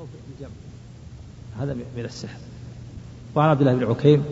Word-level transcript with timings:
أو 0.00 0.06
الجمع. 0.34 0.50
هذا 1.60 1.74
من 1.96 2.04
السحر. 2.04 2.38
وعن 3.34 3.48
عبد 3.48 3.60
الله 3.60 3.74
بن 3.74 3.84
عكيم 3.90 4.22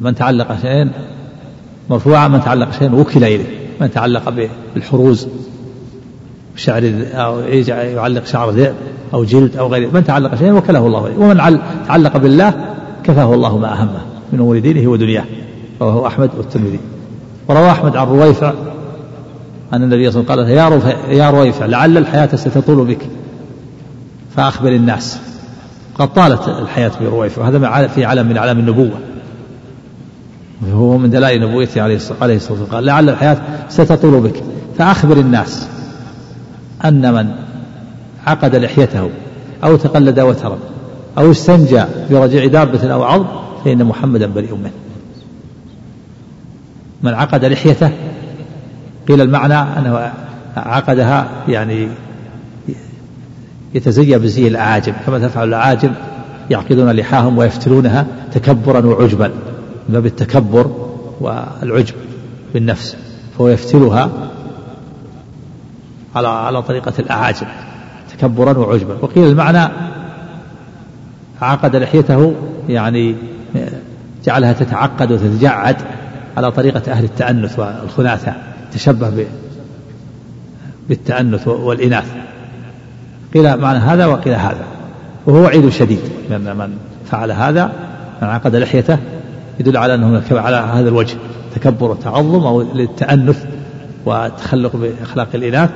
من 0.00 0.14
تعلق 0.14 0.60
شيئا 0.60 0.90
مرفوعا 1.90 2.28
من 2.28 2.40
تعلق 2.40 2.72
شيئا 2.72 2.94
وكل 2.94 3.24
إليه. 3.24 3.44
من 3.80 3.90
تعلق 3.90 4.48
بالحروز 4.74 5.28
شعر 6.56 6.82
أو 7.12 7.40
يعلق 7.40 8.24
شعر 8.24 8.50
ذئب 8.50 8.74
أو 9.14 9.24
جلد 9.24 9.56
أو 9.56 9.68
غيره. 9.68 9.90
من 9.90 10.04
تعلق 10.04 10.34
شيئا 10.34 10.52
وكله 10.52 10.86
الله 10.86 11.06
إليه. 11.06 11.16
ومن 11.16 11.60
تعلق 11.86 12.16
بالله 12.16 12.74
كفاه 13.04 13.34
الله 13.34 13.58
ما 13.58 13.72
أهمه 13.72 14.04
من 14.32 14.40
أمور 14.40 14.58
دينه 14.58 14.90
ودنياه. 14.90 15.24
رواه 15.80 16.06
أحمد 16.06 16.30
والترمذي. 16.36 16.80
وروى 17.48 17.70
أحمد 17.70 17.96
عن 17.96 18.06
رويفع 18.06 18.52
أن 19.72 19.82
النبي 19.82 20.10
صلى 20.10 20.20
الله 20.20 20.32
عليه 20.32 20.42
وسلم 20.42 20.58
قال 20.58 21.08
يا 21.08 21.16
يا 21.16 21.30
رويفع 21.30 21.66
لعل 21.66 21.98
الحياة 21.98 22.36
ستطول 22.36 22.86
بك. 22.86 23.08
فأخبر 24.36 24.68
الناس. 24.68 25.18
قد 25.94 26.12
طالت 26.12 26.48
الحياة 26.48 26.90
برويفع 27.00 27.42
وهذا 27.42 27.86
في 27.86 28.04
علم 28.04 28.26
من 28.26 28.36
أعلام 28.36 28.58
النبوة. 28.58 28.98
وهو 30.62 30.98
من 30.98 31.10
دلائل 31.10 31.40
نبوته 31.48 31.82
عليه 31.82 31.96
الصلاة 31.96 32.20
والسلام. 32.20 32.64
قال 32.64 32.84
لعل 32.84 33.08
الحياة 33.08 33.38
ستطول 33.68 34.20
بك. 34.20 34.42
فأخبر 34.78 35.16
الناس 35.16 35.68
أن 36.84 37.14
من 37.14 37.30
عقد 38.26 38.56
لحيته 38.56 39.10
أو 39.64 39.76
تقلد 39.76 40.20
وترا 40.20 40.58
أو 41.18 41.30
استنجى 41.30 41.84
برجيع 42.10 42.46
دابة 42.46 42.92
أو 42.92 43.02
عظم 43.02 43.26
فإن 43.64 43.84
محمدا 43.84 44.26
بريء 44.26 44.54
منه. 44.54 44.72
من 47.02 47.14
عقد 47.14 47.44
لحيته 47.44 47.90
قيل 49.08 49.20
المعنى 49.20 49.54
أنه 49.54 50.12
عقدها 50.56 51.28
يعني 51.48 51.88
يتزيى 53.74 54.18
بزي 54.18 54.48
الأعاجم 54.48 54.92
كما 55.06 55.18
تفعل 55.18 55.48
الأعاجم 55.48 55.92
يعقدون 56.50 56.90
لحاهم 56.90 57.38
ويفتلونها 57.38 58.06
تكبرا 58.32 58.86
وعجبا 58.86 59.28
من 59.88 59.94
باب 59.94 60.06
التكبر 60.06 60.70
والعجب 61.20 61.94
بالنفس 62.54 62.96
فهو 63.38 63.48
يفتلها 63.48 64.10
على 66.16 66.28
على 66.28 66.62
طريقة 66.62 66.92
الأعاجم 66.98 67.46
تكبرا 68.18 68.58
وعجبا. 68.58 68.98
وقيل 69.02 69.24
المعنى 69.24 69.72
عقد 71.42 71.76
لحيته 71.76 72.34
يعني 72.68 73.16
جعلها 74.24 74.52
تتعقد 74.52 75.12
وتتجعد 75.12 75.76
على 76.36 76.52
طريقة 76.52 76.92
أهل 76.92 77.04
التأنث 77.04 77.58
والخناثة 77.58 78.34
تشبه 78.72 79.26
بالتأنث 80.88 81.48
والإناث. 81.48 82.23
قيل 83.34 83.56
معنى 83.56 83.78
هذا 83.78 84.06
وقيل 84.06 84.34
هذا. 84.34 84.64
وهو 85.26 85.42
وعيد 85.42 85.68
شديد. 85.68 86.00
لأن 86.30 86.56
من 86.56 86.76
فعل 87.10 87.32
هذا 87.32 87.72
من 88.22 88.28
عقد 88.28 88.56
لحيته 88.56 88.98
يدل 89.60 89.76
على 89.76 89.94
أنه 89.94 90.22
على 90.32 90.56
هذا 90.56 90.88
الوجه 90.88 91.16
تكبر 91.54 91.90
وتعظم 91.90 92.46
أو 92.46 92.62
للتأنث 92.62 93.44
والتخلق 94.06 94.76
بأخلاق 94.76 95.28
الإناث. 95.34 95.70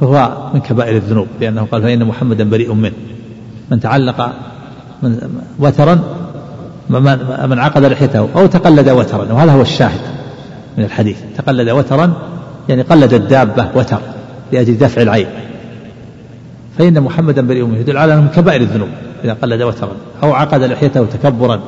فهو 0.00 0.32
من 0.54 0.60
كبائر 0.60 0.96
الذنوب 0.96 1.26
لأنه 1.40 1.66
قال 1.72 1.82
فإن 1.82 2.04
محمدا 2.04 2.50
بريء 2.50 2.72
منه. 2.72 2.92
من 3.70 3.80
تعلق 3.80 4.32
من 5.02 5.18
وترا 5.58 6.00
من 7.48 7.58
عقد 7.58 7.84
لحيته 7.84 8.28
أو 8.36 8.46
تقلد 8.46 8.88
وترا 8.88 9.32
وهذا 9.32 9.52
هو 9.52 9.62
الشاهد 9.62 10.00
من 10.78 10.84
الحديث. 10.84 11.16
تقلد 11.36 11.70
وترا 11.70 12.12
يعني 12.68 12.82
قلد 12.82 13.14
الدابة 13.14 13.68
وتر 13.74 13.98
لأجل 14.52 14.78
دفع 14.78 15.02
العين. 15.02 15.26
فإن 16.78 17.00
محمدا 17.00 17.46
بريء 17.46 17.64
منه 17.64 17.78
يدل 17.78 17.98
على 17.98 18.14
أنه 18.14 18.22
من 18.22 18.28
كبائر 18.28 18.60
الذنوب. 18.60 18.88
إذا 19.24 19.32
قلد 19.32 19.62
وترا 19.62 19.92
أو 20.22 20.32
عقد 20.32 20.62
لحيته 20.62 21.04
تكبرا 21.04 21.60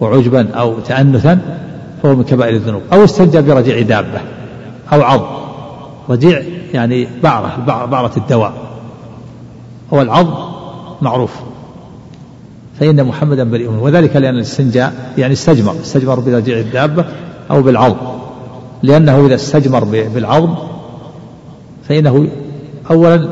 وعجبا 0.00 0.50
أو 0.54 0.80
تأنثا 0.80 1.38
فهو 2.02 2.14
من 2.14 2.24
كبائر 2.24 2.54
الذنوب. 2.54 2.82
أو 2.92 3.04
استنجى 3.04 3.42
برجيع 3.42 3.80
دابة 3.80 4.20
أو 4.92 5.02
عض. 5.02 5.26
رجيع 6.10 6.42
يعني 6.74 7.08
بعرة 7.22 7.64
بعرة 7.66 8.12
الدواء. 8.16 8.52
هو 9.92 10.02
العض 10.02 10.26
معروف. 11.02 11.32
فإن 12.80 13.04
محمدا 13.04 13.44
بريء 13.44 13.70
منه 13.70 13.82
وذلك 13.82 14.16
لأن 14.16 14.34
الاستنجاء 14.34 15.12
يعني 15.18 15.32
استجمر. 15.32 15.74
استجمر 15.82 16.20
برجيع 16.20 16.58
الدابة 16.58 17.04
أو 17.50 17.62
بالعظم 17.62 17.96
لأنه 18.82 19.26
إذا 19.26 19.34
استجمر 19.34 19.84
بالعظم 19.84 20.54
فإنه 21.88 22.28
أولا 22.90 23.28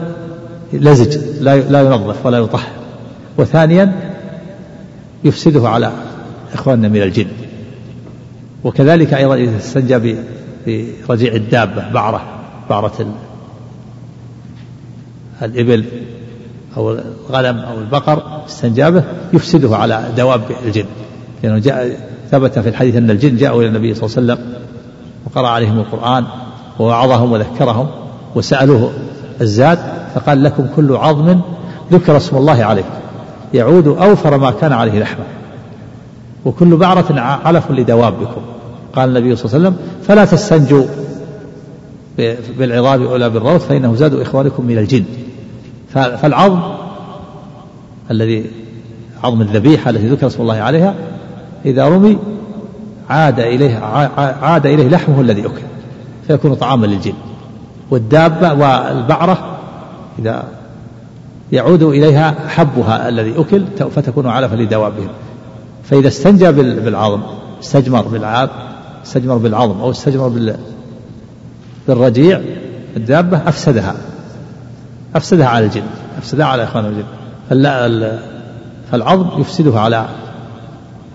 لزج 0.73 1.19
لا 1.41 1.57
لا 1.57 1.81
ينظف 1.81 2.27
ولا 2.27 2.39
يطهر. 2.39 2.71
وثانيا 3.39 3.93
يفسده 5.25 5.69
على 5.69 5.93
إخواننا 6.55 6.89
من 6.89 7.03
الجن. 7.03 7.27
وكذلك 8.65 9.15
أيضا 9.15 9.35
إذا 9.35 9.57
استنجى 9.57 10.17
برجيع 10.67 11.35
الدابة 11.35 11.89
بعرة 11.91 12.23
بعرة 12.71 13.15
الإبل 15.43 15.85
أو 16.77 16.93
الغنم 17.31 17.59
أو 17.59 17.79
البقر 17.79 18.43
استنجابه 18.47 19.05
يفسده 19.33 19.77
على 19.77 20.05
دواب 20.17 20.43
الجن. 20.67 20.85
لأنه 21.43 21.59
جاء 21.59 22.09
ثبت 22.31 22.59
في 22.59 22.69
الحديث 22.69 22.97
أن 22.97 23.11
الجن 23.11 23.37
جاءوا 23.37 23.61
إلى 23.61 23.69
النبي 23.69 23.95
صلى 23.95 24.07
الله 24.07 24.33
عليه 24.33 24.43
وسلم 24.43 24.63
وقرأ 25.27 25.49
عليهم 25.49 25.79
القرآن 25.79 26.25
ووعظهم 26.79 27.33
وذكرهم 27.33 27.91
وسألوه 28.35 28.93
الزاد 29.43 29.79
فقال 30.15 30.43
لكم 30.43 30.67
كل 30.77 30.97
عظم 30.97 31.41
ذكر 31.93 32.17
اسم 32.17 32.37
الله 32.37 32.65
عليه 32.65 32.85
يعود 33.55 33.87
أوفر 33.87 34.39
ما 34.39 34.51
كان 34.51 34.73
عليه 34.73 35.01
لحمه 35.01 35.25
وكل 36.45 36.77
بعرة 36.77 37.21
علف 37.21 37.71
لدوابكم. 37.71 38.41
قال 38.97 39.09
النبي 39.09 39.37
صلى 39.37 39.45
الله 39.45 39.59
عليه 39.59 39.69
وسلم 39.69 39.77
فلا 40.03 40.25
تستنجوا 40.25 40.85
بالعظام 42.59 43.07
ولا 43.07 43.29
بالروث 43.29 43.67
فإنه 43.67 43.95
زاد 43.95 44.15
إخوانكم 44.15 44.67
من 44.67 44.79
الجن. 44.79 45.05
فالعظم 45.93 46.61
الذي 48.11 48.51
عظم 49.25 49.41
الذبيحة 49.41 49.91
التي 49.91 50.09
ذكر 50.09 50.27
اسم 50.27 50.43
الله 50.43 50.57
عليها 50.57 50.95
إذا 51.65 51.89
رمي 51.89 52.19
عاد 53.11 53.41
إليه 53.41 53.79
عاد 54.43 54.67
إليه 54.67 54.89
لحمه 54.89 55.21
الذي 55.21 55.47
أكل 55.47 55.63
فيكون 56.27 56.55
طعاما 56.55 56.87
للجن. 56.87 57.13
والدابة 57.93 58.53
والبعرة 58.53 59.59
إذا 60.19 60.45
يعود 61.53 61.83
إليها 61.83 62.35
حبها 62.49 63.09
الذي 63.09 63.41
أكل 63.41 63.65
فتكون 63.91 64.27
علفا 64.27 64.57
لدوابهم. 64.57 65.09
فإذا 65.85 66.09
استنجى 66.09 66.53
بالعظم 66.53 67.21
استجمر 67.61 68.03
بالعاب 68.03 68.51
استجمر 69.05 69.37
بالعظم 69.37 69.81
أو 69.81 69.91
استجمر 69.91 70.55
بالرجيع 71.89 72.41
الدابة 72.97 73.37
أفسدها. 73.49 73.95
أفسدها 75.15 75.47
على 75.47 75.65
الجن 75.65 75.83
أفسدها 76.19 76.47
على 76.47 76.65
إخوان 76.65 77.05
الجن 77.53 78.19
فالعظم 78.91 79.41
يفسدها 79.41 79.81
على 79.81 80.07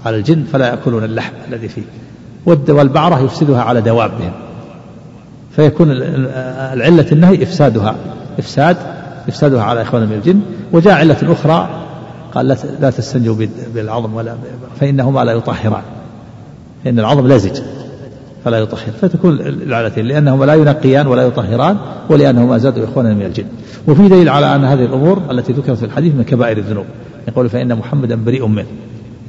على 0.06 0.18
الجن 0.18 0.44
فلا 0.54 0.68
يأكلون 0.68 1.04
اللحم 1.04 1.34
الذي 1.48 1.68
فيه. 1.68 1.84
والبعرة 2.46 3.20
يفسدها 3.20 3.62
على 3.62 3.82
دوابهم. 3.82 4.32
فيكون 5.58 5.92
العلة 5.92 7.06
النهي 7.12 7.44
إفسادها. 7.44 7.96
إفساد 8.40 8.78
إفسادها 9.28 9.64
على 9.64 9.82
إخوان 9.82 10.04
من 10.04 10.14
الجن. 10.14 10.40
وجاء 10.72 10.94
علة 10.94 11.18
أخرى 11.24 11.70
قال 12.34 12.58
لا 12.82 12.90
تستنجوا 12.90 13.36
بالعظم 13.76 14.14
ولا 14.14 14.36
فإنهما 14.80 15.24
لا 15.24 15.32
يطهران. 15.32 15.82
فإن 16.84 17.00
العظم 17.00 17.28
لزج 17.28 17.62
فلا 18.46 18.58
يطهر. 18.58 18.92
فتكون 19.02 19.40
العلتين 19.42 20.06
لأنهما 20.06 20.46
لا 20.46 20.54
ينقيان 20.54 21.08
ولا 21.08 21.24
يطهران 21.24 21.78
ولأنهما 22.10 22.58
زادوا 22.58 22.86
إخوانا 22.86 23.14
من 23.14 23.22
الجن. 23.22 23.46
وفي 23.88 24.08
دليل 24.08 24.30
على 24.30 24.56
أن 24.56 24.66
هذه 24.66 24.86
الأمور 24.86 25.22
التي 25.32 25.54
ذكرت 25.54 25.78
في 25.78 25.86
الحديث 25.86 26.16
من 26.16 26.24
كبائر 26.24 26.58
الذنوب. 26.58 26.86
يقول 27.28 27.50
فإن 27.50 27.76
محمدا 27.76 28.16
بريء 28.16 28.48
منه. 28.48 28.68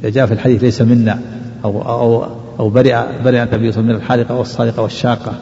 إذا 0.00 0.10
جاء 0.10 0.26
في 0.26 0.32
الحديث 0.32 0.62
ليس 0.62 0.82
منا 0.82 1.18
أو 1.64 1.82
أو 1.82 2.24
أو 2.60 2.68
برئ 2.68 2.96
برئ 3.24 3.42
النبي 3.42 3.48
صلى 3.48 3.54
الله 3.54 3.58
عليه 3.62 3.68
وسلم 3.68 3.86
من 3.86 3.94
الحالقة 3.94 4.34
والصالقة 4.34 4.82
والشاقة. 4.82 5.32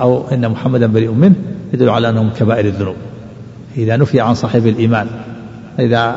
أو 0.00 0.28
إن 0.28 0.48
محمدا 0.48 0.86
بريء 0.86 1.12
منه 1.12 1.34
يدل 1.74 1.88
على 1.88 2.08
أنه 2.08 2.22
من 2.22 2.30
كبائر 2.30 2.64
الذنوب. 2.64 2.96
إذا 3.76 3.96
نفي 3.96 4.20
عن 4.20 4.34
صاحب 4.34 4.66
الإيمان 4.66 5.06
إذا 5.78 6.14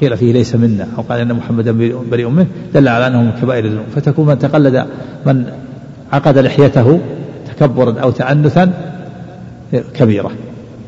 قيل 0.00 0.16
فيه 0.16 0.32
ليس 0.32 0.54
منا 0.54 0.88
أو 0.98 1.02
قال 1.02 1.20
إن 1.20 1.32
محمدا 1.32 1.72
بريء 2.10 2.28
منه 2.28 2.46
دل 2.74 2.88
على 2.88 3.06
أنه 3.06 3.22
من 3.22 3.32
كبائر 3.42 3.64
الذنوب. 3.64 3.86
فتكون 3.94 4.26
من 4.26 4.38
تقلد 4.38 4.86
من 5.26 5.44
عقد 6.12 6.38
لحيته 6.38 7.00
تكبرا 7.56 8.00
أو 8.00 8.10
تأنثا 8.10 8.72
كبيرة. 9.94 10.30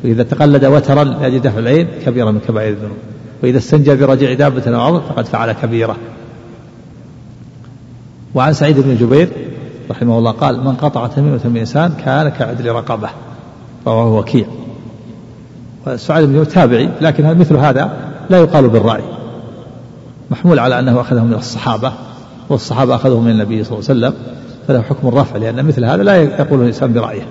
وإذا 0.03 0.23
تقلد 0.23 0.65
وترا 0.65 1.03
لأجل 1.03 1.39
دفع 1.39 1.59
العين 1.59 1.87
كبيرة 2.05 2.31
من 2.31 2.39
كبائر 2.47 2.69
الذنوب. 2.69 2.97
وإذا 3.43 3.57
استنجى 3.57 3.95
برجع 3.95 4.33
دابة 4.33 4.75
أو 4.75 4.81
عظم 4.81 4.99
فقد 4.99 5.25
فعل 5.25 5.51
كبيرة. 5.51 5.97
وعن 8.35 8.53
سعيد 8.53 8.79
بن 8.79 8.95
جبير 8.95 9.29
رحمه 9.91 10.17
الله 10.17 10.31
قال 10.31 10.63
من 10.63 10.75
قطع 10.75 11.07
تميمة 11.07 11.39
من 11.45 11.57
إنسان 11.57 11.93
كان 12.05 12.29
كعدل 12.29 12.71
رقبة. 12.71 13.09
رواه 13.87 14.13
وكيع. 14.13 14.45
وسعيد 15.87 16.29
بن 16.29 16.47
تابعي 16.47 16.89
لكن 17.01 17.37
مثل 17.37 17.57
هذا 17.57 17.91
لا 18.29 18.37
يقال 18.37 18.69
بالرأي. 18.69 19.03
محمول 20.31 20.59
على 20.59 20.79
أنه 20.79 21.01
أخذه 21.01 21.23
من 21.23 21.33
الصحابة 21.33 21.91
والصحابة 22.49 22.95
أخذه 22.95 23.19
من 23.19 23.31
النبي 23.31 23.63
صلى 23.63 23.79
الله 23.79 23.89
عليه 23.89 23.99
وسلم 23.99 24.13
فله 24.67 24.81
حكم 24.81 25.07
الرفع 25.07 25.37
لأن 25.37 25.65
مثل 25.65 25.85
هذا 25.85 26.03
لا 26.03 26.15
يقوله 26.15 26.61
الإنسان 26.61 26.93
برأيه. 26.93 27.21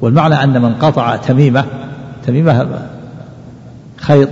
والمعنى 0.00 0.34
أن 0.44 0.62
من 0.62 0.74
قطع 0.74 1.16
تميمة 1.16 1.64
تميمة 2.26 2.82
خيط 3.96 4.28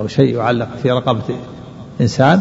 أو 0.00 0.06
شيء 0.06 0.36
يعلق 0.36 0.68
في 0.82 0.90
رقبة 0.90 1.34
إنسان 2.00 2.40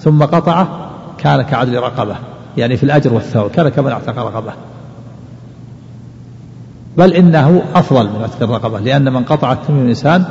ثم 0.00 0.22
قطعه 0.22 0.90
كان 1.18 1.42
كعدل 1.42 1.76
رقبة. 1.76 2.16
يعني 2.56 2.76
في 2.76 2.82
الأجر 2.82 3.14
والثواب 3.14 3.50
كان 3.50 3.68
كمن 3.68 3.92
أعتق 3.92 4.18
رقبة. 4.18 4.52
بل 6.98 7.12
إنه 7.12 7.62
أفضل 7.74 8.04
من 8.04 8.22
عتق 8.22 8.42
الرقبة 8.42 8.80
لأن 8.80 9.12
من 9.12 9.24
قطع 9.24 9.52
التميم 9.52 9.82
الإنسان 9.82 10.24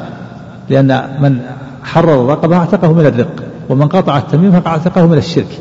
لأن 0.70 1.18
من 1.22 1.40
حرر 1.84 2.22
الرقبة 2.22 2.58
أعتقه 2.58 2.94
من 2.94 3.06
الرق 3.06 3.34
ومن 3.70 3.88
قطع 3.88 4.18
التميم 4.18 4.62
فاعتقه 4.62 5.06
من 5.06 5.18
الشرك. 5.18 5.60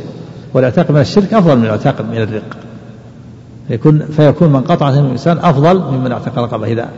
والأعتاق 0.54 0.90
من 0.90 1.00
الشرك 1.00 1.34
أفضل 1.34 1.56
من 1.56 1.64
الأعتاق 1.64 2.00
من 2.00 2.16
الرق. 2.16 2.56
يكون 3.70 4.06
فيكون 4.06 4.52
من 4.52 4.60
قطع 4.60 4.90
تميم 4.90 5.06
الإنسان 5.06 5.38
أفضل 5.38 5.82
ممن 5.82 6.12
أعتق 6.12 6.38
الرقبة 6.38 6.66
إذا 6.66 6.88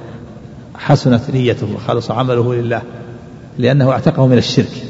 حسنت 0.74 1.30
نيته 1.30 1.66
وخلص 1.74 2.10
عمله 2.10 2.54
لله 2.54 2.82
لأنه 3.58 3.90
أعتقه 3.90 4.26
من 4.26 4.38
الشرك. 4.38 4.82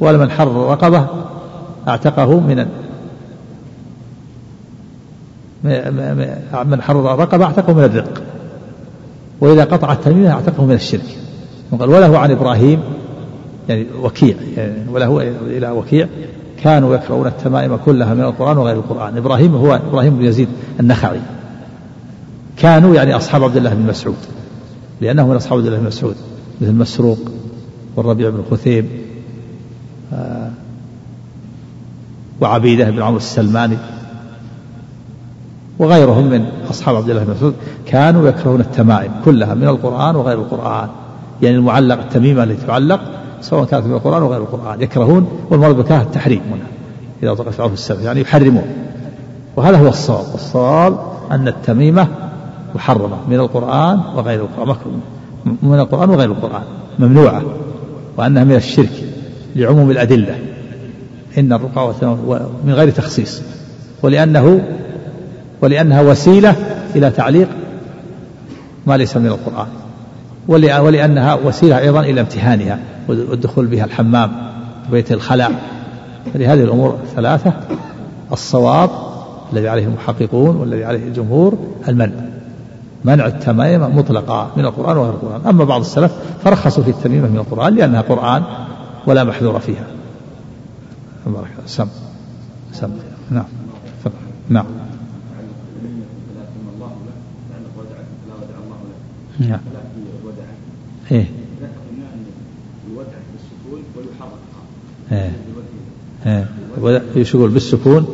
ولمن 0.00 0.30
حرر 0.30 0.64
الرقبة 0.64 1.06
أعتقه 1.88 2.40
من 2.40 2.66
من 6.64 6.82
حرر 6.82 7.14
الرقبة 7.14 7.44
أعتقه 7.44 7.72
من 7.72 7.84
الرق. 7.84 8.22
وإذا 9.40 9.64
قطع 9.64 9.92
التميمة 9.92 10.30
أعتقه 10.30 10.64
من 10.64 10.74
الشرك. 10.74 11.18
وقال 11.70 11.90
وله 11.90 12.18
عن 12.18 12.30
إبراهيم 12.30 12.80
يعني 13.68 13.86
وكيع 14.02 14.36
يعني 14.56 14.74
وله 14.92 15.22
إلى 15.46 15.70
وكيع 15.70 16.08
كانوا 16.62 16.94
يقرؤون 16.94 17.26
التمائم 17.26 17.76
كلها 17.76 18.14
من 18.14 18.20
القرآن 18.20 18.58
وغير 18.58 18.76
القرآن. 18.76 19.16
إبراهيم 19.16 19.54
هو 19.54 19.74
إبراهيم 19.74 20.16
بن 20.16 20.24
يزيد 20.24 20.48
النخعي. 20.80 21.20
كانوا 22.56 22.94
يعني 22.94 23.16
أصحاب 23.16 23.44
عبد 23.44 23.56
الله 23.56 23.74
بن 23.74 23.86
مسعود. 23.86 24.16
لأنه 25.00 25.28
من 25.28 25.36
أصحاب 25.36 25.58
عبد 25.58 25.66
الله 25.66 25.78
بن 25.78 25.86
مسعود 25.86 26.16
مثل 26.60 26.72
مسروق 26.72 27.18
والربيع 27.96 28.30
بن 28.30 28.42
خثيم 28.50 28.88
آه، 30.12 30.50
وعبيدة 32.40 32.90
بن 32.90 33.02
عمرو 33.02 33.16
السلماني. 33.16 33.76
وغيرهم 35.78 36.26
من 36.26 36.46
أصحاب 36.70 36.96
عبد 36.96 37.10
الله 37.10 37.24
بن 37.24 37.30
مسعود 37.30 37.54
كانوا 37.86 38.28
يكرهون 38.28 38.60
التمائم 38.60 39.10
كلها 39.24 39.54
من 39.54 39.68
القرآن 39.68 40.16
وغير 40.16 40.38
القرآن. 40.38 40.88
يعني 41.42 41.56
المعلق 41.56 41.98
التميمة 41.98 42.42
التي 42.42 42.66
تعلق 42.66 43.00
سواء 43.40 43.64
كانت 43.64 43.86
من 43.86 43.92
القرآن 43.92 44.22
وغير 44.22 44.40
القرآن. 44.40 44.80
يكرهون 44.80 45.28
والمراد 45.50 45.76
بكاه 45.76 46.02
التحريم 46.02 46.40
هنا 46.50 46.66
إذا 47.22 47.30
وقع 47.30 47.50
في 47.50 47.62
عرف 47.62 47.72
السلف 47.72 48.02
يعني 48.02 48.20
يحرمون. 48.20 48.66
وهذا 49.56 49.78
هو 49.78 49.88
الصواب. 49.88 50.34
الصواب 50.34 50.98
أن 51.30 51.48
التميمة 51.48 52.08
محرمة 52.74 53.16
من 53.28 53.36
القرآن 53.36 54.00
وغير 54.16 54.40
القرآن 54.40 54.76
من 55.62 55.80
القرآن 55.80 56.10
وغير 56.10 56.30
القرآن 56.30 56.62
ممنوعة 56.98 57.42
وأنها 58.16 58.44
من 58.44 58.54
الشرك 58.54 59.04
لعموم 59.56 59.90
الأدلة. 59.90 60.38
إن 61.38 61.52
الرقى 61.52 61.94
من 62.64 62.72
غير 62.72 62.90
تخصيص 62.90 63.42
ولأنه 64.02 64.62
ولأنها 65.62 66.00
وسيلة 66.00 66.54
إلى 66.96 67.10
تعليق 67.10 67.48
ما 68.86 68.96
ليس 68.96 69.16
من 69.16 69.26
القرآن. 69.26 69.66
ولأنها 70.48 71.34
وسيلة 71.34 71.78
أيضا 71.78 72.00
إلى 72.00 72.20
امتهانها 72.20 72.78
والدخول 73.08 73.66
بها 73.66 73.84
الحمام 73.84 74.32
وبيت 74.88 75.12
الخلاء. 75.12 75.52
فلهذه 76.34 76.62
الأمور 76.64 76.98
الثلاثة 77.02 77.52
الصواب 78.32 78.90
الذي 79.52 79.68
عليه 79.68 79.84
المحققون 79.86 80.56
والذي 80.56 80.84
عليه 80.84 81.08
الجمهور 81.08 81.58
المنع. 81.88 82.14
منع 83.04 83.26
التمائم 83.26 83.96
مطلقا 83.96 84.50
من 84.56 84.64
القرآن 84.64 84.96
وغير 84.96 85.12
القرآن. 85.12 85.40
أما 85.46 85.64
بعض 85.64 85.80
السلف 85.80 86.12
فرخصوا 86.44 86.84
في 86.84 86.90
التميمة 86.90 87.28
من 87.28 87.36
القرآن 87.36 87.74
لأنها 87.74 88.00
قرآن 88.00 88.42
ولا 89.06 89.24
محذور 89.24 89.58
فيها. 89.58 89.86
سم. 91.66 91.86
سم. 92.72 92.90
نعم. 93.30 93.44
نعم. 94.48 94.66
نعم. 99.40 99.60
إيه. 101.12 101.26
إيه. 105.12 105.30
إيه. 106.26 107.02
إيش 107.16 107.34
يقول 107.34 107.50
بالسكون. 107.50 108.06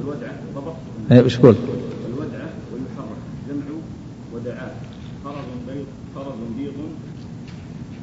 الودعة 0.00 0.30
ضبط. 0.54 0.74
إيه 1.12 1.20
إيش 1.20 1.38
يقول 1.38 1.56
الودعة 2.08 2.48
ويحرك. 2.72 3.18
جمع 3.48 3.76
ودعاء. 4.34 4.76
فرض 5.24 5.34
بيض 5.68 5.84
فرض 6.14 6.36
بيض 6.58 6.72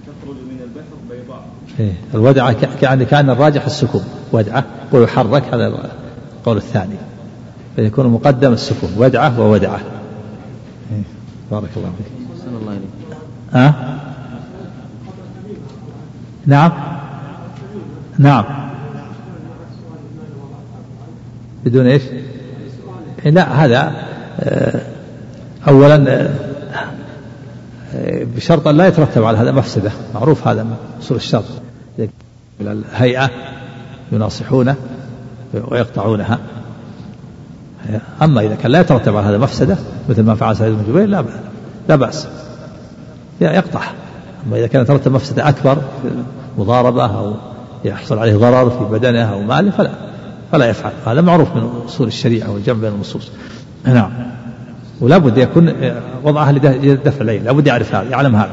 تخرج 0.08 0.36
من 0.36 0.60
البحر 0.64 0.96
بيضاء. 1.10 1.46
إيه. 1.80 1.94
الودعة 2.14 2.56
يعني 2.82 3.06
كان 3.06 3.30
الراجح 3.30 3.66
السكون. 3.66 4.04
ودعة 4.32 4.66
ويحرك 4.92 5.44
هذا 5.44 5.68
القول 6.40 6.58
الثاني. 6.58 6.96
فيكون 7.76 8.08
مقدم 8.08 8.54
السكون. 8.54 8.90
ودعة 8.98 9.40
وودعة. 9.40 9.80
إيه. 10.92 11.04
بارك 11.52 11.70
الله 11.78 11.92
فيك. 11.98 12.25
الله 12.58 12.72
إليك 12.72 13.18
ها؟ 13.54 14.00
نعم. 16.46 16.72
نعم. 18.18 18.46
بدون 21.66 21.88
إيش؟ 21.88 22.04
لا 23.26 23.66
هذا 23.66 23.94
آه، 24.40 24.82
اولا 25.68 26.30
آه، 27.96 28.24
بشرط 28.36 28.68
أن 28.68 28.78
لا 28.78 28.88
يترتب 28.88 29.24
على 29.24 29.38
هذا 29.38 29.52
مفسدة. 29.52 29.92
معروف 30.14 30.48
هذا 30.48 30.68
اصول 31.02 31.18
الشرط. 31.18 31.46
الهيئة 32.62 33.30
يناصحونه 34.12 34.76
ويقطعونها. 35.54 36.40
أما 38.22 38.42
إذا 38.42 38.56
كان 38.56 38.72
لا 38.72 38.80
يترتب 38.80 39.16
على 39.16 39.28
هذا 39.28 39.38
مفسدة 39.38 39.78
مثل 40.10 40.24
ما 40.24 40.36
فعل 40.36 40.58
سعيد 40.58 40.74
بن 40.74 40.84
جبير 40.88 41.06
لا 41.06 41.26
لا 41.90 41.96
بأس. 41.96 42.28
يقطع. 43.42 43.82
أما 44.48 44.58
إذا 44.58 44.68
كان 44.68 44.82
يترتب 44.82 45.12
مفسدة 45.12 45.50
أكبر 45.50 45.78
مضاربة 46.58 47.06
أو 47.06 47.34
يحصل 47.86 48.20
عليه 48.20 48.36
ضرر 48.36 48.70
في 48.70 48.86
بدنه 48.92 49.34
أو 49.34 49.42
ماله 49.42 49.72
فلا 49.72 49.90
فلا 50.52 50.66
يفعل. 50.66 50.92
هذا 51.06 51.22
معروف 51.22 51.56
من 51.56 51.70
أصول 51.86 52.08
الشريعة 52.08 52.52
والجمع 52.52 52.80
بين 52.80 52.92
النصوص. 52.92 53.32
نعم. 53.86 54.12
ولا 55.02 55.18
بد 55.18 55.38
يكون 55.38 55.74
وضعها 56.24 56.52
لدفع 56.52 57.22
العين 57.22 57.44
لا 57.44 57.52
بد 57.52 57.68
يعرف 57.68 57.96
هذا 57.96 58.10
يعلم 58.10 58.36
هذا. 58.36 58.52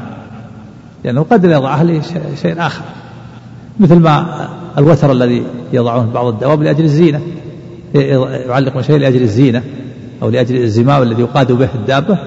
لأنه 1.03 1.25
قد 1.31 1.43
يضعها 1.43 1.83
لشيء 1.83 2.55
آخر. 2.57 2.81
مثل 3.79 3.95
ما 3.95 4.47
الوتر 4.77 5.11
الذي 5.11 5.45
يضعونه 5.73 6.11
بعض 6.13 6.25
الدواب 6.25 6.63
لأجل 6.63 6.83
الزينة. 6.83 7.21
يعلق 7.93 8.81
شيء 8.81 8.97
لأجل 8.97 9.21
الزينة 9.21 9.63
أو 10.21 10.29
لأجل 10.29 10.55
الزمام 10.55 11.01
الذي 11.01 11.21
يقاد 11.21 11.51
به 11.51 11.69
الدابة. 11.75 12.17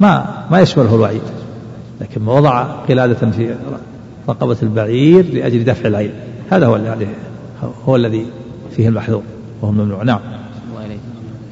ما 0.00 0.24
ما 0.50 0.60
يشمله 0.60 0.94
الوعيد. 0.94 1.22
لكن 2.00 2.22
ما 2.22 2.32
وضع 2.32 2.62
قلادة 2.62 3.30
في 3.30 3.54
رقبة 4.28 4.56
البعير 4.62 5.34
لأجل 5.34 5.64
دفع 5.64 5.88
العين 5.88 6.10
هذا 6.50 6.66
هو 6.66 6.76
الذي 6.76 7.08
هو 7.86 7.96
الذي 7.96 8.26
فيه 8.76 8.88
المحذور 8.88 9.22
وهو 9.62 9.72
الممنوع 9.72 10.02
نعم. 10.02 10.20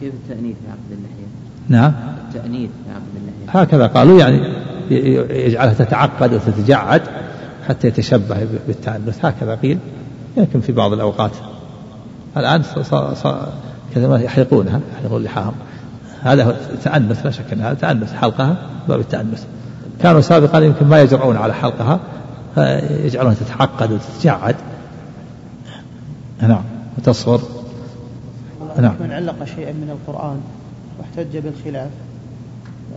كيف 0.01 0.15
التأنيث 0.15 0.57
في 0.57 0.71
عقد 0.71 0.91
اللحية؟ 0.91 1.27
نعم. 1.69 1.93
التأنيث 2.29 2.71
في 2.71 2.91
عقد 2.91 3.03
اللحية 3.17 3.61
هكذا 3.61 3.87
قالوا 3.87 4.21
يعني 4.21 4.41
يجعلها 5.31 5.75
تتعقد 5.75 6.35
وتتجعد 6.35 7.03
حتى 7.69 7.89
يتشبه 7.89 8.47
بالتأنث. 8.67 9.25
هكذا 9.25 9.55
قيل. 9.55 9.79
يمكن 10.37 10.61
في 10.61 10.73
بعض 10.73 10.93
الأوقات 10.93 11.31
الآن 12.37 12.63
كذا 13.95 14.09
ما 14.09 14.19
يحلقونها 14.19 14.81
يحلقون 14.99 15.23
لحاهم. 15.23 15.55
هذا 16.23 16.45
هو 16.45 16.55
تأنث 16.85 17.25
لا 17.25 17.31
شك 17.31 17.53
أن 17.53 17.61
هذا 17.61 17.75
تأنث 17.75 18.13
حلقها 18.13 18.57
باب 18.89 19.01
التأنث. 19.01 19.45
كانوا 20.01 20.21
سابقا 20.21 20.59
يمكن 20.61 20.87
ما 20.87 21.03
يجرؤون 21.03 21.37
على 21.37 21.55
حلقها 21.55 22.01
فيجعلونها 22.55 23.35
تتعقد 23.35 23.93
وتتجعد. 23.93 24.57
نعم 26.43 26.63
وتصغر. 26.99 27.41
نعم. 28.79 28.95
من 29.01 29.13
علق 29.13 29.45
شيئا 29.45 29.73
من 29.73 29.91
القرآن 29.91 30.41
واحتج 30.99 31.39
بالخلاف 31.39 31.91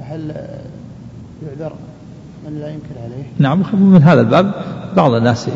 هل 0.01 0.35
يعذر 1.47 1.73
من 2.45 2.59
لا 2.59 2.67
ينكر 2.67 3.01
عليه؟ 3.03 3.23
نعم 3.37 3.63
من 3.73 4.03
هذا 4.03 4.21
الباب 4.21 4.51
بعض 4.95 5.11
الناس 5.11 5.49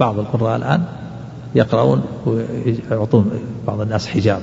بعض 0.00 0.18
القراء 0.18 0.56
الآن 0.56 0.84
يقرؤون 1.54 2.02
ويعطون 2.90 3.30
بعض 3.66 3.80
الناس 3.80 4.06
حجاب. 4.06 4.40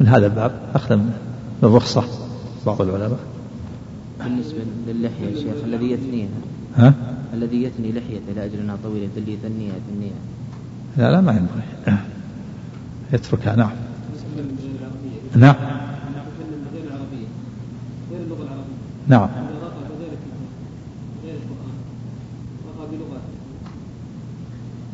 من 0.00 0.08
هذا 0.08 0.26
الباب 0.26 0.52
أخذا 0.74 0.96
من 0.96 1.12
الرخصة 1.62 2.04
بعض 2.66 2.82
العلماء. 2.82 3.18
بالنسبة 4.24 4.58
للحية 4.88 5.26
يا 5.26 5.34
شيخ 5.34 5.64
الذي 5.64 5.90
يثنيها. 5.90 6.28
ها؟ 6.76 6.94
الذي 7.34 7.62
يثني 7.62 7.92
لحيته 7.92 8.32
لأجل 8.36 8.58
أنها 8.58 8.76
طويلة 8.84 9.08
اللي 9.16 9.32
يثنيها 9.32 9.72
يثنيها. 9.76 10.20
لا 10.96 11.10
لا 11.10 11.20
ما 11.20 11.32
ينبغي. 11.32 11.98
يتركها 13.12 13.56
نعم. 13.56 13.70
نعم. 15.36 15.54
نعم. 19.08 19.28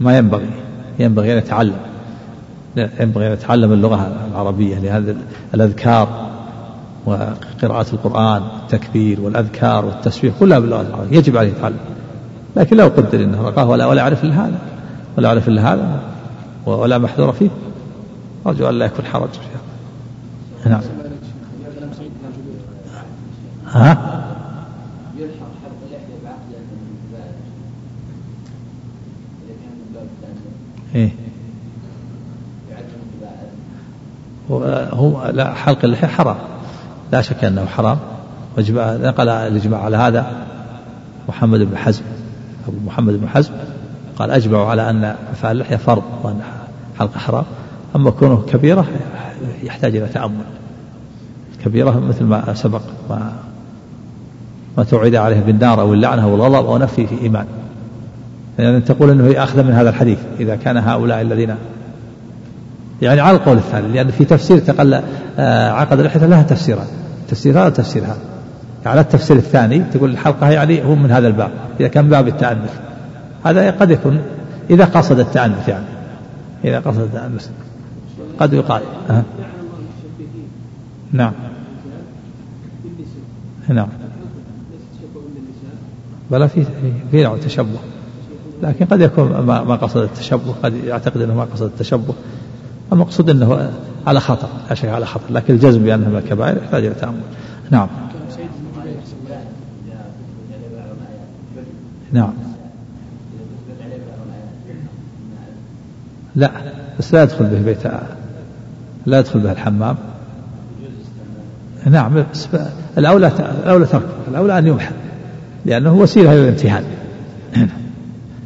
ما 0.01 0.19
ينبغي. 0.19 0.51
ينبغي 0.99 1.33
أن 1.33 1.39
يتعلم. 1.39 1.77
ينبغي 2.77 3.27
أن 3.27 3.33
يتعلم 3.33 3.73
اللغة 3.73 4.29
العربية 4.31 4.79
لهذا 4.79 5.17
الأذكار. 5.55 6.36
وقراءة 7.07 7.87
القرآن 7.93 8.43
التكبير 8.63 9.21
والأذكار 9.21 9.85
والتسبيح 9.85 10.35
كلها 10.41 10.59
باللغة 10.59 10.81
العربية 10.81 11.19
يجب 11.19 11.37
عليه 11.37 11.49
يتعلم 11.49 11.79
لكن 12.57 12.77
لو 12.77 12.87
قدر 12.87 13.25
أنه 13.25 13.43
رقاه 13.43 13.69
ولا 13.69 13.87
ولا 13.87 14.03
يعرف 14.03 14.25
إلا 14.25 14.47
هذا 14.47 14.59
ولا 15.19 15.29
يعرف 15.29 15.49
إلا 15.49 15.75
هذا 15.75 16.01
ولا 16.67 16.99
محذور 16.99 17.33
فيه. 17.33 17.51
أرجو 18.47 18.69
أن 18.69 18.79
لا 18.79 18.87
يكون 18.87 19.05
حرج. 19.05 19.29
فيها 19.29 20.71
نعم. 20.71 20.81
ها؟ 23.73 24.23
إيه. 30.95 31.11
هو 34.93 35.31
لا 35.35 35.55
حلق 35.55 35.85
اللحية 35.85 36.07
حرام 36.07 36.37
لا 37.13 37.23
شك 37.23 37.45
أنه 37.45 37.67
حرام. 37.67 37.99
نقل 38.79 39.29
الإجماع 39.29 39.85
على 39.85 39.97
هذا 39.97 40.27
محمد 41.29 41.61
بن 41.61 41.77
حزم. 41.77 42.03
أبو 42.69 42.77
محمد 42.87 43.21
بن 43.21 43.29
حزم 43.29 43.53
قال 44.19 44.31
أجمعوا 44.31 44.67
على 44.67 44.91
أن 44.91 45.05
إعفاء 45.05 45.53
اللحية 45.53 45.77
فرض 45.77 46.03
وأن 46.23 46.41
حلق 46.99 47.19
حرام. 47.19 47.45
أما 47.97 48.11
كونه 48.11 48.43
كبيرة 48.53 48.87
يحتاج 49.63 49.97
إلى 49.97 50.07
تأمل. 50.07 50.45
كبيرة 51.65 52.01
مثل 52.09 52.25
ما 52.25 52.55
سبق 52.55 52.83
ما 53.11 53.33
ما 54.79 54.85
توعد 54.85 55.15
عليه 55.15 55.41
بالنار 55.41 55.81
أو 55.81 55.95
اللعنة 55.95 56.25
أو 56.25 56.35
الغضب 56.35 56.67
أو 56.67 56.79
نفي 56.79 57.07
في 57.07 57.21
إيمان. 57.23 57.47
يعني 58.59 58.81
تقول 58.81 59.11
أنه 59.11 59.43
أخذ 59.43 59.63
من 59.63 59.73
هذا 59.73 59.91
الحديث 59.91 60.19
إذا 60.41 60.57
كان 60.57 60.77
هؤلاء 60.77 61.21
الذين 61.21 61.55
يعني 63.03 63.21
على 63.21 63.37
القول 63.37 63.57
الثاني 63.57 63.89
لأن 63.89 64.11
في 64.11 64.25
تفسير 64.25 64.59
تقل 64.59 65.01
آه، 65.39 65.71
عقد 65.71 65.99
اللحية 65.99 66.27
لها 66.27 66.43
تفسيران 66.43 66.87
تفسير 67.29 67.53
هذا 67.53 67.67
وتفسير 67.67 68.05
هذا. 68.05 68.19
على 68.87 69.01
التفسير 69.01 69.37
الثاني 69.37 69.79
تقول 69.93 70.11
الحلقة 70.11 70.51
يعني 70.51 70.85
هو 70.85 70.95
من 70.95 71.11
هذا 71.11 71.29
الباب 71.29 71.51
إذا 71.81 71.89
كان 71.89 72.09
باب 72.09 72.29
التأنث. 72.29 72.81
هذا 73.45 73.71
قد 73.71 73.91
يكون 73.91 74.21
إذا 74.71 74.85
قصد 74.85 75.19
التأنث 75.19 75.69
يعني 75.69 75.85
إذا 76.65 76.81
قصد 76.81 77.01
التأنث. 77.01 77.49
قد 78.41 78.53
يقال. 78.53 78.83
أه. 79.11 79.23
نعم. 81.13 81.33
نعم. 83.69 83.89
بلا 86.31 86.47
في 86.47 86.65
في 87.11 87.23
نوع 87.23 87.37
تشبه. 87.37 87.79
لكن 88.63 88.87
قد 88.87 89.01
يكون 89.01 89.39
ما 89.41 89.77
قصد 89.77 90.01
التشبه 90.01 90.55
قد 90.63 90.75
يعتقد 90.85 91.21
إنه 91.21 91.35
ما 91.35 91.45
قصد 91.45 91.63
التشبه. 91.63 92.15
المقصود 92.93 93.31
إنه 93.31 93.71
على 94.07 94.21
خطر 94.21 94.49
لا 94.69 94.75
شك 94.75 94.89
على 94.89 95.07
خطر 95.07 95.25
لكن 95.31 95.55
الجزم 95.55 95.83
بانه 95.83 96.09
من 96.09 96.17
الكبائر 96.17 96.57
يحتاج 96.57 96.85
إلى 96.85 96.95
تأمل. 96.95 97.21
نعم. 97.71 97.89
نعم. 102.13 102.33
لا 106.37 106.51
بس 106.99 107.15
لا 107.15 107.23
يدخل 107.23 107.45
به 107.45 107.63
بيت 107.63 107.87
لا 109.07 109.19
يدخل 109.19 109.41
به 109.41 109.53
الحمام. 109.53 109.97
نعم 111.87 112.25
بس 112.33 112.49
الأولى 112.99 113.33
الأولى 113.65 113.87
تركه 113.87 114.05
الأولى 114.29 114.59
أن 114.59 114.67
يمحى 114.67 114.95
لأنه 115.65 115.95
وسيلة 115.95 116.35
للامتهان 116.35 116.85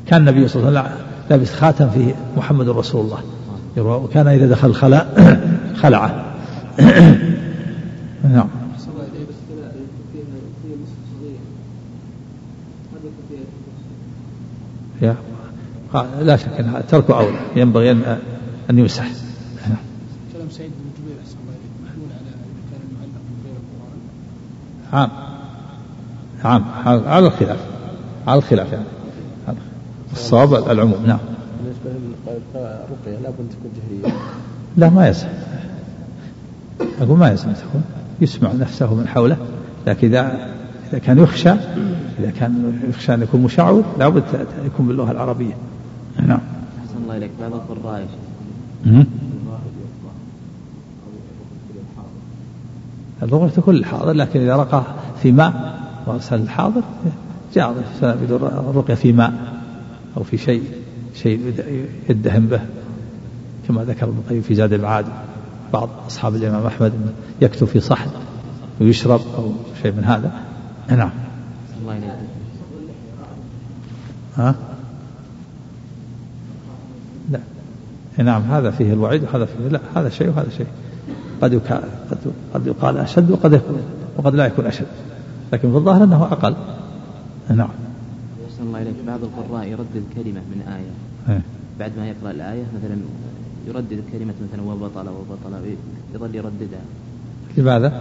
كان 0.06 0.28
النبي 0.28 0.48
صلى 0.48 0.68
الله 0.68 0.80
عليه 0.80 0.90
وسلم 0.90 1.00
لابس 1.30 1.52
خاتم 1.52 1.90
فيه 1.90 2.14
محمد 2.36 2.68
رسول 2.68 3.04
الله. 3.04 3.18
وكان 3.76 4.26
إذا 4.26 4.46
دخل 4.46 4.68
الخلاء 4.68 5.40
خلعه. 5.76 6.24
نعم. 8.34 8.48
يا 15.02 15.16
لا 16.20 16.36
شك 16.36 16.48
أن 16.48 16.82
ترك 16.88 17.10
أولى. 17.10 17.38
ينبغي 17.56 17.90
أن 17.90 18.18
أن 18.70 18.78
يمسح. 18.78 19.08
كلام 20.32 20.50
سعيد 20.50 20.70
بن 20.70 21.02
جبير 21.02 21.16
محمول 21.84 22.08
على 22.12 22.30
كان 22.70 22.80
المعلق 22.90 23.20
من 23.28 23.36
غير 23.44 23.54
القرآن. 24.92 25.10
عام. 26.44 26.64
عام. 26.84 27.08
على 27.08 27.26
الخلاف. 27.26 27.58
على 28.26 28.38
الخلاف 28.38 28.72
يعني. 28.72 28.84
الصواب 30.12 30.70
العموم. 30.70 31.06
نعم. 31.06 31.18
بالنسبة 31.60 31.90
للرقية 32.54 33.22
لابد 33.22 33.36
تكون 33.36 33.70
جهرية. 33.76 34.14
لا 34.76 34.90
ما 34.90 35.08
يصح. 35.08 35.28
أقول 37.00 37.18
ما 37.18 37.32
يصح 37.32 37.44
تكون. 37.44 37.82
يسمع 38.20 38.52
نفسه 38.52 38.94
من 38.94 39.08
حوله 39.08 39.36
لكن 39.86 40.08
إذا 40.08 40.50
إذا 40.90 40.98
كان 40.98 41.18
يخشى 41.18 41.50
إذا 42.18 42.30
كان 42.40 42.80
يخشى 42.88 43.14
أن 43.14 43.22
يكون 43.22 43.42
مشعوذ 43.42 43.82
لابد 43.98 44.22
يكون 44.66 44.86
باللغة 44.86 45.10
العربية. 45.10 45.54
نعم. 46.26 46.40
أحسن 46.84 47.02
الله 47.02 47.16
إليك. 47.16 47.30
بعض 47.40 47.52
القراء 47.52 48.06
اللغة 53.22 53.48
تكون 53.48 53.74
الحاضر 53.74 54.12
لكن 54.12 54.40
إذا 54.40 54.56
رقى 54.56 54.82
في 55.22 55.32
ماء 55.32 55.80
وأرسل 56.06 56.40
الحاضر 56.40 56.82
جاء 57.54 57.74
الرقية 58.42 58.94
في 58.94 59.12
ماء 59.12 59.32
أو 60.16 60.22
في 60.22 60.38
شيء. 60.38 60.62
شيء 61.14 61.52
يدهن 62.08 62.46
به 62.46 62.60
كما 63.68 63.84
ذكر 63.84 64.06
ابن 64.06 64.18
القيم 64.18 64.42
في 64.42 64.54
زاد 64.54 64.72
المعاد 64.72 65.06
بعض 65.72 65.88
أصحاب 66.06 66.34
الإمام 66.34 66.66
أحمد 66.66 66.92
يكتب 67.40 67.66
في 67.66 67.80
صحن 67.80 68.10
ويشرب 68.80 69.20
أو 69.36 69.52
شيء 69.82 69.92
من 69.92 70.04
هذا. 70.04 70.32
نعم. 70.88 71.10
ها؟ 74.36 74.54
لا. 77.30 77.40
نعم 78.24 78.42
هذا 78.42 78.70
فيه 78.70 78.92
الوعيد 78.92 79.22
وهذا 79.24 79.44
فيه 79.44 79.68
لا. 79.68 79.80
هذا 79.94 80.08
شيء 80.08 80.28
وهذا 80.28 80.48
شيء. 80.56 80.66
قد 81.42 81.54
قد 82.10 82.18
قد 82.54 82.66
يقال 82.66 82.98
أشد 82.98 83.30
وقد 83.30 83.52
يكون 83.52 83.82
وقد 84.16 84.34
لا 84.34 84.46
يكون 84.46 84.66
أشد. 84.66 84.86
لكن 85.52 85.70
في 85.70 85.76
الظاهر 85.76 86.04
أنه 86.04 86.22
أقل. 86.22 86.54
نعم. 87.48 87.58
الله 87.60 87.89
إليك 88.82 88.94
بعض 89.06 89.20
القراء 89.22 89.68
يردد 89.68 90.04
كلمة 90.14 90.40
من 90.40 90.62
آية. 90.68 91.34
إيه؟ 91.34 91.42
بعد 91.78 91.92
ما 91.98 92.08
يقرأ 92.08 92.30
الآية 92.30 92.62
مثلا 92.78 92.96
يردد 93.68 94.02
كلمة 94.12 94.34
مثلا 94.48 94.62
وبطل 94.62 95.08
وبطل 95.08 95.76
يظل 96.14 96.34
يرددها. 96.34 96.80
لماذا؟ 97.56 97.92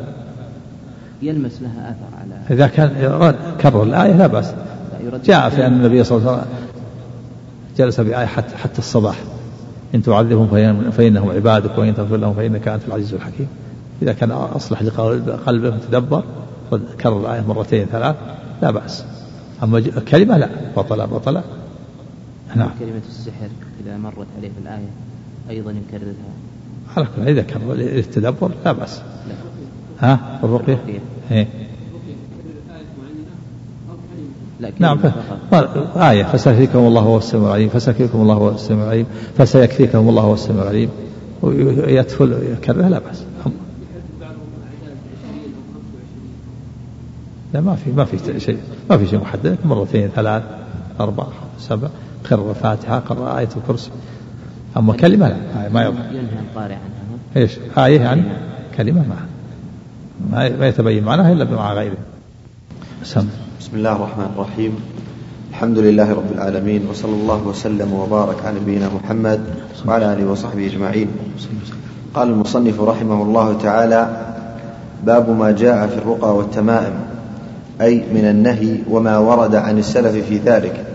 يلمس 1.22 1.62
لها 1.62 1.92
أثر 1.92 2.18
على 2.22 2.56
إذا 2.56 2.68
كان 2.68 2.90
كرر 3.62 3.84
الآية 3.84 4.18
لا 4.18 4.28
بأس. 4.28 4.54
جاء 5.26 5.50
في 5.50 5.68
أن 5.68 5.74
النبي 5.74 6.04
صلى 6.04 6.18
الله 6.18 6.32
عليه 6.32 6.42
وسلم 6.42 6.54
جلس 7.78 8.00
بآية 8.00 8.26
حتى, 8.26 8.58
حتى 8.58 8.80
الصباح. 8.80 9.20
إن 9.96 10.04
تعذبهم 10.04 10.48
فإنهم 10.92 11.30
عبادك 11.30 11.78
وإن 11.78 11.96
تغفر 11.96 12.18
لهم 12.18 12.34
فإنك 12.34 12.68
أنت 12.68 12.82
العزيز 12.88 13.14
الحكيم. 13.14 13.48
إذا 14.02 14.14
كان 14.14 14.32
أصلح 14.32 14.82
لقلبه 14.82 15.78
تدبر 15.90 16.24
كرر 17.02 17.20
الآية 17.20 17.42
مرتين 17.48 17.86
ثلاث 17.86 18.16
لا 18.62 18.72
بأس. 18.72 19.06
أما 19.64 19.80
كلمة 20.12 20.38
لا 20.38 20.50
بطل 20.78 21.08
بطل. 21.08 21.42
نعم. 22.56 22.70
كلمة 22.80 23.02
السحر 23.10 23.50
إذا 23.86 23.98
مرت 23.98 24.28
عليه 24.38 24.50
في 24.50 24.62
الآية 24.64 24.90
أيضا 25.50 25.72
يكررها. 25.72 26.14
على 26.98 27.08
كل 27.16 27.28
إذا 27.28 27.42
كان 27.42 27.62
للتدبر 27.72 28.52
لا 28.66 28.72
بأس. 28.72 29.02
لا. 29.28 29.36
ها 30.00 30.40
الرقية؟ 30.44 30.80
إيه. 31.32 31.48
نعم 34.80 35.00
آية. 35.96 36.24
فسيكفيكم 36.24 36.80
الله 36.80 37.02
هو 37.02 37.18
السميع 37.18 37.48
العليم. 37.48 37.70
فسيكفيكم 37.70 38.22
الله 38.22 38.34
هو 38.34 38.50
السميع 38.50 38.84
العليم. 38.84 39.06
فسيكفيكم 39.38 40.10
الله 40.10 40.22
هو 40.22 40.34
السميع 40.34 40.64
العليم. 40.64 40.90
ويدخل 41.42 42.58
يكررها 42.58 42.90
لا 42.90 43.00
بأس. 43.00 43.24
لا 47.54 47.62
ما 47.62 47.76
في 47.76 47.92
ما 47.92 48.06
في 48.06 48.40
شيء 48.40 48.58
ما 48.90 48.98
في 48.98 49.08
شيء 49.08 49.20
محدد 49.20 49.58
مرتين 49.66 50.10
ثلاث 50.16 50.44
أربع 51.00 51.24
سبع 51.60 51.88
قرأ 52.32 52.50
الفاتحة 52.50 53.00
قرأ 53.00 53.40
آية 53.40 53.50
الكرسي. 53.58 53.92
أما 54.78 54.94
كلمة 54.94 55.28
لا 55.28 55.70
ما 55.70 55.84
يظهر 55.84 56.06
ينهى 56.12 56.40
القارئ 56.50 56.74
عنها. 56.74 57.20
إيش؟ 57.38 57.60
آية 57.78 58.02
يعني 58.02 58.24
كلمة 58.78 59.04
ما. 59.08 59.16
ما 60.60 60.68
يتبين 60.68 61.04
معناها 61.04 61.32
إلا 61.32 61.46
مع 61.46 61.74
غيره. 61.74 61.98
سم. 63.04 63.28
بسم 63.60 63.78
الله 63.78 63.96
الرحمن 63.96 64.32
الرحيم. 64.36 64.76
الحمد 65.50 65.78
لله 65.78 66.14
رب 66.14 66.32
العالمين 66.32 66.88
وصلى 66.90 67.12
الله 67.12 67.48
وسلم 67.48 67.94
وبارك 67.94 68.46
على 68.46 68.60
نبينا 68.60 68.90
محمد 69.04 69.42
وعلى 69.86 70.14
آله 70.14 70.32
وصحبه 70.32 70.66
أجمعين. 70.66 71.08
قال 72.14 72.30
المصنف 72.30 72.82
رحمه 72.82 73.24
الله 73.24 73.58
تعالى: 73.58 74.34
باب 75.04 75.30
ما 75.30 75.52
جاء 75.52 75.88
في 75.88 75.98
الرقى 75.98 76.36
والتمائم. 76.36 77.09
أي 77.82 78.04
من 78.14 78.26
النهي 78.26 78.78
وما 78.90 79.18
ورد 79.18 79.56
عن 79.56 79.78
السلف 79.78 80.26
في 80.30 80.38
ذلك. 80.38 80.86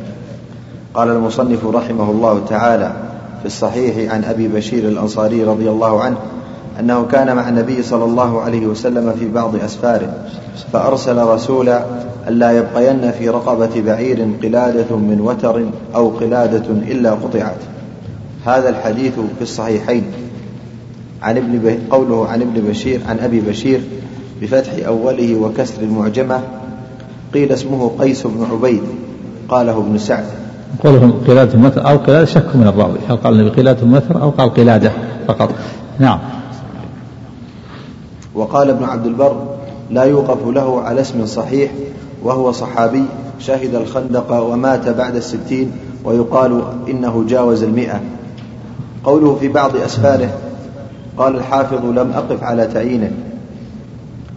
قال 0.95 1.09
المصنف 1.09 1.67
رحمه 1.67 2.11
الله 2.11 2.45
تعالى 2.49 2.93
في 3.41 3.47
الصحيح 3.47 4.13
عن 4.13 4.25
أبي 4.25 4.49
بشير 4.49 4.89
الأنصاري 4.89 5.45
رضي 5.45 5.71
الله 5.71 6.03
عنه 6.03 6.17
أنه 6.81 7.05
كان 7.05 7.37
مع 7.37 7.49
النبي 7.49 7.83
صلى 7.83 8.05
الله 8.05 8.41
عليه 8.41 8.67
وسلم 8.67 9.13
في 9.19 9.29
بعض 9.29 9.57
أسفاره 9.57 10.15
فأرسل 10.73 11.19
رسولا 11.19 11.85
ألا 12.29 12.53
يبقين 12.53 13.11
في 13.11 13.29
رقبة 13.29 13.81
بعير 13.87 14.29
قلادة 14.43 14.97
من 14.97 15.21
وتر 15.21 15.65
أو 15.95 16.09
قلادة 16.09 16.65
إلا 16.71 17.11
قطعت 17.11 17.57
هذا 18.47 18.69
الحديث 18.69 19.13
في 19.13 19.43
الصحيحين 19.43 20.05
عن 21.23 21.37
ابن 21.37 21.79
قوله 21.91 22.29
عن 22.29 22.41
ابن 22.43 22.61
بشير 22.69 23.01
عن 23.09 23.19
أبي 23.19 23.41
بشير 23.41 23.81
بفتح 24.43 24.87
أوله 24.87 25.35
وكسر 25.35 25.83
المعجمة 25.83 26.41
قيل 27.35 27.53
اسمه 27.53 27.91
قيس 27.99 28.27
بن 28.27 28.47
عبيد 28.53 28.83
قاله 29.49 29.79
ابن 29.79 29.99
سعد. 29.99 30.25
قوله 30.85 31.15
قلادة 31.27 31.59
متر 31.59 31.91
أو 31.91 31.97
قلادة 31.97 32.25
شك 32.25 32.57
من 32.57 32.67
الراوي. 32.67 32.99
هل 33.09 33.17
قال 33.17 33.41
النبي 33.41 33.61
قلادة 33.61 33.87
متر 33.87 34.23
أو 34.23 34.31
قال 34.31 34.55
قلادة 34.55 34.93
فقط؟ 35.29 35.51
نعم. 35.99 36.19
وقال 38.35 38.71
ابن 38.71 38.85
عبد 38.85 39.07
البر 39.07 39.37
لا 39.91 40.03
يوقف 40.03 40.49
له 40.49 40.81
على 40.81 41.01
اسم 41.01 41.27
صحيح 41.27 41.71
وهو 42.23 42.53
صحابي 42.53 43.05
شهد 43.39 43.75
الخندق 43.75 44.33
ومات 44.33 44.89
بعد 44.89 45.17
الستين 45.17 45.73
ويقال 46.05 46.63
إنه 46.89 47.25
جاوز 47.29 47.63
المئة. 47.63 48.01
قوله 49.05 49.37
في 49.41 49.49
بعض 49.49 49.77
أسفاره 49.77 50.29
قال 51.19 51.37
الحافظ 51.37 51.85
لم 51.85 52.13
أقف 52.15 52.43
على 52.43 52.67
تعيينه. 52.67 53.13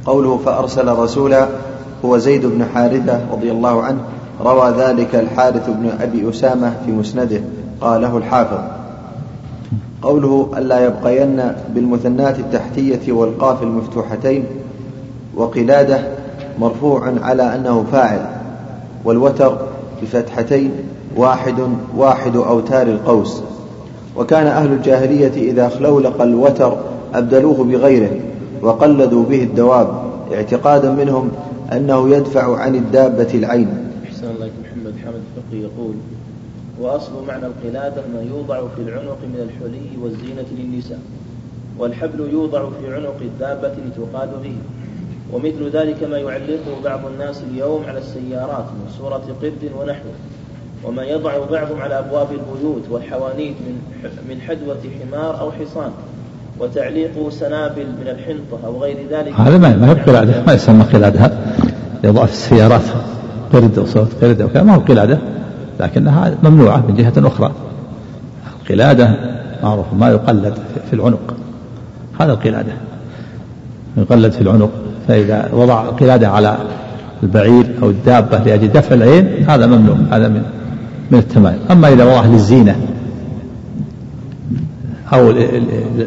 قوله 0.05 0.39
فأرسل 0.45 0.87
رسولا 0.87 1.47
هو 2.05 2.17
زيد 2.17 2.45
بن 2.45 2.65
حارثة 2.73 3.21
رضي 3.31 3.51
الله 3.51 3.83
عنه 3.83 3.99
روى 4.41 4.73
ذلك 4.77 5.15
الحارث 5.15 5.69
بن 5.69 5.89
أبي 6.01 6.29
أسامة 6.29 6.73
في 6.85 6.91
مسنده 6.91 7.41
قاله 7.81 8.17
الحافظ. 8.17 8.57
قوله 10.01 10.49
ألا 10.57 10.85
يبقين 10.85 11.41
بالمثنات 11.75 12.39
التحتية 12.39 13.11
والقاف 13.13 13.63
المفتوحتين 13.63 14.45
وقلادة 15.35 15.99
مرفوع 16.59 17.13
على 17.21 17.55
أنه 17.55 17.85
فاعل 17.91 18.25
والوتر 19.05 19.57
بفتحتين 20.01 20.71
واحد 21.15 21.55
واحد 21.97 22.35
أوتار 22.35 22.87
القوس. 22.87 23.41
وكان 24.17 24.47
أهل 24.47 24.71
الجاهلية 24.73 25.51
إذا 25.51 25.69
خلولق 25.69 26.21
الوتر 26.21 26.77
أبدلوه 27.13 27.63
بغيره 27.63 28.11
وقلدوا 28.61 29.23
به 29.23 29.43
الدواب 29.43 29.87
اعتقادا 30.33 30.91
منهم 30.91 31.31
أنه 31.73 32.15
يدفع 32.15 32.57
عن 32.57 32.75
الدابة 32.75 33.33
العين. 33.33 33.67
أحسن 34.05 34.27
الله 34.35 34.49
محمد. 34.63 34.93
حمد 35.05 35.21
الفقي 35.37 35.61
يقول 35.61 35.95
وأصل 36.79 37.25
معنى 37.27 37.45
القلادة 37.45 38.01
ما 38.13 38.21
يوضع 38.21 38.61
في 38.75 38.81
العنق 38.81 39.17
من 39.23 39.49
الحلي 39.49 40.03
والزينة 40.03 40.45
للنساء 40.57 40.99
والحبل 41.79 42.29
يوضع 42.33 42.69
في 42.81 42.95
عنق 42.95 43.15
الدابة 43.21 43.73
لتقاد 43.87 44.29
به. 44.43 44.53
ومثل 45.33 45.69
ذلك 45.73 46.03
ما 46.03 46.17
يعلقه 46.17 46.81
بعض 46.83 46.99
الناس 47.05 47.41
اليوم 47.51 47.83
على 47.87 47.99
السيارات 47.99 48.65
من 48.65 48.91
صورة 48.99 49.23
قرد 49.41 49.71
ونحوه 49.79 50.13
وما 50.83 51.03
يضع 51.03 51.45
بعضهم 51.51 51.81
على 51.81 51.99
أبواب 51.99 52.27
البيوت 52.31 52.83
والحوانيت 52.89 53.55
من 53.65 53.81
من 54.29 54.41
حدوة 54.41 54.77
حمار 55.01 55.39
أو 55.39 55.51
حصان 55.51 55.91
وتعليق 56.59 57.29
سنابل 57.29 57.85
من 57.85 58.07
الحنطة 58.07 58.67
أو 58.67 58.83
غير 58.83 58.97
ذلك. 59.11 59.33
هذا 59.33 59.57
ما 59.57 59.75
ما 59.75 59.93
قلادة 59.93 60.43
ما 60.47 60.53
يسمى 60.53 60.83
قلادة. 60.83 61.31
في 62.13 62.23
السيارات 62.23 62.81
قرد 63.53 63.79
وصوت 63.79 64.07
قرد 64.21 64.41
وكذا. 64.41 64.63
ما 64.63 64.75
هو 64.75 64.79
قلادة 64.79 65.17
لكنها 65.79 66.33
ممنوعة 66.43 66.83
من 66.87 66.95
جهة 66.95 67.27
أخرى. 67.27 67.51
القلادة 68.61 69.09
معروف 69.63 69.85
ما 69.99 70.09
يقلد 70.09 70.53
في 70.89 70.95
العنق. 70.95 71.35
هذا 72.19 72.31
القلادة. 72.31 72.71
يقلد 73.97 74.31
في 74.31 74.41
العنق. 74.41 74.69
فإذا 75.07 75.49
وضع 75.53 75.81
قلادة 75.81 76.29
على 76.29 76.57
البعير 77.23 77.65
أو 77.83 77.89
الدابة 77.89 78.37
لأجل 78.37 78.67
دفع 78.67 78.95
العين 78.95 79.49
هذا 79.49 79.65
ممنوع. 79.65 79.97
هذا 80.11 80.27
من 80.27 80.41
من 81.11 81.19
التمائم 81.19 81.59
أما 81.71 81.93
إذا 81.93 82.03
وضعه 82.03 82.27
للزينة 82.27 82.75
أو 85.13 85.31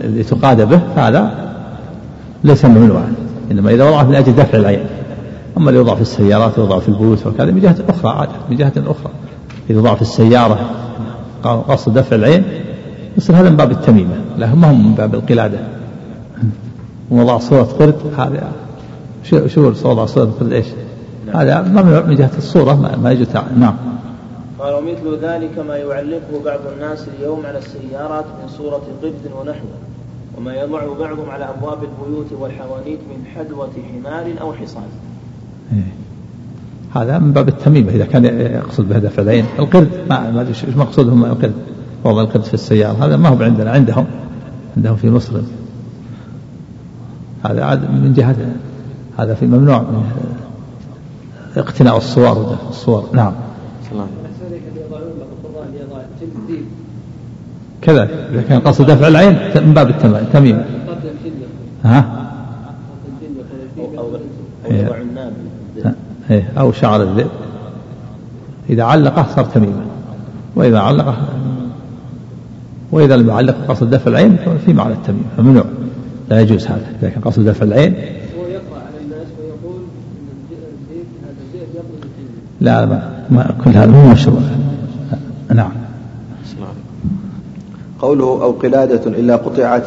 لتقاد 0.02 0.68
به 0.68 0.80
فهذا 0.96 1.30
ليس 2.44 2.64
ممنوعا. 2.64 3.12
إنما 3.50 3.70
إذا 3.70 3.84
وضعه 3.84 4.02
من 4.02 4.14
أجل 4.14 4.34
دفع 4.36 4.58
العين. 4.58 4.80
أما 5.56 5.68
اللي 5.68 5.78
يوضع 5.78 5.94
في 5.94 6.00
السيارات 6.00 6.58
يوضع 6.58 6.78
في 6.78 6.88
البيوت 6.88 7.26
وكذا 7.26 7.50
من 7.50 7.60
جهة 7.60 7.76
أخرى 7.88 8.10
عادة 8.10 8.32
من 8.50 8.56
جهة 8.56 8.72
أخرى 8.76 9.12
إذا 9.70 9.78
وضع 9.78 9.94
في 9.94 10.02
السيارة 10.02 10.70
قصد 11.42 11.94
دفع 11.94 12.16
العين 12.16 12.44
يصير 13.16 13.36
هذا 13.36 13.50
من 13.50 13.56
باب 13.56 13.70
التميمة 13.70 14.14
لا 14.38 14.54
ما 14.54 14.70
هو 14.70 14.74
من 14.74 14.94
باب 14.94 15.14
القلادة 15.14 15.58
ووضع 17.10 17.38
صورة 17.38 17.62
قرد 17.62 17.94
هذا 18.18 18.52
شو 19.24 19.46
شو 19.46 19.72
وضع 19.84 20.06
صورة 20.06 20.32
قرد 20.40 20.52
إيش؟ 20.52 20.66
نعم. 21.26 21.36
هذا 21.36 21.62
ممنوع 21.62 22.00
من 22.00 22.16
جهة 22.16 22.30
الصورة 22.38 22.74
ما, 22.74 22.96
ما 22.96 23.12
يجوز 23.12 23.26
نعم 23.56 23.74
قال 24.58 24.74
ومثل 24.74 25.18
ذلك 25.22 25.58
ما 25.58 25.76
يعلقه 25.76 26.44
بعض 26.44 26.60
الناس 26.74 27.06
اليوم 27.18 27.46
على 27.46 27.58
السيارات 27.58 28.24
من 28.24 28.48
صورة 28.48 28.82
قرد 29.02 29.30
ونحوه 29.40 29.78
وما 30.38 30.54
يضع 30.54 30.80
بعضهم 31.00 31.30
على 31.30 31.44
أبواب 31.44 31.78
البيوت 31.82 32.32
والحوانيت 32.40 32.98
من 32.98 33.26
حدوة 33.36 33.70
حمار 33.92 34.26
أو 34.40 34.52
حصان. 34.52 34.88
هذا 36.94 37.18
من 37.18 37.32
باب 37.32 37.48
التميمة 37.48 37.90
إذا 37.90 38.04
كان 38.04 38.24
يقصد 38.24 38.88
بهدف 38.88 39.20
العين 39.20 39.44
القرد 39.58 39.88
ما 40.10 40.30
ما 40.30 40.40
أدري 40.40 40.50
إيش 40.50 40.76
مقصودهم 40.76 41.24
القرد 41.24 41.52
وضع 42.04 42.22
القرد 42.22 42.42
في 42.42 42.54
السيارة 42.54 43.04
هذا 43.04 43.16
ما 43.16 43.28
هو 43.28 43.42
عندنا 43.42 43.70
عندهم 43.70 44.06
عندهم 44.76 44.96
في 44.96 45.10
مصر. 45.10 45.32
هذا 47.44 47.64
عاد 47.64 47.80
من 47.80 48.12
جهة 48.16 48.36
هذا 49.18 49.34
في 49.34 49.46
ممنوع 49.46 49.78
من 49.82 50.02
اقتناء 51.56 51.96
الصور 51.96 52.56
الصور 52.70 53.08
نعم. 53.12 53.32
كذا 57.82 58.08
إذا 58.32 58.42
كان 58.42 58.60
قصد 58.60 58.90
دفع 58.90 59.08
العين 59.08 59.38
من 59.54 59.74
باب 59.74 59.90
التميم 59.90 60.62
ها؟ 61.84 62.20
إيه 64.70 64.88
أو 64.88 64.94
شعر 66.72 67.02
الذئب 67.02 67.30
إذا 68.70 68.82
علقه 68.82 69.26
صار 69.36 69.44
تميما. 69.44 69.84
وإذا 70.56 70.78
علقه 70.78 71.16
وإذا 72.92 73.16
لم 73.16 73.28
يعلق 73.28 73.56
قصد 73.68 73.90
دفع 73.90 74.10
العين 74.10 74.36
في 74.66 74.72
معنى 74.72 74.92
التميم 74.92 75.24
فممنوع 75.36 75.64
لا 76.28 76.40
يجوز 76.40 76.66
هذا 76.66 76.86
إذا 77.02 77.10
كان 77.10 77.22
قصد 77.22 77.44
دفع 77.44 77.64
العين. 77.64 77.94
لا 82.60 82.86
ما, 82.86 83.24
ما 83.30 83.54
كل 83.64 83.70
هذا 83.70 83.90
مو 83.90 84.12
مشروع. 84.12 84.40
نعم. 85.54 85.72
قوله 87.98 88.24
أو 88.24 88.50
قلادة 88.50 89.10
إلا 89.10 89.36
قطعت 89.36 89.84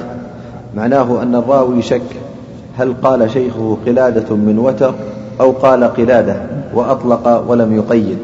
معناه 0.76 1.24
أن 1.24 1.36
الراوي 1.36 1.82
شك 1.82 2.02
هل 2.78 2.94
قال 2.94 3.32
شيخه 3.32 3.78
قلادة 3.86 4.36
من 4.36 4.60
وتر؟ 4.60 4.94
أو 5.42 5.52
قال 5.52 5.84
قلادة 5.84 6.36
وأطلق 6.74 7.46
ولم 7.48 7.76
يقيد. 7.76 8.18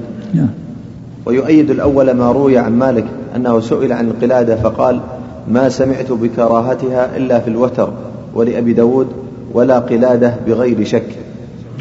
ويؤيد 1.25 1.69
الأول 1.71 2.11
ما 2.11 2.31
روي 2.31 2.57
عن 2.57 2.79
مالك 2.79 3.05
أنه 3.35 3.59
سئل 3.59 3.93
عن 3.93 4.07
القلادة 4.07 4.55
فقال 4.55 4.99
ما 5.47 5.69
سمعت 5.69 6.11
بكراهتها 6.11 7.17
إلا 7.17 7.39
في 7.39 7.47
الوتر 7.47 7.89
ولأبي 8.35 8.73
داود 8.73 9.07
ولا 9.53 9.79
قلادة 9.79 10.33
بغير 10.47 10.83
شك. 10.83 11.07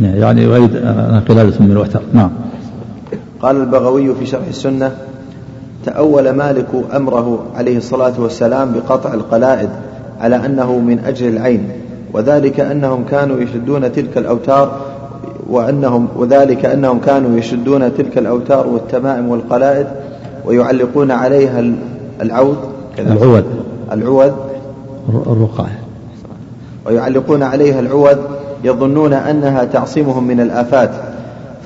يعني 0.01 0.43
يريد 0.43 0.77
قلادة 1.29 1.55
من 1.61 1.71
الوتر. 1.71 2.01
نعم. 2.13 2.31
قال 3.43 3.57
البغوي 3.57 4.15
في 4.15 4.27
شرح 4.27 4.47
السنة 4.49 4.93
تأول 5.85 6.31
مالك 6.31 6.67
أمره 6.97 7.47
عليه 7.57 7.77
الصلاة 7.77 8.13
والسلام 8.19 8.73
بقطع 8.73 9.15
القلائد 9.15 9.69
على 10.21 10.47
أنه 10.47 10.79
من 10.79 10.99
أجل 10.99 11.29
العين 11.29 11.69
وذلك 12.13 12.61
أنهم 12.61 13.05
كانوا 13.11 13.41
يشدون 13.41 13.93
تلك 13.93 14.19
الأوتار 14.19 14.81
وأنهم 15.49 16.09
وذلك 16.17 16.65
أنهم 16.65 16.99
كانوا 16.99 17.39
يشدون 17.39 17.97
تلك 17.97 18.19
الأوتار 18.19 18.67
والتمائم 18.67 19.29
والقلائد 19.29 19.87
ويعلقون 20.45 21.11
عليها 21.11 21.65
العود. 22.23 22.59
العود. 22.99 23.45
العود. 23.93 24.33
الرقاية 25.09 25.79
ويعلقون 26.87 27.43
عليها 27.43 27.81
العوذ 27.81 28.17
يظنون 28.65 29.13
أنها 29.13 29.65
تعصمهم 29.65 30.25
من 30.25 30.41
الآفات 30.41 30.91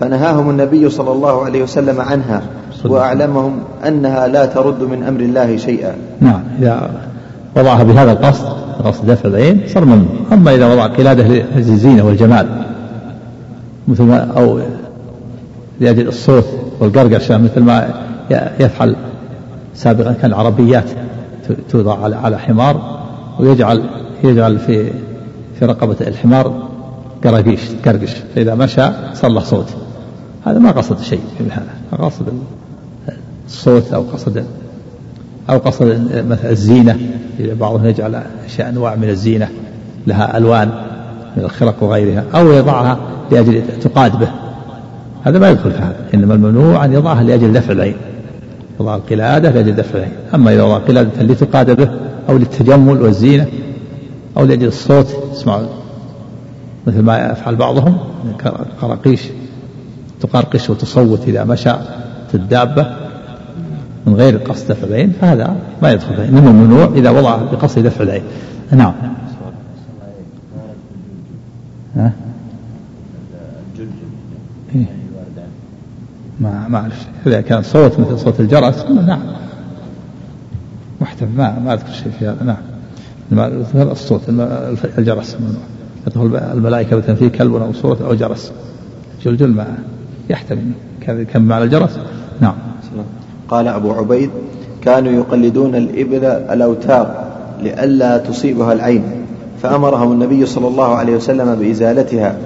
فنهاهم 0.01 0.51
النبي 0.51 0.91
صلى 0.91 1.13
الله 1.13 1.45
عليه 1.45 1.63
وسلم 1.63 2.01
عنها 2.01 2.43
وأعلمهم 2.85 3.59
أنها 3.87 4.27
لا 4.27 4.47
ترد 4.47 4.83
من 4.83 5.03
أمر 5.03 5.21
الله 5.21 5.57
شيئا. 5.57 5.95
نعم 6.21 6.43
إذا 6.59 6.91
وضعها 7.57 7.83
بهذا 7.83 8.13
القصد 8.13 8.47
قصد 8.85 9.07
دفع 9.07 9.29
العين 9.29 9.61
صار 9.75 9.85
ممنوع 9.85 10.07
أما 10.33 10.55
إذا 10.55 10.73
وضع 10.73 10.87
قلادة 10.87 11.25
للزينة 11.57 12.07
والجمال. 12.07 12.47
مثل 13.89 14.03
ما 14.03 14.33
أو 14.37 14.61
لأجل 15.81 16.09
الصوت 16.09 16.45
والقرقشة 16.81 17.39
مثل 17.39 17.61
ما 17.61 17.95
يفعل 18.61 18.97
سابقا 19.75 20.13
كان 20.13 20.31
العربيات 20.31 20.85
توضع 21.71 22.17
على 22.17 22.39
حمار 22.39 23.03
ويجعل 23.39 23.83
يجعل 24.25 24.59
في 24.59 24.91
في 25.59 25.67
رقبة 25.67 25.97
الحمار 26.01 26.69
قراقيش 27.25 27.61
تقرقش 27.83 28.11
فإذا 28.35 28.55
مشى 28.55 28.91
صار 29.15 29.31
له 29.31 29.41
صوت. 29.41 29.67
هذا 30.47 30.59
ما 30.59 30.71
قصد 30.71 31.01
شيء 31.01 31.21
في 31.39 31.45
هذا. 31.51 32.05
قصد 32.05 32.27
الصوت 33.47 33.93
أو 33.93 34.03
قصد 34.03 34.45
أو 35.51 35.59
قصد 35.59 35.87
مثلا 36.31 36.51
الزينة. 36.51 36.99
بعضهم 37.41 37.87
يجعل 37.87 38.23
أشياء 38.47 38.69
أنواع 38.69 38.95
من 38.95 39.09
الزينة 39.09 39.49
لها 40.07 40.39
ألوان. 40.39 40.71
من 41.37 41.45
الخرق 41.45 41.83
وغيرها 41.83 42.25
أو 42.35 42.53
يضعها 42.53 42.99
لأجل 43.31 43.63
تقاد 43.81 44.19
به. 44.19 44.29
هذا 45.25 45.39
ما 45.39 45.51
يدخل 45.51 45.71
في 45.71 45.79
هذا. 45.79 45.97
إنما 46.15 46.35
الممنوع 46.35 46.85
أن 46.85 46.93
يضعها 46.93 47.23
لأجل 47.23 47.53
دفع 47.53 47.73
العين. 47.73 47.97
يضع 48.81 48.97
القلادة 48.97 49.51
لأجل 49.51 49.75
دفع 49.75 49.99
العين. 49.99 50.13
أما 50.35 50.55
إذا 50.55 50.63
وضع 50.63 50.79
قلادة 50.79 51.23
لتقاد 51.23 51.77
به 51.77 51.89
أو 52.29 52.39
للتجمل 52.39 53.03
والزينة 53.03 53.47
أو 54.37 54.45
لأجل 54.45 54.67
الصوت 54.67 55.17
يسمع 55.33 55.61
مثل 56.87 57.03
ما 57.03 57.31
يفعل 57.33 57.57
بعضهم 57.57 57.97
قراقيش 58.81 59.21
تقرقش 60.21 60.71
وتصوت 60.71 61.29
إذا 61.29 61.45
مشى 61.45 61.71
الدابة 62.35 62.87
من 64.07 64.15
غير 64.15 64.37
قصد 64.37 64.69
دفع 64.69 64.87
العين 64.87 65.13
فهذا 65.21 65.57
ما 65.83 65.93
يدخل 65.93 66.15
فيه 66.17 66.25
إنما 66.25 66.51
الممنوع 66.51 66.85
إذا 66.95 67.11
وضع 67.11 67.37
بقصد 67.37 67.83
دفع 67.83 68.05
العين. 68.05 68.23
نعم. 68.71 68.95
ها؟ 71.97 72.13
إيه؟ 74.75 74.87
ما 76.41 76.69
ما 76.69 76.79
أعرف 76.79 77.07
إذا 77.27 77.41
كان 77.41 77.63
صوت 77.63 78.01
مثل 78.01 78.19
صوت 78.19 78.41
الجرس 78.41 78.85
نعم. 78.85 79.21
محتمل 81.01 81.29
ما 81.37 81.59
ما 81.59 81.73
أذكر 81.75 81.93
شيء 81.93 82.13
في 82.19 82.27
هذا 82.27 82.45
نعم 82.45 82.57
الصوت 83.91 84.21
الجرس. 84.99 85.37
ممنوع 85.41 85.63
يدخل 86.07 86.37
الملائكة 86.37 86.97
مثلا 86.97 87.15
في 87.15 87.29
كلب 87.29 87.55
أو 87.55 87.73
صوت 87.73 88.03
أو 88.03 88.15
جرس. 88.15 88.53
جلجل 89.25 89.49
ما 89.49 89.67
يحتمل. 90.31 90.73
كم 91.33 91.43
معنى 91.43 91.65
الجرس. 91.65 91.99
نعم. 92.41 92.55
قال 93.49 93.69
أبو 93.69 93.93
عبيد 93.93 94.31
كانوا 94.83 95.13
يقلدون 95.13 95.75
الإبل 95.75 96.25
الأوتار 96.25 97.25
لئلا 97.63 98.19
تصيبها 98.19 98.73
العين. 98.73 99.03
فأمرهم 99.63 100.13
النبي 100.13 100.47
صلى 100.47 100.69
الله 100.69 100.95
عليه 100.95 101.17
وسلم 101.17 101.55
بإزالتها 101.55 102.37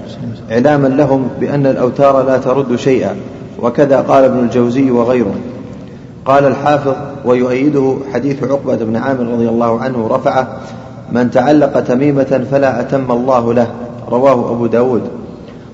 إعلاما 0.53 0.89
لهم 0.89 1.29
بأن 1.41 1.67
الأوتار 1.67 2.23
لا 2.23 2.39
ترد 2.39 2.77
شيئا 2.77 3.17
وكذا 3.63 4.01
قال 4.01 4.25
ابن 4.25 4.39
الجوزي 4.39 4.91
وغيره. 4.91 5.35
قال 6.25 6.47
الحافظ 6.47 6.95
ويؤيده 7.25 7.97
حديث 8.15 8.45
عقبة 8.45 8.77
بن 8.77 8.97
عامر 8.97 9.21
رضي 9.21 9.49
الله 9.49 9.81
عنه 9.81 10.09
رفعه 10.11 10.49
من 11.13 11.31
تعلق 11.31 11.81
تميمة 11.81 12.47
فلا 12.51 12.81
أتم 12.81 13.13
الله 13.13 13.55
له. 13.55 13.67
رواه 14.11 14.51
أبو 14.51 14.67
داود. 14.67 15.03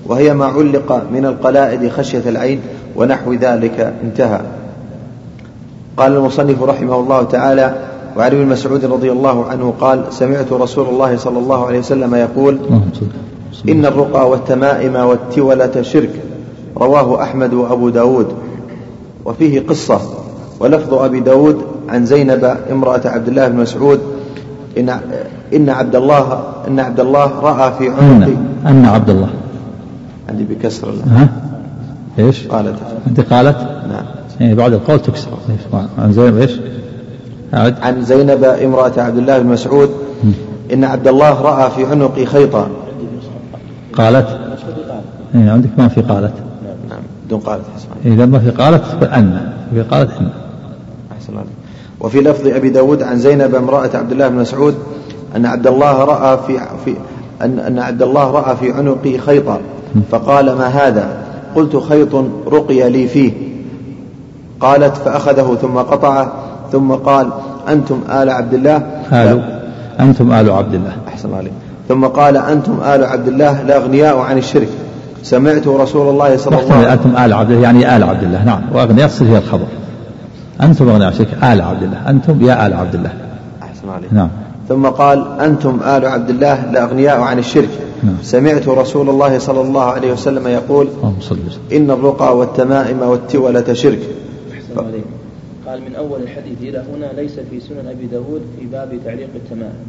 وهي 0.05 0.33
ما 0.33 0.45
علق 0.45 1.03
من 1.11 1.25
القلائد 1.25 1.89
خشية 1.89 2.29
العين 2.29 2.61
ونحو 2.95 3.33
ذلك 3.33 3.93
انتهى. 4.03 4.41
قال 5.97 6.15
المصنف 6.15 6.63
رحمه 6.63 6.95
الله 6.99 7.23
تعالى 7.23 7.75
وعن 8.17 8.31
ابن 8.31 8.45
مسعود 8.45 8.85
رضي 8.85 9.11
الله 9.11 9.45
عنه 9.45 9.73
قال 9.81 10.03
سمعت 10.09 10.51
رسول 10.51 10.87
الله 10.89 11.17
صلى 11.17 11.39
الله 11.39 11.65
عليه 11.65 11.79
وسلم 11.79 12.15
يقول 12.15 12.57
إن 13.69 13.85
الرقى 13.85 14.29
والتمائم 14.29 14.95
والتولة 14.95 15.81
شرك. 15.81 16.21
رواه 16.77 17.23
أحمد 17.23 17.53
وأبو 17.53 17.89
داود. 17.89 18.27
وفيه 19.25 19.59
قصة. 19.59 20.01
ولفظ 20.59 20.93
أبي 20.93 21.19
داود 21.19 21.61
عن 21.89 22.05
زينب 22.05 22.57
امرأة 22.71 23.01
عبد 23.05 23.27
الله 23.27 23.47
بن 23.47 23.57
مسعود 23.57 23.99
إن 24.77 24.89
إن 25.53 25.69
عبد 25.69 25.95
الله 25.95 26.43
إن 26.67 26.79
عبد 26.79 26.99
الله 26.99 27.39
رأى 27.39 27.73
في 27.77 27.89
عنق 27.89 28.27
أن 28.65 28.85
عبد 28.85 29.09
الله. 29.09 29.29
عندي 30.29 30.43
بكسر 30.43 30.93
ها؟ 31.07 31.29
إيش؟ 32.19 32.47
قالت. 32.47 32.75
أنت 33.07 33.19
قالت؟ 33.19 33.57
نعم. 33.89 34.05
يعني 34.39 34.55
بعد 34.55 34.73
القول 34.73 34.99
تكسر. 34.99 35.31
عن 35.97 36.13
زينب 36.13 36.37
إيش؟ 36.37 36.51
عد. 37.53 37.75
عن 37.81 38.01
زينب 38.01 38.43
امرأة 38.43 38.91
عبد 38.97 39.17
الله 39.17 39.39
بن 39.39 39.47
مسعود 39.47 39.89
إن 40.73 40.83
عبد 40.83 41.07
الله 41.07 41.41
رأى 41.41 41.71
في 41.71 41.85
عنقي 41.85 42.25
خيطا 42.25 42.67
قالت؟ 43.93 44.27
إيه 45.35 45.51
عندك 45.51 45.69
ما 45.77 45.87
في 45.87 46.01
قالت. 46.01 46.33
نعم 46.89 46.99
بدون 47.25 47.39
قالت 47.39 47.63
إذا 48.05 48.25
ما 48.25 48.39
في 48.39 48.49
قالت 48.49 49.03
أن 49.03 49.51
في 49.73 49.81
قالت 49.81 50.11
إن. 50.19 50.29
أحسن 51.11 51.33
عليك 51.37 51.49
وفي 51.99 52.21
لفظ 52.21 52.47
أبي 52.47 52.69
داود 52.69 53.03
عن 53.03 53.19
زينب 53.19 53.55
امرأة 53.55 53.89
عبد 53.93 54.11
الله 54.11 54.27
بن 54.27 54.35
مسعود 54.35 54.75
أن 55.35 55.45
عبد 55.45 55.67
الله 55.67 56.03
رأى 56.03 56.37
في, 56.47 56.59
في 56.85 56.95
أن, 57.41 57.59
أن 57.59 57.79
عبد 57.79 58.01
الله 58.01 58.31
رأى 58.31 58.55
في 58.55 58.71
عنقي 58.71 59.17
خيطا 59.17 59.59
فقال 60.11 60.45
ما 60.45 60.67
هذا؟ 60.67 61.07
قلت 61.55 61.75
خيط 61.75 62.15
رقي 62.47 62.89
لي 62.89 63.07
فيه. 63.07 63.31
قالت 64.59 64.97
فأخذه 64.97 65.57
ثم 65.61 65.77
قطعه. 65.77 66.33
ثم 66.73 66.91
قال 66.91 67.27
أنتم 67.69 67.99
آل 68.09 68.29
عبد 68.29 68.53
الله 68.53 68.77
آل 69.11 69.61
أنتم 69.99 70.31
آل 70.33 70.51
عبد 70.51 70.73
الله 70.73 70.93
أحسن 71.07 71.33
عليك. 71.33 71.53
ثم 71.89 72.05
قال 72.05 72.37
أنتم 72.37 72.77
آل 72.83 73.03
عبد 73.03 73.27
الله 73.27 73.61
لا 73.61 73.77
أغنياء 73.77 74.17
عن 74.17 74.37
الشرك. 74.37 74.69
سمعت 75.23 75.67
رسول 75.67 76.09
الله 76.09 76.37
صلى 76.37 76.59
الله 76.59 76.73
عليه 76.73 76.87
وسلم 76.87 76.91
أنتم 76.91 77.23
آل 77.25 77.33
عبد 77.33 77.51
الله 77.51 77.63
يعني 77.63 77.97
آل 77.97 78.03
عبد 78.03 78.23
الله 78.23 78.43
نعم 78.43 78.61
وأغنياء 78.73 79.07
تصير 79.07 79.27
هي 79.27 79.37
الخبر. 79.37 79.65
أنتم 80.61 80.89
أغنياء 80.89 81.07
عن 81.07 81.13
الشرك 81.13 81.27
آل 81.43 81.61
عبد 81.61 81.83
الله 81.83 82.09
أنتم 82.09 82.41
يا 82.41 82.67
آل 82.67 82.73
عبد 82.73 82.95
الله 82.95 83.13
أحسن 83.63 83.89
عليك. 83.89 84.13
نعم. 84.13 84.29
ثم 84.69 84.85
قال 84.85 85.25
أنتم 85.39 85.79
آل 85.85 86.05
عبد 86.05 86.29
الله 86.29 86.65
لأغنياء 86.71 87.21
عن 87.21 87.39
الشرك. 87.39 87.69
نعم. 88.03 88.15
سمعت 88.23 88.67
رسول 88.67 89.09
الله 89.09 89.39
صلى 89.39 89.61
الله 89.61 89.83
عليه 89.83 90.13
وسلم 90.13 90.47
يقول 90.47 90.87
إن 91.73 91.91
الرقى 91.91 92.37
والتمائم 92.37 93.01
والتولة 93.01 93.73
شرك 93.73 93.99
ف... 94.75 94.79
قال 95.67 95.81
من 95.81 95.95
أول 95.95 96.21
الحديث 96.21 96.61
إلى 96.61 96.77
هنا 96.77 97.21
ليس 97.21 97.39
في 97.39 97.59
سنن 97.59 97.87
أبي 97.87 98.05
داود 98.05 98.41
في 98.59 98.65
باب 98.65 98.99
تعليق 99.05 99.29
التمائم 99.35 99.85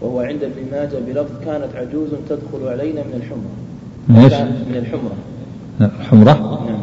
وهو 0.00 0.20
عند 0.20 0.42
ابن 0.42 0.70
ماجه 0.72 0.98
بلفظ 1.06 1.44
كانت 1.44 1.76
عجوز 1.76 2.08
تدخل 2.28 2.68
علينا 2.68 3.02
من 3.02 3.14
الحمرة. 3.16 3.50
من 4.08 4.66
من 4.68 4.76
الحمرة. 4.76 5.16
الحمرة 6.00 6.64
نعم 6.66 6.80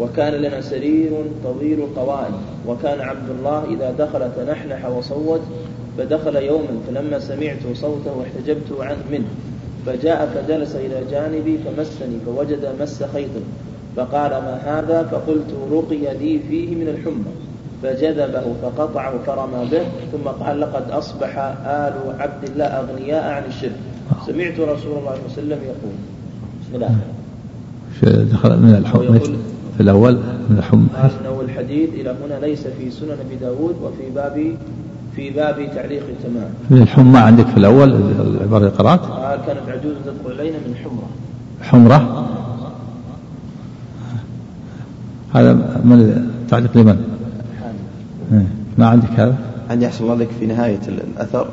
وكان 0.00 0.32
لنا 0.34 0.60
سرير 0.60 1.10
طويل 1.44 1.78
القوائم 1.78 2.32
وكان 2.66 3.00
عبد 3.00 3.30
الله 3.30 3.64
إذا 3.64 3.94
دخل 3.98 4.30
تنحنح 4.36 4.86
وصوت 4.86 5.40
فدخل 5.98 6.36
يوما 6.36 6.80
فلما 6.88 7.18
سمعت 7.18 7.58
صوته 7.74 8.22
احتجبت 8.22 8.72
عنه 8.80 9.04
منه. 9.12 9.28
فجاء 9.86 10.26
فجلس 10.34 10.76
إلى 10.76 11.02
جانبي 11.10 11.58
فمسني 11.58 12.18
فوجد 12.26 12.68
مس 12.80 13.02
خيط. 13.02 13.30
فقال 13.96 14.30
ما 14.30 14.60
هذا؟ 14.64 15.02
فقلت 15.02 15.54
رقي 15.72 16.18
لي 16.18 16.40
فيه 16.48 16.74
من 16.74 16.88
الحمى. 16.88 17.32
فجذبه 17.82 18.44
فقطعه 18.62 19.12
فرمى 19.26 19.68
به 19.70 19.82
ثم 20.12 20.28
قال 20.44 20.60
لقد 20.60 20.90
أصبح 20.90 21.38
آل 21.66 21.92
عبد 22.18 22.44
الله 22.44 22.64
أغنياء 22.64 23.30
عن 23.32 23.42
الشرك. 23.48 23.80
سمعت 24.26 24.52
رسول 24.52 24.68
الله 24.68 24.76
صلى 24.76 24.96
الله 24.98 25.10
عليه 25.10 25.24
وسلم 25.32 25.58
يقول. 25.62 25.94
إلى 26.74 26.88
دخل 28.24 28.58
من 28.58 28.74
الحمى؟ 28.74 29.20
في 29.76 29.80
الأول 29.80 30.14
من 30.50 30.58
الحمى. 30.58 30.86
قال 30.96 31.10
الحديث 31.44 31.90
إلى 31.94 32.14
هنا 32.24 32.46
ليس 32.46 32.66
في 32.66 32.90
سنن 32.90 33.10
أبي 33.26 33.36
داود 33.40 33.76
وفي 33.82 34.10
باب 34.14 34.56
في 35.16 35.30
باب 35.30 35.68
تعليق 35.74 36.02
التمام. 36.08 36.50
من 36.70 36.82
الحمى 36.82 37.18
عندك 37.18 37.46
في 37.46 37.56
الأول 37.56 37.94
العبارة 38.20 38.68
قرأت؟ 38.68 39.00
قال 39.00 39.38
كانت 39.46 39.68
عجوز 39.68 39.94
تدخل 40.04 40.38
علينا 40.38 40.56
من 40.58 40.74
حمرة 40.84 41.08
حمرة. 41.62 42.28
هذا 45.34 45.52
من 45.84 46.28
تعليق 46.50 46.76
لمن؟ 46.76 46.96
إيه. 48.32 48.46
ما 48.78 48.86
عندك 48.86 49.10
هذا؟ 49.10 49.34
عندي 49.70 49.86
أحسن 49.86 50.04
الله 50.04 50.14
لك 50.14 50.28
في 50.40 50.46
نهاية 50.46 50.80
الأثر. 50.88 51.48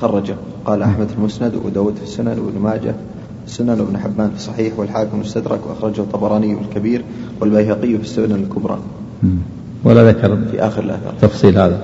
خرجه. 0.00 0.34
قال 0.64 0.82
أحمد 0.82 1.08
في 1.08 1.14
المسند 1.18 1.52
وداود 1.64 1.94
في 1.96 2.02
السنن 2.02 2.38
وابن 2.38 2.60
ماجه. 2.60 2.94
السنن 3.46 3.80
وابن 3.80 3.98
حبان 3.98 4.30
في 4.30 4.36
الصحيح 4.36 4.78
والحاكم 4.78 5.10
المستدرك. 5.14 5.60
وأخرجه 5.66 6.00
الطبراني 6.00 6.52
الكبير 6.52 7.04
والبيهقي 7.40 7.98
في 7.98 8.02
السنن 8.02 8.32
الكبرى. 8.32 8.78
ولا 9.84 10.08
ذكر 10.08 10.38
في 10.50 10.60
آخر 10.60 10.82
الأثر. 10.82 11.12
تفصيل 11.20 11.58
هذا. 11.58 11.80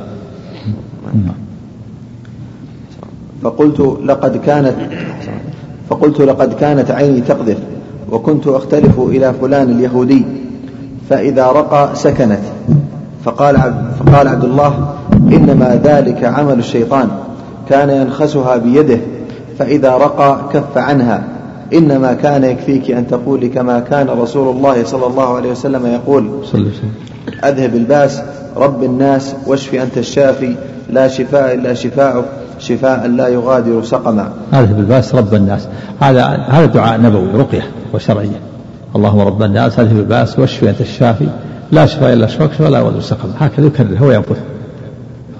فقلت 3.43 3.81
لقد 4.05 4.37
كانت 4.37 4.77
فقلت 5.89 6.21
لقد 6.21 6.53
كانت 6.55 6.91
عيني 6.91 7.21
تقذف 7.21 7.59
وكنت 8.11 8.47
أختلف 8.47 9.01
إلى 9.01 9.35
فلان 9.35 9.71
اليهودي. 9.71 10.25
فإذا 11.11 11.47
رقى 11.47 11.91
سكنت. 11.95 12.41
فقال 13.25 13.57
عبد, 13.57 13.93
فقال 13.99 14.29
عبد 14.29 14.45
الله 14.45 14.95
إنما 15.33 15.81
ذلك 15.85 16.25
عمل 16.25 16.59
الشيطان 16.59 17.09
كان 17.69 17.91
ينخسها 17.91 18.57
بيده 18.57 18.99
فإذا 19.59 19.91
رقى 19.91 20.39
كف 20.53 20.79
عنها. 20.79 21.23
إنما 21.75 22.13
كان 22.13 22.45
يكفيك 22.45 22.91
أن 22.91 23.07
تقولي 23.07 23.49
كما 23.49 23.81
كان 23.81 24.09
رسول 24.09 24.57
الله 24.57 24.85
صلى 24.85 25.07
الله 25.07 25.37
عليه 25.37 25.51
وسلم 25.51 25.87
يقول 25.87 26.31
أذهب 27.45 27.75
الباس 27.75 28.23
رب 28.57 28.85
الناس 28.85 29.35
واشف 29.47 29.75
أنت 29.75 29.99
الشافي 29.99 30.57
لا 30.91 31.09
شفاء 31.09 31.55
إلا 31.55 31.75
شفاءك 31.75 32.25
شفاء 32.59 33.07
لا 33.07 33.29
يغادر 33.29 33.83
سقما. 33.83 34.33
أذهب 34.53 34.79
الباس 34.79 35.15
رب 35.15 35.35
الناس. 35.35 35.69
هذا 36.01 36.25
هذا 36.49 36.67
دعاء 36.67 37.01
نبوي 37.01 37.33
رقية 37.33 37.63
شرعية. 37.95 38.52
اللهم 38.97 39.21
رب 39.21 39.43
الناس 39.43 39.79
أذهب 39.79 39.99
الباس 39.99 40.39
واشف 40.39 40.65
أنت 40.65 40.81
الشافي. 40.81 41.29
لا 41.73 41.87
شفاء 41.87 42.13
إلا 42.13 42.27
شفاك 42.27 42.51
ولا 42.61 42.79
يغادر 42.79 43.01
سقما 43.01 43.33
هكذا 43.39 43.67
يكرر 43.67 43.99
هو 43.99 44.11
ينفث 44.13 44.41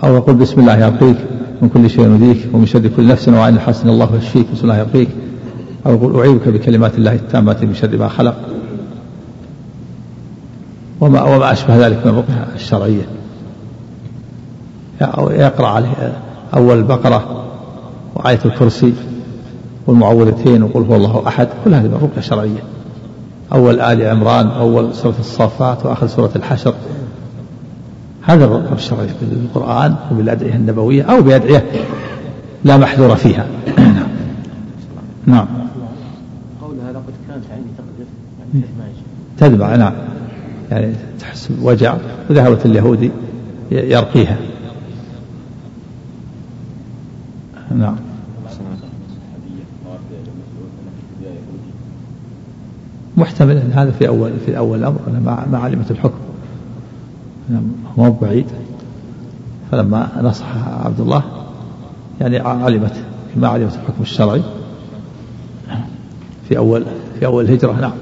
أو 0.05 0.15
يقول 0.15 0.35
بسم 0.35 0.61
الله 0.61 0.79
يرقيك 0.79 1.17
من 1.63 1.69
كل 1.69 1.91
شيء 1.91 2.05
يؤذيك 2.05 2.49
ومن 2.53 2.67
شر 2.67 2.89
كل 2.97 3.07
نفس 3.07 3.29
وعين 3.29 3.59
حاسد 3.59 3.89
الله 3.89 4.09
يشفيك 4.17 4.47
بسم 4.55 4.63
الله 4.63 4.79
يرقيك. 4.79 5.09
أو 5.87 5.93
يقول 5.93 6.21
أعيذك 6.21 6.49
بكلمات 6.49 6.95
الله 6.95 7.13
التامات 7.13 7.65
من 7.65 7.75
شر 7.75 7.97
ما 7.97 8.09
خلق. 8.09 8.35
وما 11.01 11.23
وما 11.23 11.53
أشبه 11.53 11.87
ذلك 11.87 12.07
من 12.07 12.13
الرقية 12.13 12.47
الشرعية. 12.55 13.07
أو 15.03 15.31
يقرأ 15.31 15.67
عليه 15.67 16.13
أول 16.55 16.79
البقرة 16.79 17.45
وآية 18.15 18.41
الكرسي 18.45 18.93
والمعوذتين 19.87 20.63
وقل 20.63 20.83
هو 20.83 20.97
الله 20.97 21.23
أحد. 21.27 21.49
كل 21.65 21.75
هذه 21.75 21.87
الرقية 21.87 22.21
شرعية 22.21 22.63
أول 23.53 23.81
آل 23.81 24.03
عمران 24.03 24.47
أول 24.47 24.95
سورة 24.95 25.15
الصافات 25.21 25.87
وآخر 25.87 26.07
سورة 26.07 26.31
الحشر. 26.37 26.75
هذا 28.23 28.45
الرقية 28.45 28.75
الشرعية 28.75 29.11
بالقرآن 29.21 29.95
وبالأدعية 30.13 30.55
النبوية 30.55 31.03
أو 31.03 31.23
بأدعية 31.23 31.65
لا 32.65 32.77
محذور 32.77 33.17
فيها. 33.17 33.47
نعم. 33.79 34.09
نعم 35.27 35.47
قول 36.63 36.77
هذا 36.89 36.99
قد 36.99 37.15
كانت 37.29 37.45
عيني 37.51 37.67
تقذف 37.79 38.09
يعني 38.55 38.93
تدمع 39.39 39.77
نعم. 39.77 39.93
يعني 40.71 40.93
تحس 41.21 41.49
بوجع 41.49 41.95
وذهبت 42.31 42.67
اليهودي 42.67 43.11
يرقيها. 43.71 44.37
نعم. 47.77 47.97
محتمل 53.17 53.57
أن 53.57 53.73
هذا 53.75 53.91
في 53.91 54.09
اول 54.09 54.31
في 54.47 54.59
أول 54.59 54.79
الأمر 54.79 54.99
ما 55.25 55.47
ما 55.53 55.59
علمت 55.59 55.91
الحكم. 55.91 56.19
نعم، 57.49 57.63
هو 57.99 58.13
بعيد. 58.13 58.47
فلما 59.71 60.09
نصح 60.23 60.47
عبد 60.85 61.01
الله 61.01 61.23
يعني 62.21 62.39
علمت 62.39 62.95
ما 63.37 63.49
علمت 63.49 63.75
الحكم 63.75 64.03
الشرعي 64.03 64.43
في 66.49 66.59
اول 66.59 66.85
في 67.19 67.27
أول 67.27 67.45
الهجرة. 67.45 67.73
نعم. 67.73 67.93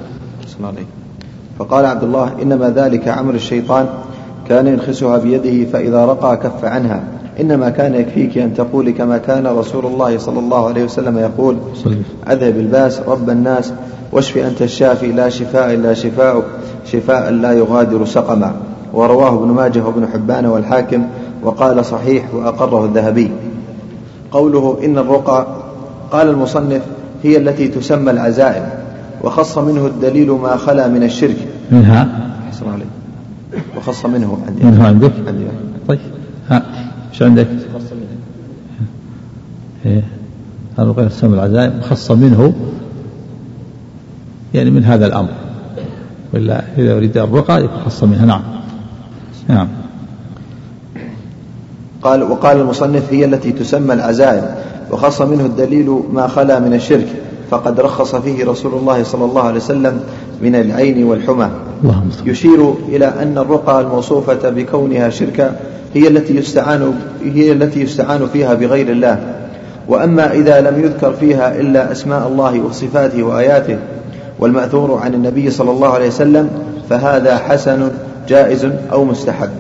فقال 1.59 1.87
عبد 1.87 2.03
الله 2.03 2.43
إنما 2.43 2.71
ذلك 2.71 3.09
عمل 3.09 3.35
الشيطان 3.35 3.87
كان 4.49 4.67
ينخسها 4.67 5.19
بيده 5.19 5.71
فإذا 5.71 6.05
رقى 6.07 6.37
كف 6.37 6.65
عنها. 6.65 7.03
إنما 7.41 7.71
كان 7.71 7.95
يكفيك 7.95 8.39
أن 8.39 8.55
تقولي 8.55 8.93
كما 8.93 9.19
كان 9.19 9.47
رسول 9.47 9.87
الله 9.87 10.19
صلى 10.19 10.39
الله 10.39 10.69
عليه 10.69 10.85
وسلم 10.85 11.19
يقول 11.19 11.57
أذهب 12.31 12.57
الباس 12.57 13.01
رب 13.01 13.31
الناس. 13.31 13.73
واشف 14.13 14.39
أنت 14.39 14.63
الشافي 14.63 15.13
لا 15.13 15.29
شفاء 15.29 15.75
إلا 15.75 15.95
شفاؤك 15.95 16.45
شفاء 16.93 17.31
لا 17.31 17.53
يغادر 17.53 18.05
سقما. 18.05 18.55
ورواه 18.93 19.35
ابن 19.35 19.49
ماجه 19.49 19.85
وابن 19.85 20.07
حبان 20.07 20.47
والحاكم 20.47 21.07
وقال 21.43 21.85
صحيح 21.85 22.35
وأقره 22.35 22.85
الذهبي. 22.85 23.31
قوله 24.33 24.79
إن 24.85 24.99
الرقى 24.99 25.47
قال 26.13 26.29
المصنف 26.29 26.83
هي 27.23 27.37
التي 27.37 27.69
تسمى 27.69 28.11
العزائم 28.11 28.69
وخص 29.25 29.59
منه 29.59 29.87
الدليل 29.87 30.31
ما 30.31 30.57
خلا 30.57 30.89
من 30.89 31.03
الشرك. 31.03 31.37
منها؟ 31.71 32.09
وخص 33.77 34.07
منه 34.07 34.39
عندي. 34.47 34.65
منه 34.65 34.87
عندك؟ 34.87 35.13
طيب. 35.89 35.99
ها 36.49 36.63
إيش 37.13 37.23
عندك؟ 37.23 37.47
إيه. 39.87 40.03
الرقية 40.79 41.07
تسمى 41.07 41.35
العزائم 41.35 41.81
خص 41.81 42.11
منه 42.11 42.53
يعني 44.55 44.71
من 44.71 44.85
هذا 44.85 45.07
الأمر. 45.07 45.29
ولا 46.35 46.63
إذا 46.79 46.97
أريد 46.97 47.19
الرقى 47.19 47.65
يكون 47.65 47.79
خص 47.87 48.05
منها. 48.05 48.27
نعم. 48.27 48.43
نعم. 49.49 49.69
قال 52.03 52.23
وقال 52.23 52.57
المصنف 52.61 53.13
هي 53.13 53.25
التي 53.25 53.53
تسمى 53.53 53.95
العزائم 53.95 54.45
وخص 54.91 55.23
منه 55.23 55.47
الدليل 55.47 56.01
ما 56.13 56.27
خلا 56.27 56.59
من 56.61 56.75
الشرك 56.75 57.07
فقد 57.51 57.81
رخص 57.81 58.15
فيه 58.15 58.45
رسول 58.45 58.75
الله 58.75 59.03
صلى 59.03 59.25
الله 59.25 59.43
عليه 59.43 59.57
وسلم 59.57 60.01
من 60.43 60.55
العين 60.55 61.05
والحمى. 61.05 61.51
يشير 62.27 62.75
إلى 62.89 63.07
أن 63.07 63.39
الرقى 63.39 63.81
الموصوفة 63.81 64.51
بكونها 64.51 65.11
شركا 65.11 65.57
هي 65.95 66.09
التي 66.09 66.37
يستعان 66.37 66.95
هي 67.25 67.53
التي 67.53 67.81
يستعان 67.81 68.27
فيها 68.33 68.55
بغير 68.55 68.91
الله. 68.91 69.35
وأما 69.89 70.33
إذا 70.33 70.61
لم 70.61 70.85
يذكر 70.85 71.13
فيها 71.13 71.61
إلا 71.61 71.93
أسماء 71.93 72.29
الله 72.29 72.61
وصفاته 72.61 73.23
وآياته 73.23 73.79
والمأثور 74.41 74.99
عن 74.99 75.15
النبي 75.15 75.51
صلى 75.51 75.71
الله 75.71 75.89
عليه 75.89 76.07
وسلم 76.07 76.51
فهذا 76.91 77.39
حسن 77.39 77.91
جائز 78.29 78.69
أو 78.93 79.05
مستحب. 79.05 79.51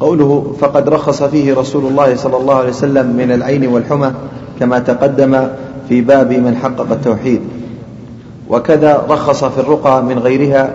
قوله 0.00 0.54
فقد 0.60 0.88
رخص 0.88 1.22
فيه 1.22 1.54
رسول 1.54 1.86
الله 1.86 2.16
صلى 2.16 2.36
الله 2.36 2.54
عليه 2.54 2.68
وسلم 2.68 3.06
من 3.16 3.32
العين 3.32 3.66
والحمى 3.66 4.12
كما 4.60 4.78
تقدم 4.78 5.48
في 5.88 6.00
باب 6.00 6.32
من 6.32 6.56
حقق 6.56 6.92
التوحيد. 6.92 7.40
وكذا 8.50 9.06
رخص 9.10 9.44
في 9.44 9.58
الرقى 9.60 10.02
من 10.02 10.18
غيرها 10.18 10.70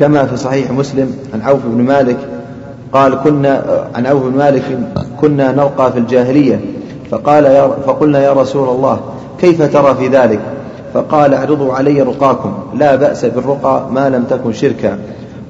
كما 0.00 0.24
في 0.24 0.36
صحيح 0.36 0.70
مسلم 0.70 1.14
عن 1.34 1.42
عوف 1.42 1.60
بن 1.66 1.84
مالك 1.84 2.16
قال 2.92 3.18
كنا 3.24 3.84
عن 3.94 4.06
عوف 4.06 4.22
بن 4.22 4.38
مالك 4.38 4.78
كنا 5.20 5.52
نرقى 5.52 5.92
في 5.92 5.98
الجاهلية 5.98 6.60
فقال 7.10 7.44
يا 7.44 7.68
فقلنا 7.86 8.22
يا 8.22 8.32
رسول 8.32 8.68
الله 8.68 9.00
كيف 9.40 9.72
ترى 9.72 9.94
في 9.94 10.08
ذلك؟ 10.08 10.40
فقال 10.94 11.34
اعرضوا 11.34 11.74
علي 11.74 12.02
رقاكم. 12.02 12.52
لا 12.78 12.96
بأس 12.96 13.24
بالرقى 13.24 13.86
ما 13.92 14.08
لم 14.08 14.24
تكن 14.30 14.52
شركا. 14.52 14.98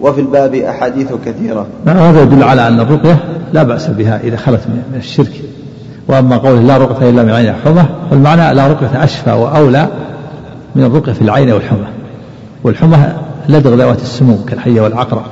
وفي 0.00 0.20
الباب 0.20 0.54
أحاديث 0.54 1.08
كثيرة. 1.26 1.66
هذا 1.86 2.22
يدل 2.22 2.42
على 2.42 2.68
أن 2.68 2.80
الرقية 2.80 3.18
لا 3.52 3.62
بأس 3.62 3.86
بها 3.86 4.20
إذا 4.24 4.36
خلت 4.36 4.60
من 4.66 4.94
الشرك. 4.96 5.32
وأما 6.08 6.36
قوله 6.36 6.60
لا 6.60 6.76
رقية 6.76 7.10
إلا 7.10 7.22
من 7.22 7.30
عين 7.30 7.48
الحمى 7.48 7.84
والمعنى 8.10 8.54
لا 8.54 8.66
رقية 8.66 9.04
أشفى 9.04 9.32
وأولى 9.32 9.88
من 10.76 10.84
الرقية 10.84 11.12
في 11.12 11.22
العين 11.22 11.52
والحمى 11.52 11.86
والحمى 12.64 12.96
لدغ 13.48 13.74
ذوات 13.74 14.02
السموم 14.02 14.44
كالحية 14.48 14.80
والعقرب. 14.80 15.22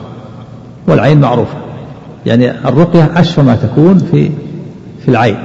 والعين 0.89 1.21
معروفة. 1.21 1.55
يعني 2.27 2.51
الرقية 2.51 3.11
أشفى 3.17 3.43
ما 3.43 3.57
تكون 3.57 3.99
في 3.99 4.31
في 5.05 5.09
العين. 5.09 5.37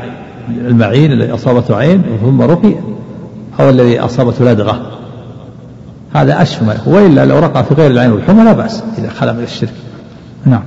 المعين 0.50 1.12
الذي 1.12 1.34
أصابته 1.34 1.76
عين 1.76 2.04
ثم 2.22 2.42
رقي 2.42 2.74
أو 3.60 3.70
الذي 3.70 4.00
أصابته 4.00 4.46
لدغة 4.46 4.82
هذا 6.14 6.42
يكون 6.42 6.94
وإلا 6.94 7.26
لو 7.26 7.40
رقى 7.40 7.64
في 7.64 7.74
غير 7.74 7.92
العين 7.92 8.12
والحمى 8.12 8.44
لا 8.44 8.54
بأس 8.54 8.84
إذا 8.98 9.10
خلا 9.10 9.34
من 9.34 9.44
الشرك. 9.44 9.74
نعم. 10.46 10.64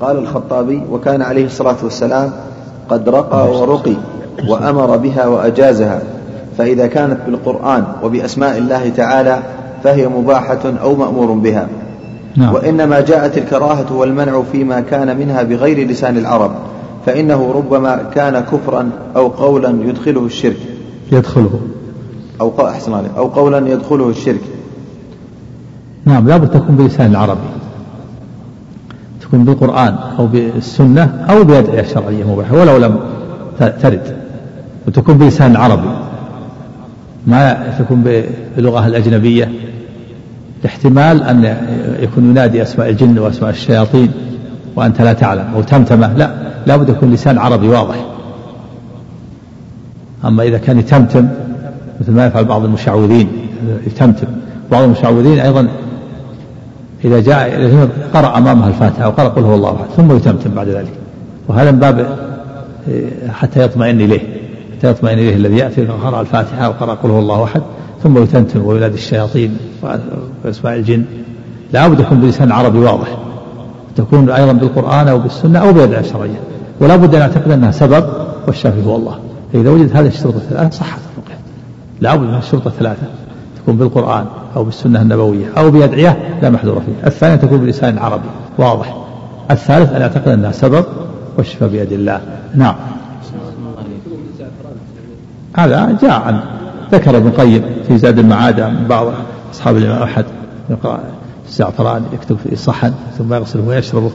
قال 0.00 0.18
الخطابي 0.18 0.82
وكان 0.90 1.22
عليه 1.22 1.46
الصلاة 1.46 1.76
والسلام 1.82 2.30
قد 2.88 3.08
رقى 3.08 3.50
ورقي 3.50 3.94
وأمر 4.48 4.96
بها 4.96 5.26
وأجازها. 5.26 6.02
فإذا 6.58 6.86
كانت 6.86 7.18
بالقرآن 7.26 7.84
وبأسماء 8.02 8.58
الله 8.58 8.88
تعالى 8.88 9.42
فهي 9.84 10.08
مباحة 10.08 10.72
أو 10.82 10.94
مأمور 10.94 11.32
بها. 11.32 11.68
نعم. 12.36 12.54
وإنما 12.54 13.00
جاءت 13.00 13.38
الكراهة 13.38 13.92
والمنع 13.92 14.42
فيما 14.52 14.80
كان 14.80 15.16
منها 15.16 15.42
بغير 15.42 15.88
لسان 15.88 16.16
العرب. 16.16 16.50
فإنه 17.06 17.52
ربما 17.54 18.02
كان 18.14 18.40
كفرا 18.40 18.90
أو 19.16 19.28
قولا 19.28 19.68
يدخله 19.80 20.26
الشرك. 20.26 20.73
يدخله. 21.12 21.60
أو 22.40 22.68
أحسن 22.68 22.94
عليه 22.94 23.08
أو 23.16 23.26
قولا 23.26 23.68
يدخله 23.68 24.08
الشرك. 24.08 24.40
نعم 26.04 26.28
لابد 26.28 26.48
تكون 26.48 26.76
بلسان 26.76 27.10
العربي. 27.10 27.40
تكون 29.20 29.44
بالقرآن 29.44 29.94
أو 30.18 30.26
بالسنة 30.26 31.24
أو 31.30 31.44
بأدعية 31.44 31.82
شرعية 31.82 32.24
مباحة 32.24 32.54
ولو 32.54 32.76
لم 32.76 33.00
ترد. 33.58 34.16
وتكون 34.86 35.18
بلسان 35.18 35.50
العربي. 35.50 35.88
ما 37.26 37.74
تكون 37.78 38.02
باللغة 38.02 38.86
الأجنبية. 38.86 39.52
احتمال 40.66 41.22
أن 41.22 41.56
يكون 42.00 42.30
ينادي 42.30 42.62
أسماء 42.62 42.90
الجن 42.90 43.18
وأسماء 43.18 43.50
الشياطين 43.50 44.12
وأنت 44.76 45.02
لا 45.02 45.12
تعلم 45.12 45.44
أو 45.54 45.62
تمتمة. 45.62 46.12
لا 46.16 46.30
لابد 46.66 46.88
يكون 46.88 47.10
لسان 47.10 47.38
عربي 47.38 47.68
واضح. 47.68 48.06
أما 50.24 50.42
إذا 50.42 50.58
كان 50.58 50.78
يتمتم 50.78 51.28
مثل 52.00 52.12
ما 52.12 52.26
يفعل 52.26 52.44
بعض 52.44 52.64
المشعوذين 52.64 53.28
يتمتم. 53.86 54.26
بعض 54.70 54.82
المشعوذين 54.82 55.38
أيضا 55.38 55.68
إذا 57.04 57.20
جاء 57.20 57.70
قرأ 58.14 58.38
أمامها 58.38 58.68
الفاتحة 58.68 59.04
أو 59.04 59.10
قرأ 59.10 59.28
قل 59.28 59.42
هو 59.42 59.54
الله 59.54 59.70
أحد 59.70 59.84
ثم 59.96 60.16
يتمتم 60.16 60.50
بعد 60.50 60.68
ذلك. 60.68 60.92
وهذا 61.48 61.70
من 61.70 61.78
باب 61.78 62.06
إيه، 62.88 63.30
حتى 63.30 63.62
يطمئن 63.62 64.00
إليه 64.00 64.20
حتى 64.78 64.90
يطمئن 64.90 65.18
إليه 65.18 65.36
الذي 65.36 65.56
يأتي 65.56 65.86
قرأ 65.86 66.20
الفاتحة 66.20 66.68
وقرأ 66.68 66.94
قل 66.94 67.10
هو 67.10 67.18
الله 67.18 67.44
أحد 67.44 67.62
ثم 68.02 68.22
يتمتم 68.22 68.66
وينادي 68.66 68.94
الشياطين 68.94 69.56
وأسماء 70.44 70.74
الجن. 70.74 71.04
لا 71.72 71.88
بد 71.88 72.00
يكون 72.00 72.20
بلسان 72.20 72.52
عربي 72.52 72.78
واضح. 72.78 73.18
تكون 73.96 74.30
أيضا 74.30 74.52
بالقرآن 74.52 75.08
أو 75.08 75.18
بالسنة 75.18 75.58
أو 75.58 75.72
بالأدعية 75.72 76.00
الشرعية. 76.00 76.40
ولا 76.80 76.96
بد 76.96 77.14
أن 77.14 77.20
نعتقد 77.20 77.50
أنها 77.50 77.70
سبب 77.70 78.04
والشافي 78.46 78.86
هو 78.86 78.96
الله. 78.96 79.18
فإذا 79.54 79.70
وجدت 79.70 79.96
هذه 79.96 80.06
الشروط 80.06 80.34
الثلاثة 80.34 80.70
صحت 80.70 80.98
الرقية 81.16 81.38
لا 82.00 82.14
بد 82.14 82.28
من 82.28 82.34
الشروط 82.34 82.66
الثلاثة. 82.66 83.06
تكون 83.56 83.76
بالقرآن 83.76 84.26
أو 84.56 84.64
بالسنة 84.64 85.02
النبوية 85.02 85.46
أو 85.58 85.70
بأدعية 85.70 86.38
لا 86.42 86.50
محذور 86.50 86.82
فيه 86.86 87.06
الثانية 87.06 87.36
تكون 87.36 87.58
بلسان 87.58 87.98
عربي. 87.98 88.28
واضح. 88.58 88.96
الثالث 89.50 89.92
أن 89.92 90.00
يعتقد 90.00 90.28
أنها 90.28 90.52
سبب 90.52 90.84
والشفاء 91.38 91.68
بيد 91.68 91.92
الله. 91.92 92.20
نعم. 92.54 92.74
هذا 95.56 95.98
جاء 96.02 96.10
عن 96.10 96.40
ذكر 96.92 97.16
ابن 97.16 97.26
القيم 97.26 97.62
في 97.88 97.98
زاد 97.98 98.18
المعاد 98.18 98.60
عن 98.60 98.86
بعض 98.88 99.06
أصحاب 99.52 99.76
الإمام 99.76 100.02
أحد 100.02 100.24
يقرأ 100.70 101.00
الزعفران 101.48 102.04
يكتب 102.12 102.36
في 102.36 102.56
صحن 102.56 102.92
ثم 103.18 103.34
يغسله 103.34 103.68
ويشربه. 103.68 104.10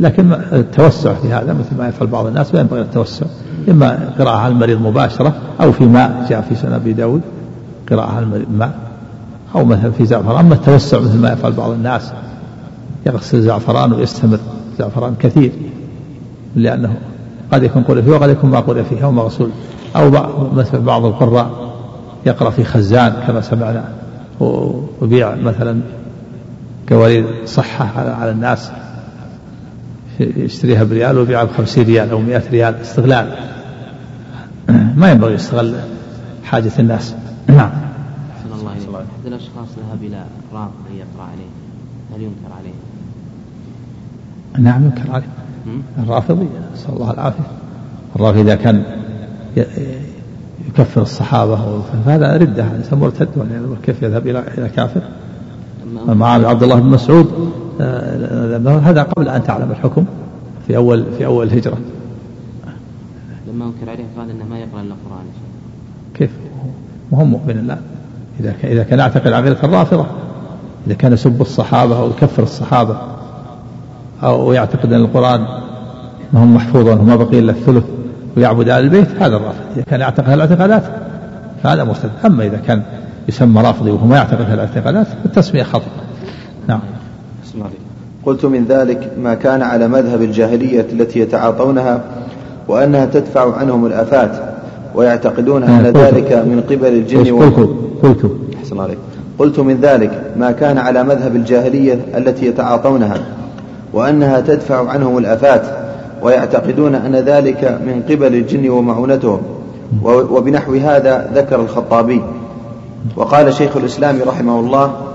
لكن 0.00 0.32
التوسع 0.32 1.14
في 1.14 1.32
هذا 1.32 1.52
مثل 1.52 1.78
ما 1.78 1.88
يفعل 1.88 2.06
بعض 2.06 2.26
الناس 2.26 2.54
لا 2.54 2.60
ينبغي 2.60 2.80
التوسع. 2.80 3.26
إما 3.70 4.10
قراءة 4.18 4.36
على 4.36 4.52
المريض 4.52 4.80
مباشرة 4.80 5.34
أو 5.60 5.72
في 5.72 5.84
ماء 5.84 6.26
جاء 6.30 6.40
في 6.40 6.54
سنة 6.54 6.76
أبي 6.76 6.92
داود 6.92 7.20
قراءة 7.90 8.10
على 8.10 8.26
الماء 8.26 8.72
أو 9.54 9.64
مثلا 9.64 9.90
في 9.90 10.06
زعفران. 10.06 10.44
أما 10.44 10.54
التوسع 10.54 11.00
مثل 11.00 11.18
ما 11.18 11.32
يفعل 11.32 11.52
بعض 11.52 11.70
الناس 11.70 12.12
يغسل 13.06 13.42
زعفران 13.42 13.92
ويستمر 13.92 14.38
زعفران 14.78 15.14
كثير 15.20 15.52
لأنه 16.56 16.96
قد 17.52 17.62
يكون 17.62 17.82
قرئ 17.82 18.02
فيه 18.02 18.12
وقد 18.12 18.30
يكون 18.30 18.50
ما 18.50 18.60
قرئ 18.60 18.84
فيه 18.84 19.04
أو 19.04 19.12
مغسول 19.12 19.50
أو 19.96 20.10
مثل 20.54 20.80
بعض 20.80 21.04
القراء 21.04 21.50
يقرأ 22.26 22.50
في 22.50 22.64
خزان 22.64 23.12
كما 23.26 23.40
سمعنا 23.40 23.84
وبيع 25.00 25.34
مثلا 25.34 25.80
قوارير 26.90 27.24
صحة 27.46 28.14
على 28.20 28.30
الناس. 28.30 28.70
يشتريها 30.36 30.84
بريال 30.84 31.18
ويبيعها 31.18 31.44
بخمسين 31.44 31.86
ريال 31.86 32.10
أو 32.10 32.18
مئة 32.18 32.50
ريال 32.50 32.74
استغلال. 32.74 33.36
ما 34.96 35.10
ينبغي 35.10 35.34
يستغل 35.34 35.74
حاجة 36.44 36.72
الناس. 36.78 37.14
نعم. 37.46 37.70
الله 38.60 38.72
إليك. 38.72 38.88
أحد 38.88 39.26
الأشخاص 39.26 39.68
ذهب 39.68 40.02
إلى 40.02 40.24
رافضي 40.52 40.98
يقرأ 40.98 41.28
عليه؟ 41.32 41.50
هل 42.14 42.22
ينكر 42.22 42.54
عليه؟ 42.58 42.74
نعم 44.70 44.84
ينكر 44.84 45.12
عليه. 45.12 45.26
الرافضي 45.98 46.46
نسأل 46.74 46.94
الله 46.94 47.10
العافية. 47.10 47.46
الرافضي 48.16 48.40
إذا 48.40 48.54
كان 48.54 48.82
يكفر 50.68 51.02
الصحابة 51.02 51.82
فهذا 52.06 52.36
ردة 52.36 52.64
إنسان 52.76 52.98
مرتد 52.98 53.28
كيف 53.82 54.02
يذهب 54.02 54.26
إلى 54.26 54.44
إلى 54.58 54.68
كافر. 54.68 55.00
مع 56.06 56.32
عبد 56.32 56.62
الله 56.62 56.80
بن 56.80 56.86
مسعود 56.86 57.52
هذا 58.84 59.02
قبل 59.02 59.28
أن 59.28 59.42
تعلم 59.42 59.70
الحكم 59.70 60.04
في 60.66 60.76
أول 60.76 61.04
في 61.18 61.26
أول 61.26 61.46
الهجرة 61.46 61.78
لما 63.48 63.64
أنكر 63.64 63.90
عليه 63.90 64.04
قال 64.18 64.30
أنه 64.30 64.44
ما 64.50 64.58
يقرأ 64.58 64.80
إلا 64.80 64.94
القرآن. 64.94 65.24
كيف؟ 66.14 66.30
وهم 67.10 67.30
مؤمن 67.30 67.58
الآن 67.58 67.80
إذا 68.40 68.54
كان 68.62 68.70
إذا 68.70 68.82
كان 68.82 68.98
يعتقد 68.98 69.32
عقيدة 69.32 69.56
الرافضة. 69.64 70.06
إذا 70.86 70.94
كان 70.94 71.12
يسب 71.12 71.40
الصحابة 71.40 71.98
أو 71.98 72.10
يكفر 72.10 72.42
الصحابة 72.42 72.96
أو 74.22 74.52
يعتقد 74.52 74.92
أن 74.92 75.00
القرآن 75.00 75.40
ما 76.32 76.44
هم 76.44 76.54
محفوظا 76.54 76.94
وما 76.94 77.16
بقي 77.16 77.38
إلا 77.38 77.52
الثلث 77.52 77.84
ويعبد 78.36 78.68
آل 78.68 78.84
البيت 78.84 79.10
هذا 79.22 79.36
الرافض. 79.36 79.64
إذا 79.76 79.82
كان 79.82 80.00
يعتقد 80.00 80.28
الاعتقادات 80.28 80.82
فهذا 81.62 81.84
مرتد 81.84 82.10
أما 82.26 82.44
إذا 82.46 82.56
كان 82.56 82.82
يسمى 83.28 83.62
رافضي 83.62 83.90
وهو 83.90 84.06
ما 84.06 84.16
يعتقد 84.16 84.50
الاعتقادات 84.50 85.06
فالتسمية 85.06 85.62
خطأ. 85.62 85.90
نعم. 86.68 86.80
قلت 88.26 88.44
من 88.44 88.64
ذلك 88.64 89.12
ما 89.22 89.34
كان 89.34 89.62
على 89.62 89.88
مذهب 89.88 90.22
الجاهلية 90.22 90.86
التي 90.92 91.20
يتعاطونها 91.20 92.00
وأنها 92.68 93.06
تدفع 93.06 93.56
عنهم 93.56 93.86
الآفات 93.86 94.30
ويعتقدون 94.94 95.62
أن 95.62 95.86
ذلك 95.86 96.32
من 96.32 96.62
قبل 96.70 96.86
الجن 96.86 97.38
قلت 97.38 97.70
قلت 98.02 98.32
أحسن 98.58 98.80
عليك. 98.80 98.98
قلت 99.38 99.60
من 99.60 99.80
ذلك 99.80 100.22
ما 100.36 100.52
كان 100.52 100.78
على 100.78 101.02
مذهب 101.02 101.36
الجاهلية 101.36 101.98
التي 102.16 102.46
يتعاطونها 102.46 103.16
وأنها 103.92 104.40
تدفع 104.40 104.88
عنهم 104.88 105.18
الآفات 105.18 105.62
ويعتقدون 106.22 106.94
أن 106.94 107.16
ذلك 107.16 107.78
من 107.86 108.02
قبل 108.10 108.34
الجن 108.34 108.68
ومعونتهم. 108.68 109.40
وبنحو 110.04 110.74
هذا 110.74 111.30
ذكر 111.34 111.60
الخطابي. 111.60 112.22
وقال 113.16 113.54
شيخ 113.54 113.76
الإسلام 113.76 114.18
رحمه 114.26 114.60
الله 114.60 115.11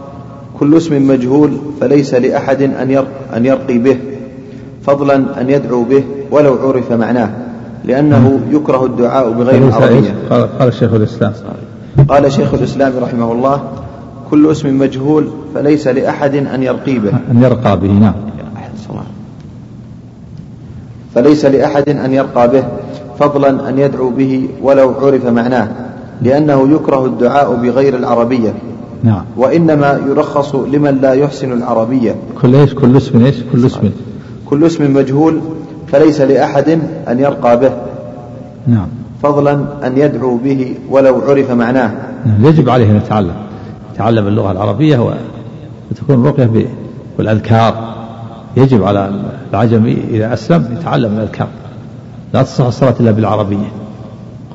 كل 0.60 0.78
اسم 0.78 1.08
مجهول 1.08 1.52
فليس 1.82 2.14
لأحد 2.14 2.62
أن 2.62 3.06
أن 3.36 3.46
يرقي 3.46 3.78
به 3.78 3.98
فضلا 4.84 5.42
أن 5.42 5.50
يدعو 5.50 5.84
به 5.84 6.04
ولو 6.32 6.54
عرف 6.54 6.92
معناه 6.92 7.30
لأنه 7.86 8.40
يكره 8.52 8.86
الدعاء 8.86 9.32
بغير 9.32 9.68
العربية. 9.68 10.14
قال, 10.60 10.74
شيخ 10.74 10.94
الإسلام. 10.94 11.34
قال 12.10 12.32
شيخ 12.32 12.54
الإسلام 12.54 12.94
رحمه 13.02 13.32
الله 13.32 13.62
كل 14.32 14.52
اسم 14.52 14.80
مجهول 14.80 15.28
فليس 15.56 15.88
لأحد 15.88 16.36
أن 16.36 16.64
يرقي 16.64 17.00
به. 17.00 17.12
أن 17.32 17.42
يرقى 17.42 17.80
به 17.80 17.92
نعم. 17.92 18.14
فليس 21.16 21.46
لأحد 21.46 21.90
أن 21.90 22.14
يرقى 22.14 22.52
به 22.52 22.64
فضلا 23.20 23.70
أن 23.70 23.80
يدعو 23.80 24.10
به 24.10 24.50
ولو 24.62 24.94
عرف 25.02 25.26
معناه 25.26 25.68
لأنه 26.22 26.76
يكره 26.76 27.06
الدعاء 27.06 27.56
بغير 27.56 27.96
العربية. 27.96 28.54
نعم. 29.04 29.24
وإنما 29.38 30.00
يرخص 30.08 30.56
لمن 30.56 30.98
لا 31.02 31.14
يحسن 31.14 31.52
العربية. 31.52 32.16
كل 32.42 32.56
إيش؟ 32.56 32.74
كل 32.74 32.98
اسم 32.98 33.26
إيش؟ 33.26 33.36
كل 33.52 33.66
اسم. 33.66 33.90
كل 34.46 34.66
اسم 34.66 34.94
مجهول 34.94 35.40
فليس 35.88 36.22
لأحد 36.22 36.70
أن 37.08 37.20
يرقى 37.20 37.60
به. 37.60 37.72
نعم. 38.68 38.88
فضلا 39.24 39.54
أن 39.88 39.98
يدعو 39.98 40.38
به 40.38 40.76
ولو 40.90 41.22
عرف 41.28 41.52
معناه. 41.52 41.92
نعم. 42.26 42.46
يجب 42.46 42.70
عليه 42.70 42.92
أن 42.92 42.96
يتعلم. 42.96 43.36
يتعلم 43.94 44.28
اللغة 44.28 44.52
العربية 44.52 45.00
وتكون 45.92 46.26
الرقية 46.26 46.68
بالأذكار 47.18 47.96
يجب 48.58 48.84
على 48.84 49.12
العجمي 49.54 49.98
إذا 50.12 50.34
أسلم 50.34 50.78
يتعلم 50.80 51.18
الأذكار. 51.18 51.48
لا 52.34 52.44
تصح 52.44 52.66
الصلاة 52.66 52.96
إلا 53.00 53.12
بالعربية. 53.12 53.68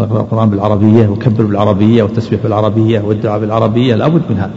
القرآن 0.00 0.50
بالعربية 0.50 1.08
وكبر 1.08 1.44
بالعربية 1.44 2.02
والتسبيح 2.02 2.42
بالعربية 2.42 3.00
والدعاء 3.00 3.40
بالعربية 3.40 3.94
لابد 3.94 4.22
من 4.30 4.36
هذا. 4.36 4.50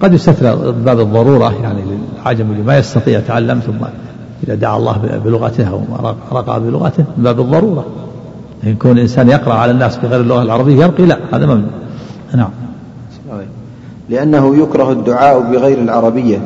قد 0.00 0.14
يستثنى 0.14 0.72
باب 0.72 1.00
الضرورة 1.00 1.54
يعني 1.62 1.80
للعجم 1.82 2.50
اللي 2.50 2.62
ما 2.62 2.78
يستطيع 2.78 3.18
يتعلم 3.18 3.58
ثم 3.58 3.84
إذا 4.44 4.54
دعا 4.54 4.76
الله 4.76 5.20
بلغته 5.24 5.68
أو 5.68 5.80
رقى 6.32 6.60
بلغته 6.60 7.04
من 7.16 7.24
باب 7.24 7.40
الضرورة. 7.40 7.84
إن 8.64 8.68
يكون 8.68 8.90
الإنسان 8.90 9.28
يقرأ 9.28 9.54
على 9.54 9.72
الناس 9.72 9.96
بغير 9.96 10.20
اللغة 10.20 10.42
العربية 10.42 10.84
يرقي 10.84 11.06
لا 11.06 11.18
هذا 11.32 11.46
ممنوع. 11.46 11.70
نعم. 12.34 12.50
لأنه 14.10 14.56
يكره 14.62 14.92
الدعاء 14.92 15.40
بغير 15.40 15.78
العربية 15.78 16.42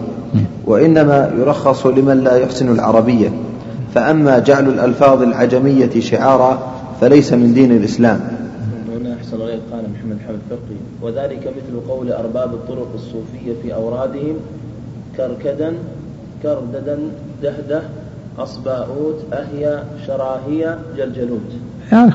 وإنما 0.67 1.31
يرخص 1.39 1.87
لمن 1.87 2.25
لا 2.25 2.37
يحسن 2.37 2.73
العربية. 2.75 3.33
فأما 3.95 4.39
جعل 4.39 4.69
الألفاظ 4.69 5.23
العجمية 5.23 6.01
شعارا 6.01 6.59
فليس 7.01 7.33
من 7.33 7.55
دين 7.55 7.73
الإسلام. 7.73 8.21
هنا 8.97 9.15
أحسن 9.15 9.43
عليك 9.43 9.61
قال 9.73 9.85
محمد 9.95 10.19
حمد 10.27 10.39
فقي 10.51 10.77
وذلك 11.03 11.39
مثل 11.57 11.89
قول 11.89 12.13
أرباب 12.13 12.55
الطرق 12.55 12.89
الصوفية 12.95 13.53
في 13.63 13.75
أورادهم 13.75 14.37
كركدا 15.17 15.75
كرددا 16.43 16.99
دهدة 17.43 17.83
أصباؤوت 18.39 19.17
أهيا 19.33 19.85
شراهية 20.07 20.79
جلجلوت. 20.97 21.51
يعني 21.93 22.13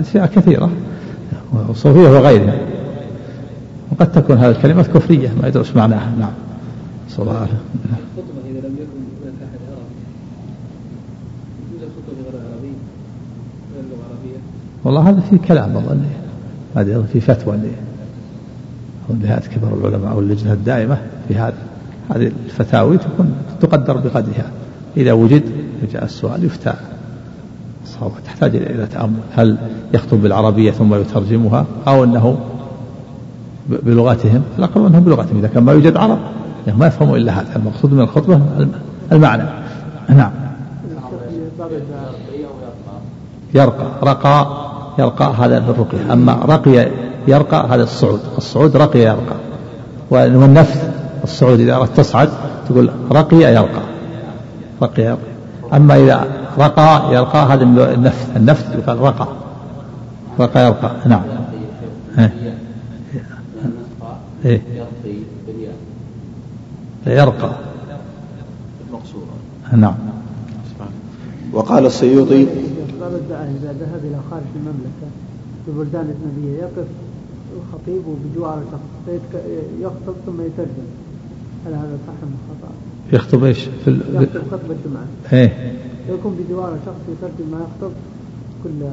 أشياء 0.00 0.26
كثيرة 0.26 0.70
صوفية 1.74 2.08
وغيرها. 2.08 2.58
وقد 3.92 4.12
تكون 4.12 4.36
هذه 4.36 4.50
الكلمات 4.50 4.86
كفرية 4.86 5.32
ما 5.42 5.48
يدرس 5.48 5.76
معناها. 5.76 6.12
نعم. 6.18 6.32
صلى 7.08 7.22
الله 7.26 7.36
عليه 7.36 7.50
وسلم 7.50 7.60
الخطبة 8.18 8.40
إذا 8.50 8.68
لم 8.68 8.74
يكن 8.82 9.00
هناك 9.22 9.38
أحد 9.46 9.60
عربي 9.70 9.96
يجوز 11.64 11.82
الخطبة 11.82 12.12
بغير 12.22 12.34
عربي 12.46 12.72
غير 13.72 13.82
اللغة 13.84 14.00
العربية 14.06 14.40
والله 14.84 15.08
هذا 15.08 15.20
في 15.20 15.38
كلام 15.38 15.76
أظن 15.76 16.02
هذه 16.76 17.04
في 17.12 17.20
فتوى 17.20 17.58
لهيئة 19.10 19.40
كبار 19.40 19.74
العلماء 19.74 20.12
أو 20.12 20.20
اللجنة 20.20 20.52
الدائمة 20.52 20.98
في 21.28 21.34
هذا 21.34 21.54
هذه 22.14 22.32
الفتاوي 22.46 22.98
تكون 22.98 23.34
تقدر 23.60 23.96
بقدرها. 23.96 24.50
إذا 24.96 25.12
وجد 25.12 25.42
جاء 25.92 26.04
السؤال 26.04 26.44
يفتى. 26.44 26.74
صعبة 27.86 28.14
تحتاج 28.24 28.56
إلى 28.56 28.86
تأمل. 28.86 29.20
هل 29.36 29.56
يخطب 29.94 30.22
بالعربية 30.22 30.70
ثم 30.70 30.94
يترجمها؟ 30.94 31.66
أو 31.88 32.04
أنه 32.04 32.38
بلغتهم؟ 33.68 34.42
الأقرب 34.58 34.86
أنهم 34.86 35.04
بلغتهم. 35.04 35.38
إذا 35.38 35.48
كان 35.48 35.62
ما 35.62 35.72
يوجد 35.72 35.96
عرب 35.96 36.18
يعني 36.66 36.78
ما 36.78 36.86
يفهموا 36.86 37.16
إلا 37.16 37.32
هذا. 37.32 37.56
المقصود 37.56 37.92
من 37.92 38.00
الخطبة 38.00 38.40
المعنى. 39.12 39.44
نعم. 40.08 40.30
يرقى. 43.54 43.86
رقى. 44.02 44.67
يرقى 44.98 45.34
هذا 45.38 45.58
بالرقية 45.58 46.12
أما 46.12 46.32
رقي 46.32 46.88
يرقى 47.28 47.66
هذا 47.70 47.82
الصعود. 47.82 48.20
الصعود 48.38 48.76
رقي 48.76 48.98
يرقى. 48.98 49.36
والنفث 50.10 50.90
الصعود 51.24 51.60
إذا 51.60 51.76
أردت 51.76 51.96
تصعد 51.96 52.28
تقول 52.68 52.90
رقي 53.12 53.36
يرقى. 53.36 53.82
رقي 54.82 55.02
يرقى. 55.02 55.18
أما 55.72 55.96
إذا 55.96 56.26
رقى 56.58 57.14
يرقى 57.14 57.38
هذا 57.38 57.64
النفث. 57.64 58.36
النفث 58.36 58.76
يقال 58.78 59.00
رقى. 59.00 59.28
رقى 60.40 60.66
يرقى. 60.66 60.90
نعم. 61.06 61.22
إيه. 62.18 62.32
إيه. 64.44 64.62
يرقى. 67.06 67.50
نعم. 69.72 69.94
وقال 71.52 71.86
السيوطي 71.86 72.46
باب 73.08 73.20
الدعاء 73.20 73.54
إذا 73.62 73.72
ذهب 73.72 74.00
إلى 74.04 74.18
خارج 74.30 74.42
المملكة 74.56 75.08
في 75.66 75.72
بلدان 75.72 76.14
أجنبية 76.14 76.58
يقف 76.58 76.86
الخطيب 77.56 78.02
بجوار 78.24 78.62
شخص 78.72 79.20
يخطب 79.80 80.14
ثم 80.26 80.40
يترجم 80.40 80.88
هل 81.66 81.72
هذا 81.72 81.98
صح 82.06 82.12
أم 82.22 82.34
خطأ؟ 82.48 82.72
يخطب 83.12 83.44
إيش؟ 83.44 83.58
في 83.84 83.88
ال... 83.88 84.00
يخطب 84.14 84.50
خطبة 84.50 84.74
الجمعة 84.74 85.06
إيه 85.32 85.72
يكون 86.08 86.38
بجوار 86.38 86.76
شخص 86.86 87.00
يترجم 87.08 87.52
ما 87.52 87.58
يخطب 87.58 87.92
كل 88.64 88.84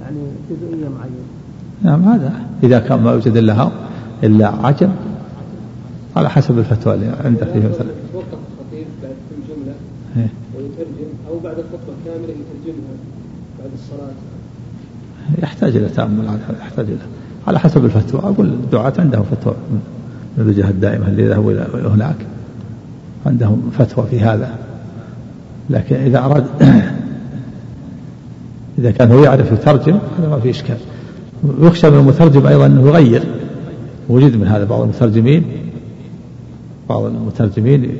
يعني 0.00 0.20
جزئية 0.50 0.88
معينة 0.88 1.24
نعم 1.82 2.02
هذا 2.02 2.32
إذا 2.62 2.78
كان 2.78 3.02
ما 3.02 3.12
يوجد 3.12 3.36
إلا 3.36 3.70
إلا 4.22 4.48
عجم 4.48 4.90
على 6.16 6.30
حسب 6.30 6.58
الفتوى 6.58 6.94
اللي 6.94 7.06
عنده 7.24 7.46
فيه 7.52 7.68
مثلا 7.68 7.86
يتوقف 8.08 8.38
الخطيب 8.52 8.86
بعد 9.02 9.12
كل 9.30 9.54
جملة 9.54 9.74
إيه؟ 10.16 10.28
أو 11.32 11.38
بعد 11.38 11.56
الخطبة 11.58 11.92
كاملة 12.04 12.28
يترجمها 12.28 12.94
بعد 13.58 13.70
الصلاة. 13.74 14.12
يحتاج 15.42 15.76
إلى 15.76 15.88
تأمل 15.88 16.38
يحتاج 16.60 16.86
إلى 16.86 16.98
على 17.46 17.58
حسب 17.58 17.84
الفتوى. 17.84 18.20
أقول 18.20 18.46
الدعاة 18.46 18.92
عندهم 18.98 19.22
فتوى. 19.22 19.54
من 20.38 20.48
الجهة 20.48 20.70
الدائمة 20.70 21.08
اللي 21.08 21.28
ذهبوا 21.28 21.52
إلى 21.52 21.88
هناك؟ 21.88 22.16
عندهم 23.26 23.70
فتوى 23.78 24.06
في 24.06 24.20
هذا. 24.20 24.58
لكن 25.70 25.96
إذا 25.96 26.18
أراد 26.18 26.44
إذا 28.78 28.90
كان 28.90 29.12
هو 29.12 29.24
يعرف 29.24 29.52
يترجم 29.52 29.98
هذا 30.18 30.28
ما 30.28 30.40
في 30.40 30.50
إشكال. 30.50 30.76
يخشى 31.60 31.90
من 31.90 31.98
المترجم 31.98 32.46
أيضا 32.46 32.66
أنه 32.66 32.86
يغير. 32.86 33.22
وجد 34.08 34.36
من 34.36 34.46
هذا 34.46 34.64
بعض 34.64 34.80
المترجمين 34.80 35.44
بعض 36.88 37.04
المترجمين 37.04 37.96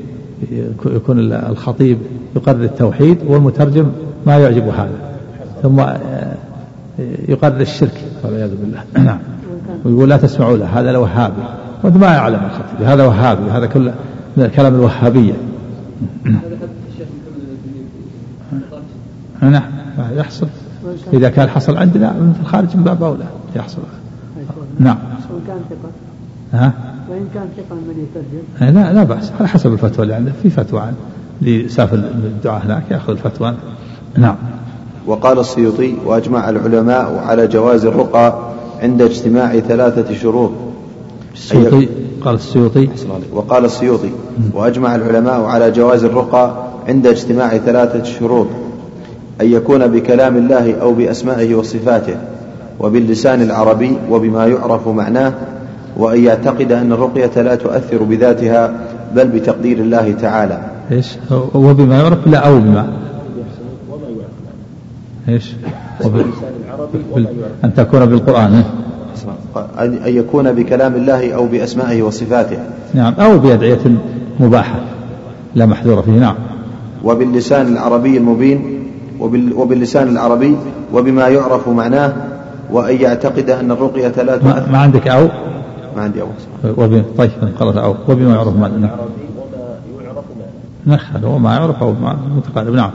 يكون 0.85 1.33
الخطيب 1.33 1.97
يقرر 2.35 2.63
التوحيد 2.63 3.17
والمترجم 3.27 3.91
ما 4.25 4.37
يعجب 4.37 4.67
هذا. 4.67 5.13
ثم 5.63 5.81
يقرر 7.27 7.61
الشرك 7.61 8.01
والعياذ 8.23 8.51
بالله. 8.55 8.83
نعم. 9.07 9.19
ويقول 9.85 10.09
لا 10.09 10.17
تسمعوا 10.17 10.57
له 10.57 10.79
هذا 10.79 10.97
وهابي 10.97 11.43
وأنت 11.83 11.97
ما 11.97 12.07
يعلم 12.07 12.39
الخطيب 12.45 12.87
هذا 12.87 13.05
وهابي 13.05 13.51
هذا 13.51 13.65
كله 13.65 13.93
من 14.37 14.43
الكلام 14.43 14.75
الوهابية. 14.75 15.33
نعم. 19.41 19.63
يحصل. 20.15 20.47
إذا 21.13 21.29
كان 21.29 21.49
حصل 21.49 21.77
عندنا 21.77 22.11
من 22.11 22.35
الخارج 22.41 22.77
من 22.77 22.83
باب 22.83 23.03
أولى. 23.03 23.25
يحصل. 23.55 23.81
نعم. 24.79 24.97
وإن 25.31 25.41
كان 25.47 25.57
ثقة 25.69 25.89
ها؟ 26.53 26.73
وإن 27.09 27.27
كان 27.33 27.47
ثقة 27.57 27.75
من 27.75 28.07
يترجم؟ 28.59 28.79
لا 28.79 28.93
لا 28.93 29.03
بأس. 29.03 29.31
على 29.39 29.47
حسب 29.47 29.73
الفتوى 29.73 30.03
اللي 30.03 30.15
عنده 30.15 30.31
في 30.43 30.49
فتوى 30.49 30.81
عن 30.81 30.93
اللي 31.41 31.69
سافر 31.69 31.95
الدعاء 31.95 32.65
هناك 32.65 32.83
يأخذ 32.91 33.11
الفتوى. 33.11 33.53
نعم. 34.17 34.35
وقال 35.07 35.39
السيوطي 35.39 35.95
وأجمع 36.05 36.49
العلماء 36.49 37.23
على 37.27 37.47
جواز 37.47 37.85
الرقى 37.85 38.39
عند 38.81 39.01
اجتماع 39.01 39.59
ثلاثة 39.59 40.13
شروط. 40.13 40.51
السيوطي 41.33 41.87
قال 42.21 42.35
السيوطي. 42.35 42.89
وقال 43.33 43.65
السيوطي 43.65 44.09
وأجمع 44.53 44.95
العلماء 44.95 45.41
على 45.41 45.71
جواز 45.71 46.03
الرقى 46.03 46.53
عند 46.87 47.07
اجتماع 47.07 47.57
ثلاثة 47.57 48.03
شروط 48.03 48.47
أن 49.41 49.51
يكون 49.51 49.87
بكلام 49.87 50.37
الله 50.37 50.75
أو 50.81 50.93
بأسمائه 50.93 51.55
وصفاته 51.55 52.15
وباللسان 52.79 53.41
العربي 53.41 53.97
وبما 54.09 54.47
يعرف 54.47 54.87
معناه 54.87 55.33
وأن 55.97 56.23
يعتقد 56.23 56.71
أن 56.71 56.91
الرقية 56.91 57.41
لا 57.41 57.55
تؤثر 57.55 58.03
بذاتها 58.03 58.73
بل 59.15 59.27
بتقدير 59.27 59.77
الله 59.77 60.11
تعالى. 60.11 60.72
إيش؟ 60.91 61.15
وبما 61.53 61.99
يعرف 61.99 62.27
لا 62.27 62.37
أو 62.37 62.59
بما. 62.59 62.93
إيش؟ 65.29 65.51
أن 67.63 67.73
تكون 67.73 68.05
بالقرآن 68.05 68.53
إيه؟ 68.53 68.65
أن 69.85 70.15
يكون 70.17 70.51
بكلام 70.51 70.95
الله 70.95 71.33
أو 71.33 71.47
بأسمائه 71.47 72.01
وصفاته. 72.01 72.57
نعم 72.93 73.13
أو 73.13 73.37
بأدعية 73.37 73.97
مباحة 74.39 74.79
لا 75.55 75.65
محذورة 75.65 76.01
فيه 76.01 76.11
نعم. 76.11 76.35
وباللسان 77.03 77.67
العربي 77.67 78.17
المبين 78.17 78.83
وبال 79.19 79.53
وباللسان 79.53 80.07
العربي 80.07 80.55
وبما 80.93 81.27
يعرف 81.27 81.69
معناه 81.69 82.13
وأن 82.71 82.95
يعتقد 82.95 83.49
أن 83.49 83.71
الرقية 83.71 84.23
لا 84.23 84.43
ما, 84.43 84.67
ما 84.71 84.77
عندك 84.77 85.07
أو؟ 85.07 85.27
ما 85.95 86.01
عندي 86.01 86.21
أو. 86.21 86.27
وب... 86.77 87.03
طيب 87.17 87.31
قرأت 87.59 87.77
أو. 87.77 87.95
وبما 88.09 88.35
يعرف 88.35 88.55
معناه. 88.55 88.89
نعم 90.85 90.99
نعم 91.13 91.23
وما 91.23 91.53
يعرف 91.53 91.83
أو 91.83 91.95
متقارب. 92.35 92.73
نعم. 92.73 92.91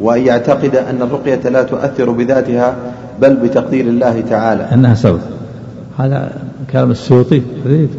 وأن 0.00 0.20
يعتقد 0.26 0.76
أن 0.76 1.02
الرقية 1.02 1.48
لا 1.48 1.62
تؤثر 1.62 2.10
بذاتها 2.10 2.76
بل 3.20 3.36
بتقدير 3.36 3.86
الله 3.86 4.20
تعالى. 4.20 4.62
أنها 4.62 4.94
سبب. 4.94 5.20
هذا 5.98 6.32
كلام 6.72 6.90
السيوطي 6.90 7.42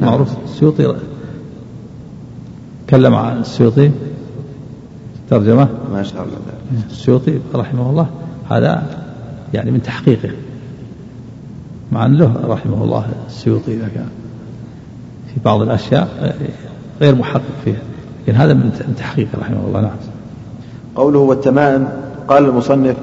معروف. 0.01 0.29
السيوطي 0.45 0.95
تكلم 2.87 3.15
عن 3.15 3.37
السيوطي. 3.37 3.91
ترجمة. 5.29 5.67
ما 5.93 6.03
شاء 6.03 6.23
الله. 6.23 6.37
السيوطي 6.89 7.39
رحمه 7.55 7.89
الله. 7.89 8.07
هذا 8.49 8.83
يعني 9.53 9.71
من 9.71 9.81
تحقيقه. 9.81 10.29
مع 11.91 12.05
أن 12.05 12.13
له 12.13 12.33
رحمه 12.47 12.83
الله 12.83 13.05
السيوطي 13.27 13.73
إذا 13.73 13.87
كان 13.95 14.07
في 15.33 15.39
بعض 15.45 15.61
الأشياء 15.61 16.35
غير 17.01 17.15
محقق 17.15 17.41
فيها. 17.65 17.81
لكن 18.27 18.37
هذا 18.37 18.53
من 18.53 18.93
تحقيقه 18.97 19.29
رحمه 19.41 19.57
الله. 19.67 19.81
نعم. 19.81 19.91
قوله 20.95 21.19
والتمائم 21.19 21.87
قال 22.27 22.45
المصنف 22.45 22.95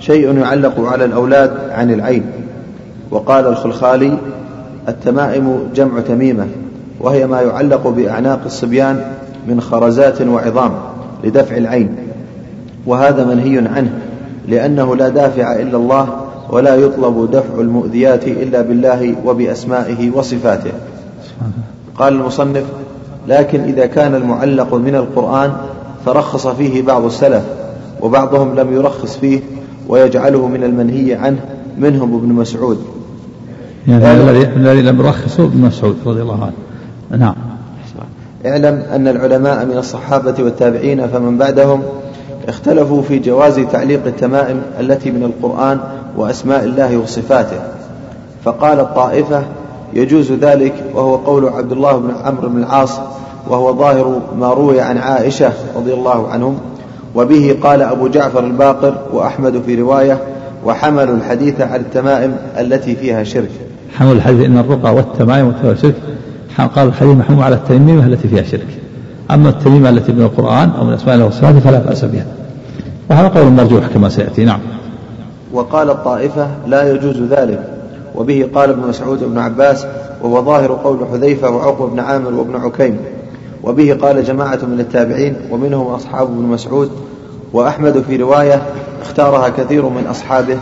شيء 0.00 0.38
يعلق 0.38 0.80
على 0.80 1.04
الأولاد 1.04 1.50
عن 1.70 1.90
العين. 1.90 2.24
وقال 3.10 3.46
الخلخالي 3.46 4.18
التمائم 4.88 5.58
جمع 5.74 6.00
تميمة 6.00 6.46
وهي 7.00 7.26
ما 7.26 7.40
يعلق 7.40 7.88
بأعناق 7.88 8.40
الصبيان 8.44 9.04
من 9.48 9.60
خرزات 9.60 10.22
وعظام 10.22 10.72
لدفع 11.24 11.56
العين. 11.56 11.96
وهذا 12.86 13.24
منهي 13.24 13.58
عنه 13.58 13.92
لأنه 14.48 14.96
لا 14.96 15.08
دافع 15.08 15.52
إلا 15.56 15.76
الله 15.76 16.08
ولا 16.50 16.74
يطلب 16.76 17.30
دفع 17.30 17.60
المؤذيات 17.60 18.28
إلا 18.28 18.62
بالله 18.62 19.14
وبأسمائه 19.24 20.10
وصفاته. 20.10 20.72
قال 21.96 22.12
المصنف 22.12 22.64
لكن 23.28 23.60
إذا 23.60 23.86
كان 23.86 24.14
المعلق 24.14 24.74
من 24.74 24.94
القرآن 24.94 25.52
فرخص 26.06 26.46
فيه 26.46 26.82
بعض 26.82 27.04
السلف 27.04 27.42
وبعضهم 28.00 28.54
لم 28.54 28.72
يرخص 28.72 29.16
فيه 29.16 29.40
ويجعله 29.88 30.48
من 30.48 30.64
المنهي 30.64 31.14
عنه 31.14 31.38
منهم 31.78 32.14
ابن 32.14 32.28
مسعود. 32.28 32.78
يعني 33.88 34.30
الذي 34.30 34.48
الذي 34.56 34.82
لم 34.82 35.00
يرخصه 35.00 35.44
ابن 35.44 35.60
مسعود 35.60 35.96
رضي 36.06 36.22
الله 36.22 36.44
عنه. 36.44 36.52
نعم. 37.20 37.34
اعلم 38.46 38.82
أن 38.94 39.08
العلماء 39.08 39.64
من 39.64 39.78
الصحابة 39.78 40.34
والتابعين 40.38 41.06
فمن 41.06 41.38
بعدهم 41.38 41.82
اختلفوا 42.48 43.02
في 43.02 43.18
جواز 43.18 43.60
تعليق 43.72 44.06
التمائم 44.06 44.62
التي 44.80 45.10
من 45.10 45.22
القرآن 45.22 45.78
وأسماء 46.16 46.64
الله 46.64 46.96
وصفاته. 46.96 47.58
فقال 48.44 48.80
الطائفة 48.80 49.42
يجوز 49.94 50.32
ذلك 50.32 50.74
وهو 50.94 51.16
قول 51.16 51.48
عبد 51.48 51.72
الله 51.72 51.96
بن 51.96 52.10
عمرو 52.24 52.48
بن 52.48 52.58
العاص 52.58 53.00
وهو 53.48 53.78
ظاهر 53.78 54.20
ما 54.38 54.52
روي 54.52 54.80
عن 54.80 54.98
عائشة 54.98 55.52
رضي 55.76 55.94
الله 55.94 56.28
عنهم 56.28 56.58
وبه 57.14 57.58
قال 57.62 57.82
أبو 57.82 58.08
جعفر 58.08 58.44
الباقر 58.46 58.94
وأحمد 59.12 59.62
في 59.66 59.74
رواية 59.74 60.18
وحملوا 60.64 61.16
الحديث 61.16 61.60
على 61.60 61.80
التمائم 61.80 62.36
التي 62.58 62.96
فيها 62.96 63.24
شرك. 63.24 63.50
حملوا 63.98 64.14
الحديث 64.14 64.46
إن 64.46 64.58
الرقى 64.58 64.94
والتمائم 64.94 65.46
والتمائم 65.46 65.76
شرك. 65.76 65.94
قال 66.74 66.88
الحديث 66.88 67.16
محمول 67.16 67.42
على 67.42 67.54
التميمة 67.54 68.06
التي 68.06 68.28
فيها 68.28 68.42
شرك. 68.42 68.66
أما 69.30 69.48
التميمة 69.48 69.88
التي 69.88 70.12
من 70.12 70.22
القرآن 70.22 70.70
أو 70.78 70.84
من 70.84 70.92
أسماء 70.92 71.14
الله 71.14 71.26
وصفاته 71.26 71.60
فلا 71.60 71.78
بأس 71.78 72.04
بها. 72.04 72.26
وهذا 73.10 73.28
قول 73.28 73.52
مرجوح 73.52 73.86
كما 73.86 74.08
سيأتي 74.08 74.44
نعم. 74.44 74.60
وقال 75.52 75.90
الطائفة 75.90 76.48
لا 76.66 76.92
يجوز 76.92 77.22
ذلك. 77.22 77.71
وبه 78.14 78.48
قال 78.54 78.70
ابن 78.70 78.88
مسعود 78.88 79.22
وابن 79.22 79.38
عباس 79.38 79.86
وهو 80.22 80.44
ظاهر 80.44 80.72
قول 80.72 80.98
حذيفة 81.12 81.50
وعقبة 81.50 81.86
بن 81.86 82.00
عامر 82.00 82.34
وابن 82.34 82.56
عكيم. 82.56 82.96
وبه 83.64 83.98
قال 84.02 84.24
جماعة 84.24 84.58
من 84.62 84.80
التابعين 84.80 85.36
ومنهم 85.50 85.86
أصحاب 85.86 86.26
ابن 86.26 86.42
مسعود 86.42 86.90
وأحمد 87.52 88.04
في 88.08 88.16
رواية 88.16 88.62
اختارها 89.02 89.48
كثير 89.48 89.88
من 89.88 90.06
أصحابه 90.06 90.56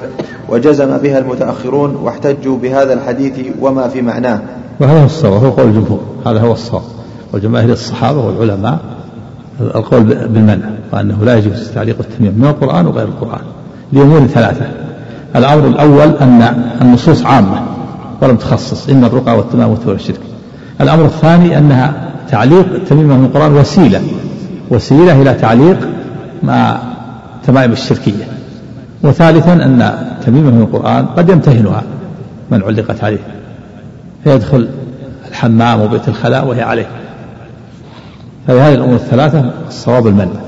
وجزم 0.48 0.98
بها 0.98 1.18
المتأخرون 1.18 1.96
واحتجوا 1.96 2.58
بهذا 2.58 2.92
الحديث 2.92 3.32
وما 3.60 3.88
في 3.88 4.02
معناه. 4.02 4.40
وهذا 4.80 5.00
هو 5.00 5.04
الصواب 5.04 5.44
هو 5.44 5.50
قول 5.50 5.66
الجمهور. 5.66 6.00
هذا 6.26 6.40
هو 6.40 6.52
الصواب. 6.52 6.82
وجماهير 7.32 7.72
الصحابة 7.72 8.26
والعلماء 8.26 8.78
القول 9.60 10.02
بالمنع 10.02 10.70
وأنه 10.92 11.24
لا 11.24 11.38
يجوز 11.38 11.70
تعليق 11.74 11.96
التميم 12.00 12.34
من 12.38 12.46
القرآن 12.46 12.86
وغير 12.86 13.08
القرآن. 13.08 13.44
لأمور 13.92 14.26
ثلاثة. 14.26 14.66
الأمر 15.36 15.66
الأول 15.66 16.16
أن 16.20 16.64
النصوص 16.82 17.26
عامة 17.26 17.62
ولم 18.20 18.36
تخصص 18.36 18.88
إن 18.88 19.04
الرقى 19.04 19.36
والتمام 19.36 19.76
والشرك. 19.86 20.20
الأمر 20.80 21.04
الثاني 21.04 21.58
أنها 21.58 22.10
تعليق 22.28 22.74
التميمة 22.74 23.16
من 23.16 23.24
القرآن 23.24 23.56
وسيلة 23.56 24.02
وسيلة 24.70 25.22
إلى 25.22 25.34
تعليق 25.34 25.88
ما 26.42 26.78
تمائم 27.46 27.72
الشركية. 27.72 28.24
وثالثا 29.02 29.52
أن 29.52 30.06
تميمة 30.26 30.50
من 30.50 30.62
القرآن 30.62 31.06
قد 31.06 31.28
يمتهنها 31.28 31.82
من 32.50 32.62
علقت 32.62 33.04
عليه. 33.04 33.18
فيدخل 34.24 34.68
الحمام 35.28 35.80
وبيت 35.80 36.08
الخلاء 36.08 36.46
وهي 36.46 36.62
عليه. 36.62 36.86
فهذه 38.46 38.74
الأمور 38.74 38.94
الثلاثة 38.94 39.50
الصواب 39.68 40.06
المنع. 40.06 40.40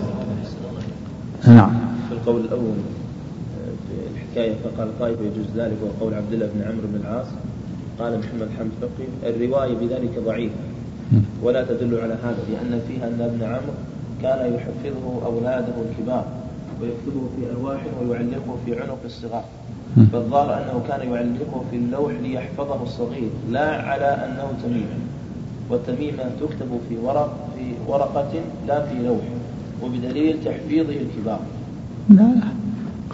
نعم. 1.46 1.70
في 2.08 2.14
القول 2.14 2.40
الأول 2.40 2.91
الحكاية 4.32 4.54
فقال 4.64 4.98
طائفة 4.98 5.20
يجوز 5.24 5.46
ذلك 5.56 5.76
وهو 5.82 5.92
قول 6.00 6.14
عبد 6.14 6.32
الله 6.32 6.46
بن 6.54 6.62
عمرو 6.62 6.86
بن 6.92 7.00
العاص 7.00 7.26
قال 7.98 8.18
محمد 8.18 8.48
حمد 8.58 8.70
فقي 8.80 9.30
الرواية 9.30 9.74
بذلك 9.74 10.18
ضعيفة. 10.26 10.54
ولا 11.42 11.64
تدل 11.64 12.00
على 12.00 12.14
هذا 12.24 12.38
لأن 12.52 12.80
فيها 12.88 13.08
أن 13.08 13.20
ابن 13.20 13.42
عمرو 13.42 13.74
كان 14.22 14.54
يحفظه 14.54 15.26
أولاده 15.26 15.74
الكبار 15.90 16.24
ويكتبه 16.80 17.22
في 17.36 17.50
ألواح 17.50 17.80
ويعلقه 18.00 18.56
في 18.66 18.80
عنق 18.80 18.98
الصغار. 19.04 19.44
فالظاهر 20.12 20.62
أنه 20.62 20.82
كان 20.88 21.12
يعلقه 21.12 21.64
في 21.70 21.76
اللوح 21.76 22.12
ليحفظه 22.22 22.82
الصغير 22.82 23.30
لا 23.50 23.82
على 23.82 24.04
أنه 24.04 24.52
تميمة 24.64 24.98
والتميمة 25.70 26.22
تكتب 26.40 26.80
في 26.88 26.96
ورق 26.96 27.48
في 27.56 27.64
ورقة 27.86 28.32
لا 28.68 28.86
في 28.86 28.94
لوح 29.06 29.24
وبدليل 29.82 30.36
تحفيظه 30.44 30.96
الكبار. 30.96 31.40
لا 32.10 32.22
لا. 32.22 32.61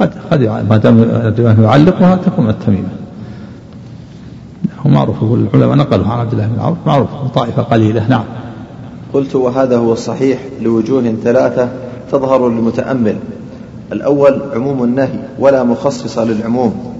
قد 0.00 0.10
قد 0.30 0.42
ما 0.70 0.76
دام 0.76 1.62
يعلقها 1.62 2.16
تكون 2.16 2.48
التميمة. 2.48 2.88
هو 4.86 4.90
معروف 4.90 5.16
يقول 5.16 5.48
العلماء 5.54 5.76
نقلوا 5.76 6.06
عن 6.06 6.20
عبد 6.20 6.32
الله 6.32 6.46
بن 6.46 6.60
عوف 6.60 6.76
معروف 6.86 7.08
طائفة 7.34 7.62
قليلة 7.62 8.08
نعم. 8.08 8.24
قلت 9.12 9.36
وهذا 9.36 9.76
هو 9.76 9.92
الصحيح 9.92 10.38
لوجوه 10.62 11.14
ثلاثة 11.24 11.68
تظهر 12.12 12.48
للمتأمل. 12.48 13.16
الأول 13.92 14.40
عموم 14.54 14.84
النهي 14.84 15.18
ولا 15.38 15.64
مخصص 15.64 16.18
للعموم. 16.18 16.94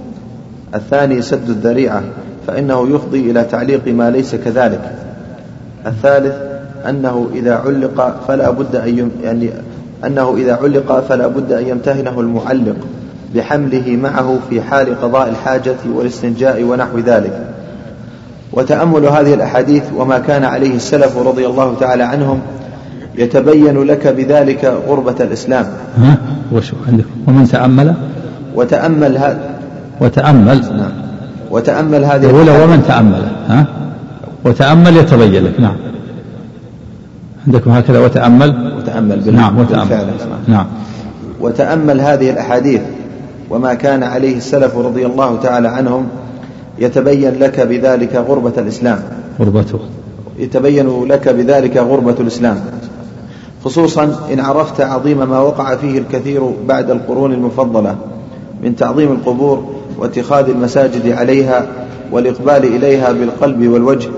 الثاني 0.75 1.21
سد 1.21 1.49
الذريعة 1.49 2.03
فإنه 2.47 2.89
يفضي 2.89 3.31
إلى 3.31 3.43
تعليق 3.43 3.87
ما 3.87 4.09
ليس 4.09 4.35
كذلك. 4.35 4.95
الثالث 5.85 6.35
أنه 6.89 7.29
إذا 7.33 7.55
علق 7.55 8.25
فلا 8.27 8.49
بد 8.49 8.75
أن 8.75 9.11
يعني 9.23 9.49
أنه 10.05 10.35
إذا 10.37 10.55
علق 10.55 10.99
فلا 11.09 11.27
بد 11.27 11.51
أن 11.51 11.67
يمتهنه 11.67 12.19
المعلق 12.19 12.75
بحمله 13.35 13.99
معه 14.03 14.39
في 14.49 14.61
حال 14.61 15.01
قضاء 15.01 15.29
الحاجة 15.29 15.75
والاستنجاء 15.95 16.63
ونحو 16.63 16.99
ذلك. 16.99 17.47
وتأمل 18.53 19.05
هذه 19.05 19.33
الأحاديث 19.33 19.83
وما 19.95 20.19
كان 20.19 20.43
عليه 20.43 20.75
السلف 20.75 21.17
رضي 21.17 21.47
الله 21.47 21.75
تعالى 21.79 22.03
عنهم 22.03 22.39
يتبين 23.15 23.83
لك 23.83 24.07
بذلك 24.07 24.73
غربة 24.87 25.15
الإسلام. 25.19 25.65
ها؟ 25.97 26.17
وشو 26.51 26.75
عندك؟ 26.87 27.05
ومن 27.27 27.47
تأمل؟ 27.47 27.93
وتأمل 28.55 29.17
هذا 29.17 29.49
وتأمل. 30.01 30.61
نعم. 30.77 30.91
وتأمل 31.51 32.05
هذه 32.05 32.63
ومن 32.63 32.83
تأمل؟ 32.87 33.21
ها؟ 33.47 33.65
وتأمل 34.45 34.97
يتبين 34.97 35.43
لك. 35.43 35.59
نعم. 35.59 35.88
عندكم 37.49 37.71
هكذا 37.71 37.99
وتأمل؟ 37.99 38.73
وتأمل 38.77 39.19
بال... 39.19 39.35
نعم 39.35 39.59
وتأمل. 39.59 40.13
نعم. 40.47 40.65
وتأمل 41.41 42.01
هذه 42.01 42.29
الأحاديث 42.29 42.81
وما 43.49 43.73
كان 43.73 44.03
عليه 44.03 44.37
السلف 44.37 44.77
رضي 44.77 45.05
الله 45.05 45.39
تعالى 45.43 45.67
عنهم 45.67 46.07
يتبين 46.79 47.39
لك 47.39 47.59
بذلك 47.59 48.15
غربة 48.15 48.53
الإسلام. 48.57 48.99
غربته. 49.39 49.79
يتبين 50.39 51.05
لك 51.05 51.29
بذلك 51.29 51.77
غربة 51.77 52.15
الإسلام. 52.19 52.59
خصوصا 53.65 54.19
إن 54.33 54.39
عرفت 54.39 54.81
عظيم 54.81 55.29
ما 55.29 55.39
وقع 55.39 55.75
فيه 55.75 55.99
الكثير 55.99 56.51
بعد 56.67 56.91
القرون 56.91 57.33
المفضلة 57.33 57.95
من 58.63 58.75
تعظيم 58.75 59.11
القبور 59.11 59.63
واتخاذ 59.97 60.49
المساجد 60.49 61.11
عليها 61.11 61.67
والإقبال 62.11 62.75
إليها 62.75 63.11
بالقلب 63.11 63.67
والوجه 63.67 64.09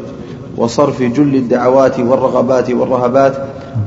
وصرف 0.62 1.02
جل 1.02 1.36
الدعوات 1.36 2.00
والرغبات 2.00 2.72
والرهبات 2.72 3.34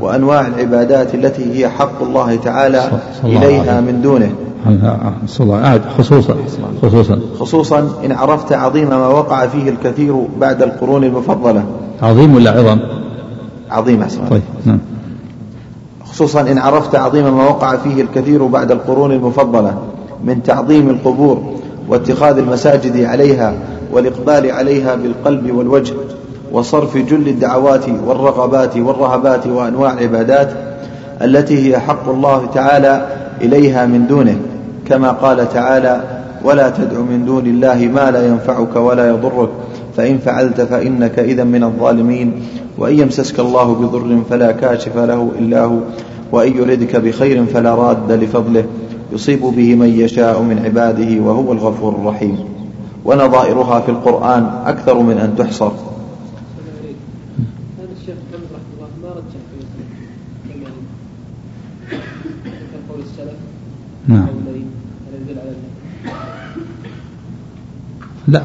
وأنواع 0.01 0.47
العبادات 0.47 1.15
التي 1.15 1.59
هي 1.59 1.69
حق 1.69 2.03
الله 2.03 2.37
تعالى 2.37 2.91
إليها 3.25 3.81
من 3.81 4.03
دونه. 4.03 4.33
خصوصا 5.99 6.37
خصوصا. 6.83 7.21
خصوصا 7.41 7.79
إن 8.05 8.13
عرفت 8.13 8.53
عظيم 8.53 8.89
ما 8.89 9.07
وقع 9.07 9.47
فيه 9.47 9.71
الكثير 9.71 10.27
بعد 10.41 10.63
القرون 10.63 11.05
المفضلة. 11.05 11.65
عظيم 12.03 12.35
ولا 12.35 12.51
عظم؟ 12.51 12.79
عظيم 13.71 14.07
طيب 14.31 14.43
نعم. 14.65 14.79
خصوصا 16.05 16.41
إن 16.41 16.59
عرفت 16.59 16.97
عظيم 16.97 17.37
ما 17.37 17.45
وقع 17.45 17.77
فيه 17.77 18.03
الكثير 18.03 18.47
بعد 18.47 18.71
القرون 18.73 19.13
المفضلة 19.13 19.79
من 20.25 20.43
تعظيم 20.43 20.91
القبور 20.91 21.43
واتخاذ 21.89 22.39
المساجد 22.39 23.05
عليها 23.05 23.55
والإقبال 23.93 24.51
عليها 24.51 24.95
بالقلب 24.95 25.55
والوجه. 25.57 25.95
وصرف 26.55 26.97
جل 26.97 27.29
الدعوات 27.29 27.89
والرغبات 28.07 28.77
والرهبات 28.77 29.47
وأنواع 29.47 29.93
العبادات 29.93 30.53
التي 31.23 31.69
هي 31.69 31.79
حق 31.79 32.09
الله 32.09 32.47
تعالى 32.47 33.07
إليها 33.43 33.87
من 33.87 34.07
دونه. 34.07 34.37
كما 34.87 35.11
قال 35.11 35.49
تعالى 35.49 36.01
ولا 36.45 36.71
تدع 36.71 36.99
من 36.99 37.25
دون 37.25 37.47
الله 37.47 37.91
ما 37.95 38.11
لا 38.11 38.27
ينفعك 38.27 38.77
ولا 38.77 39.09
يضرك. 39.09 39.49
فإن 39.97 40.19
فعلت 40.19 40.61
فإنك 40.61 41.19
إذا 41.19 41.45
من 41.45 41.65
الظالمين. 41.65 42.33
وإن 42.79 42.99
يمسسك 42.99 43.41
الله 43.41 43.75
بضر 43.75 44.23
فلا 44.31 44.53
كاشف 44.53 44.97
له 44.97 45.31
إلا 45.39 45.65
هو. 45.65 45.79
وإن 46.33 46.57
يردك 46.57 46.97
بخير 46.97 47.47
فلا 47.47 47.75
راد 47.75 48.13
لفضله. 48.13 48.65
يصيب 49.13 49.41
به 49.41 49.75
من 49.75 49.89
يشاء 49.89 50.43
من 50.43 50.59
عباده 50.65 51.23
وهو 51.23 51.53
الغفور 51.53 51.93
الرحيم. 51.93 52.39
ونظائرها 53.05 53.81
في 53.81 53.89
القرآن 53.89 54.51
أكثر 54.67 54.99
من 54.99 55.19
أن 55.19 55.35
تحصر 55.39 55.71
الشيخ 58.05 58.17
محمد 58.29 58.49
رحمه 58.53 58.73
الله 58.77 58.89
ما 59.03 59.11
رجح 59.17 59.41
في 62.71 62.77
قول 62.91 63.01
السلف 63.01 63.39
نعم. 64.09 64.27
على 64.27 64.29
لا. 68.29 68.43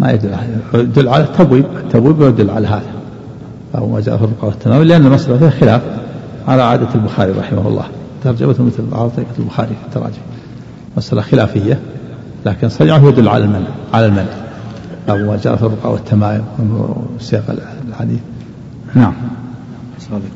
ما 0.00 0.10
يدل 0.10 0.34
على 0.34 0.48
يدل 0.74 1.08
على 1.08 1.24
التبويب. 1.24 1.64
التبويب 1.76 2.22
يدل 2.22 2.50
على 2.50 2.66
هذا. 2.66 2.92
أو 3.74 3.88
ما 3.88 4.00
جاء 4.00 4.16
في 4.16 4.24
الرقى 4.24 4.46
والتمام 4.46 4.82
لأن 4.82 5.06
المسألة 5.06 5.38
فيها 5.38 5.50
خلاف 5.50 5.82
على 6.48 6.62
عادة 6.62 6.94
البخاري 6.94 7.32
رحمه 7.32 7.68
الله. 7.68 7.84
ترجمته 8.24 8.64
مثل 8.64 8.82
بعض 8.92 9.10
طريقة 9.10 9.38
البخاري 9.38 9.68
في 9.68 9.86
التراجم. 9.86 10.22
مسألة 10.96 11.22
خلافية. 11.22 11.78
لكن 12.46 12.68
صريعه 12.68 13.08
يدل 13.08 13.28
على 13.28 13.44
المنع. 13.44 13.68
على 13.94 14.06
المنع. 14.06 14.32
أو 15.10 15.16
ما 15.16 15.38
جاء 15.44 15.56
في 15.56 15.62
الرقى 15.62 15.92
والتمائم 15.92 16.44
سياق 17.20 17.56
الحديث. 17.88 18.20
نعم. 18.94 19.14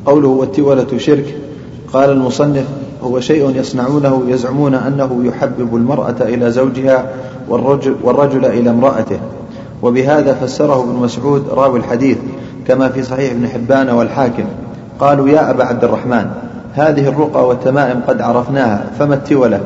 قوله 0.07 0.29
والتولة 0.29 0.99
شرك. 0.99 1.46
قال 1.93 2.11
المصنف 2.11 2.65
هو 3.03 3.21
شيء 3.21 3.57
يصنعونه 3.57 4.23
يزعمون 4.27 4.75
أنه 4.75 5.21
يحبب 5.25 5.77
المرأة 5.77 6.15
إلى 6.21 6.51
زوجها 6.51 7.07
والرجل, 7.49 7.97
والرجل 8.03 8.45
إلى 8.45 8.71
امرأته. 8.71 9.19
وبهذا 9.83 10.35
فسره 10.35 10.83
ابن 10.83 10.93
مسعود 10.93 11.49
راوي 11.49 11.79
الحديث 11.79 12.19
كما 12.67 12.89
في 12.89 13.03
صحيح 13.03 13.31
ابن 13.31 13.49
حبان 13.49 13.91
والحاكم. 13.91 14.45
قالوا 15.01 15.29
يا 15.29 15.51
أبا 15.51 15.65
عبد 15.65 15.85
الرحمن 15.85 16.27
هذه 16.75 17.09
الرقى 17.09 17.49
والتمائم 17.49 18.01
قد 18.09 18.21
عرفناها 18.21 18.85
فما 18.99 19.15
التولة 19.15 19.61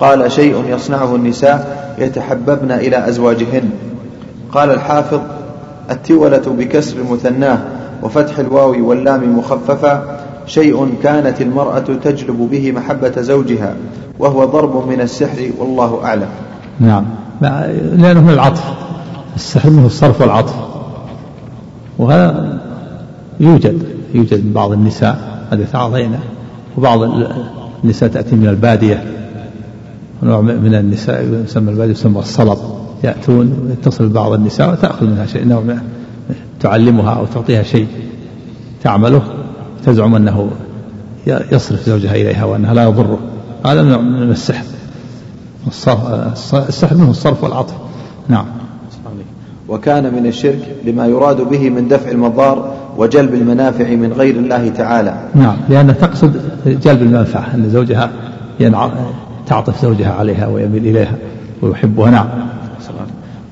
قال 0.00 0.32
شيء 0.32 0.64
يصنعه 0.68 1.14
النساء 1.14 1.78
يتحببن 1.98 2.70
إلى 2.70 3.08
أزواجهن. 3.08 3.70
قال 4.52 4.70
الحافظ 4.70 5.20
التولة 5.90 6.42
بكسر 6.58 6.96
المثناه 6.96 7.58
وفتح 8.02 8.38
الواو 8.38 8.88
واللام 8.88 9.38
مخففة 9.38 10.02
شيء 10.48 10.94
كانت 11.02 11.40
المرأة 11.42 11.78
تجلب 11.78 12.48
به 12.50 12.72
محبة 12.72 13.20
زوجها 13.20 13.76
وهو 14.18 14.44
ضرب 14.44 14.88
من 14.88 15.00
السحر 15.00 15.50
والله 15.58 16.04
أعلم. 16.04 16.28
نعم. 16.80 17.04
لأنه 17.40 18.20
من 18.20 18.30
العطف. 18.30 18.64
السحر 19.36 19.70
منه 19.70 19.86
الصرف 19.86 20.20
والعطف. 20.20 20.54
وهذا 21.98 22.60
يوجد 23.40 23.82
يوجد 24.14 24.44
من 24.44 24.52
بعض 24.52 24.72
النساء 24.72 25.46
قد 25.50 25.60
يتعاطين 25.60 26.18
وبعض 26.78 26.98
النساء 27.84 28.08
تأتي 28.08 28.36
من 28.36 28.48
البادية. 28.48 29.04
نوع 30.22 30.40
من 30.40 30.74
النساء 30.74 31.42
يسمى 31.44 31.70
البادية 31.70 31.92
يسمى 31.92 32.18
الصلب. 32.18 32.58
يأتون 33.04 33.70
يتصل 33.72 34.08
بعض 34.08 34.32
النساء 34.32 34.72
وتأخذ 34.72 35.06
منها 35.06 35.26
شيء 35.26 35.48
نوع 35.48 35.62
تعلمها 36.60 37.14
أو 37.14 37.26
تعطيها 37.26 37.62
شيء 37.62 37.86
تعمله. 38.82 39.37
تزعم 39.84 40.14
أنه 40.14 40.50
يصرف 41.26 41.86
زوجها 41.86 42.14
إليها 42.14 42.44
وأنها 42.44 42.74
لا 42.74 42.82
يضره 42.82 43.18
هذا 43.66 43.82
نوع 43.82 44.00
من 44.00 44.30
السحر. 44.30 44.64
السحر 46.68 46.96
منه 46.96 47.10
الصرف 47.10 47.44
والعطف. 47.44 47.74
نعم. 48.28 48.44
وكان 49.68 50.14
من 50.14 50.26
الشرك 50.26 50.76
لما 50.84 51.06
يراد 51.06 51.40
به 51.40 51.70
من 51.70 51.88
دفع 51.88 52.10
المضار 52.10 52.74
وجلب 52.96 53.34
المنافع 53.34 53.94
من 53.94 54.12
غير 54.12 54.36
الله 54.36 54.68
تعالى. 54.68 55.14
نعم. 55.34 55.56
لأنها 55.68 55.94
تقصد 55.94 56.40
جلب 56.66 57.02
المنفعة 57.02 57.54
أن 57.54 57.70
زوجها 57.70 58.10
ينع... 58.60 58.90
تعطف 59.46 59.82
زوجها 59.82 60.12
عليها 60.12 60.46
ويميل 60.46 60.86
إليها 60.86 61.14
ويحبها. 61.62 62.10
نعم. 62.10 62.28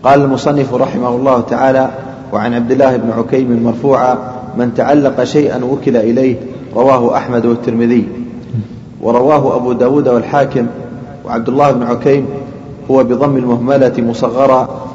قال 0.03 0.23
المصنف 0.23 0.75
رحمه 0.75 1.09
الله 1.09 1.41
تعالى 1.41 1.91
وعن 2.33 2.55
عبد 2.55 2.71
الله 2.71 2.97
بن 2.97 3.11
عكيم 3.11 3.63
مرفوعا 3.65 4.36
من 4.57 4.75
تعلق 4.75 5.25
شيئا 5.25 5.65
وكل 5.65 5.97
إليه 5.97 6.37
رواه 6.75 7.17
أحمد 7.17 7.47
والترمذي. 7.47 8.09
ورواه 9.01 9.57
أبو 9.57 9.73
داود 9.73 10.09
والحاكم 10.09 10.67
وعبد 11.25 11.49
الله 11.49 11.71
بن 11.71 11.83
عكيم 11.83 12.27
هو 12.91 13.05
بضم 13.05 13.37
المهملة 13.37 13.93
مصغرا 13.99 14.87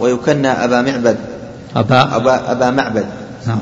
ويكنى 0.00 0.48
أبا 0.48 0.82
معبد. 0.82 1.16
أبا؟ 1.76 2.16
أبا, 2.16 2.52
أبا 2.52 2.70
معبد. 2.70 3.06
نعم. 3.46 3.58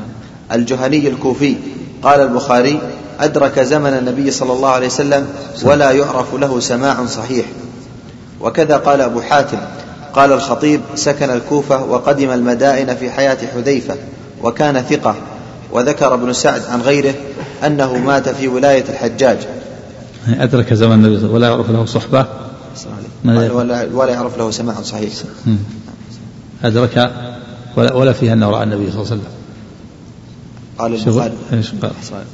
الجهني 0.52 1.08
الكوفي. 1.08 1.54
قال 2.02 2.20
البخاري 2.20 2.80
أدرك 3.20 3.60
زمن 3.60 3.90
النبي 3.90 4.30
صلى 4.30 4.52
الله 4.52 4.68
عليه 4.68 4.86
وسلم 4.86 5.26
ولا 5.64 5.90
يعرف 5.90 6.34
له 6.34 6.60
سماع 6.60 7.06
صحيح. 7.06 7.46
وكذا 8.40 8.76
قال 8.76 9.00
أبو 9.00 9.20
حاتم. 9.20 9.58
قال 10.14 10.32
الخطيب 10.32 10.80
سكن 10.94 11.30
الكوفة 11.30 11.84
وقدم 11.84 12.30
المدائن 12.30 12.94
في 12.94 13.10
حياة 13.10 13.38
حذيفة. 13.54 13.94
وكان 14.46 14.82
ثقة 14.82 15.14
وذكر 15.72 16.14
ابن 16.14 16.32
سعد 16.32 16.62
عن 16.64 16.80
غيره 16.80 17.14
أنه 17.66 17.98
مات 17.98 18.28
في 18.28 18.48
ولاية 18.48 18.84
الحجاج. 18.88 19.38
أدرك 20.28 20.74
زمن 20.74 20.92
النبي 20.92 21.26
ولا 21.26 21.48
يعرف 21.48 21.70
له 21.70 21.84
صحبة؟ 21.84 22.26
ولا, 23.24 23.88
ولا 23.92 24.12
يعرف 24.12 24.38
له 24.38 24.50
سماع 24.50 24.82
صحيح. 24.82 25.12
أدرك 26.64 27.12
ولا, 27.76 27.94
ولا 27.94 28.12
فيها 28.12 28.32
أنه 28.32 28.50
رأى 28.50 28.62
النبي 28.62 28.90
صلى 28.90 29.02
الله 29.02 29.12
عليه 29.12 29.20
وسلم. 29.20 29.32
قال 30.78 30.94
البخاري. 30.94 31.32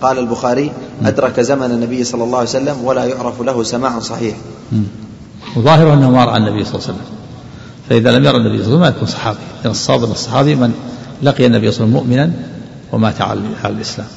قال؟ 0.03 0.19
البخاري 0.19 0.73
أدرك 1.05 1.41
زمن 1.41 1.71
النبي 1.71 2.05
صلى 2.05 2.25
الله 2.25 2.39
عليه 2.39 2.49
وسلم 2.49 2.85
ولا 2.85 3.05
يعرف 3.05 3.43
له 3.43 3.63
سماع 3.63 3.99
صحيح. 3.99 4.37
وظاهره 5.57 5.95
أنه 5.95 6.11
ما 6.11 6.25
رأى 6.25 6.37
النبي 6.37 6.65
صلى 6.65 6.75
الله 6.75 6.85
عليه 6.85 6.95
وسلم. 6.95 7.07
فإذا 7.89 8.11
لم 8.11 8.25
يرى 8.25 8.37
النبي 8.37 8.65
صلى 8.65 8.75
الله 8.75 8.77
عليه 8.77 8.77
وسلم 8.77 8.81
ما 8.81 8.89
يكون 8.89 9.09
صحابي. 9.09 9.39
لأن 9.65 9.73
الصحابي 10.11 10.55
من 10.55 10.73
لقي 11.23 11.47
النبي 11.47 11.73
صلى 11.73 11.85
الله 11.85 12.01
عليه 12.01 12.09
وسلم 12.09 12.17
مؤمنا 12.17 12.33
ومات 12.93 13.21
على 13.21 13.41
الإسلام. 13.65 14.09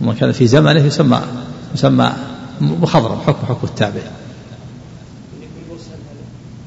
ومن 0.00 0.14
كان 0.14 0.32
في 0.32 0.46
زمنه 0.46 0.80
يسمى 0.80 1.20
يسمى 1.74 2.12
مخضرم 2.60 3.18
حكم 3.26 3.46
حكم 3.46 3.66
التابع. 3.66 4.00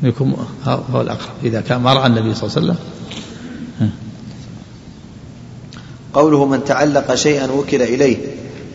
يكون 0.04 0.48
هو 0.66 1.02
الأقرب. 1.02 1.34
إذا 1.44 1.62
كان 1.62 1.82
ما 1.82 1.94
رأى 1.94 2.08
النبي 2.08 2.36
صلى 2.36 2.50
الله 2.50 2.58
عليه 2.58 2.68
وسلم. 2.68 2.78
قوله 6.14 6.46
من 6.46 6.64
تعلق 6.64 7.16
شيئا 7.16 7.52
وكل 7.52 7.82
إليه. 7.82 8.18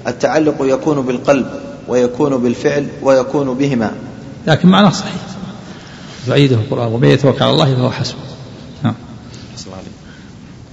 التعلق 0.07 0.57
يكون 0.61 1.01
بالقلب 1.07 1.47
ويكون 1.88 2.36
بالفعل 2.36 2.86
ويكون 3.03 3.55
بهما. 3.55 3.93
لكن 4.47 4.68
معناه 4.68 4.91
صحيح. 4.91 5.14
يؤيده 6.28 6.57
القرآن. 6.57 6.93
ومن 6.93 7.09
يتوكل 7.09 7.43
على 7.43 7.53
الله 7.53 7.74
فهو 7.74 7.91
حسبه. 7.91 8.29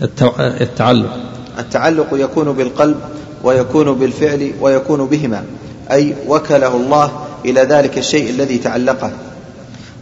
التعلق. 0.02 1.18
التعلق 1.60 2.08
يكون 2.14 2.52
بالقلب 2.52 2.98
ويكون 3.44 3.94
بالفعل 3.94 4.52
ويكون 4.62 5.06
بهما 5.06 5.44
أي 5.92 6.16
وكله 6.28 6.76
الله 6.76 7.12
إلى 7.46 7.62
ذلك 7.62 7.98
الشيء 7.98 8.30
الذي 8.30 8.58
تعلقه. 8.58 9.12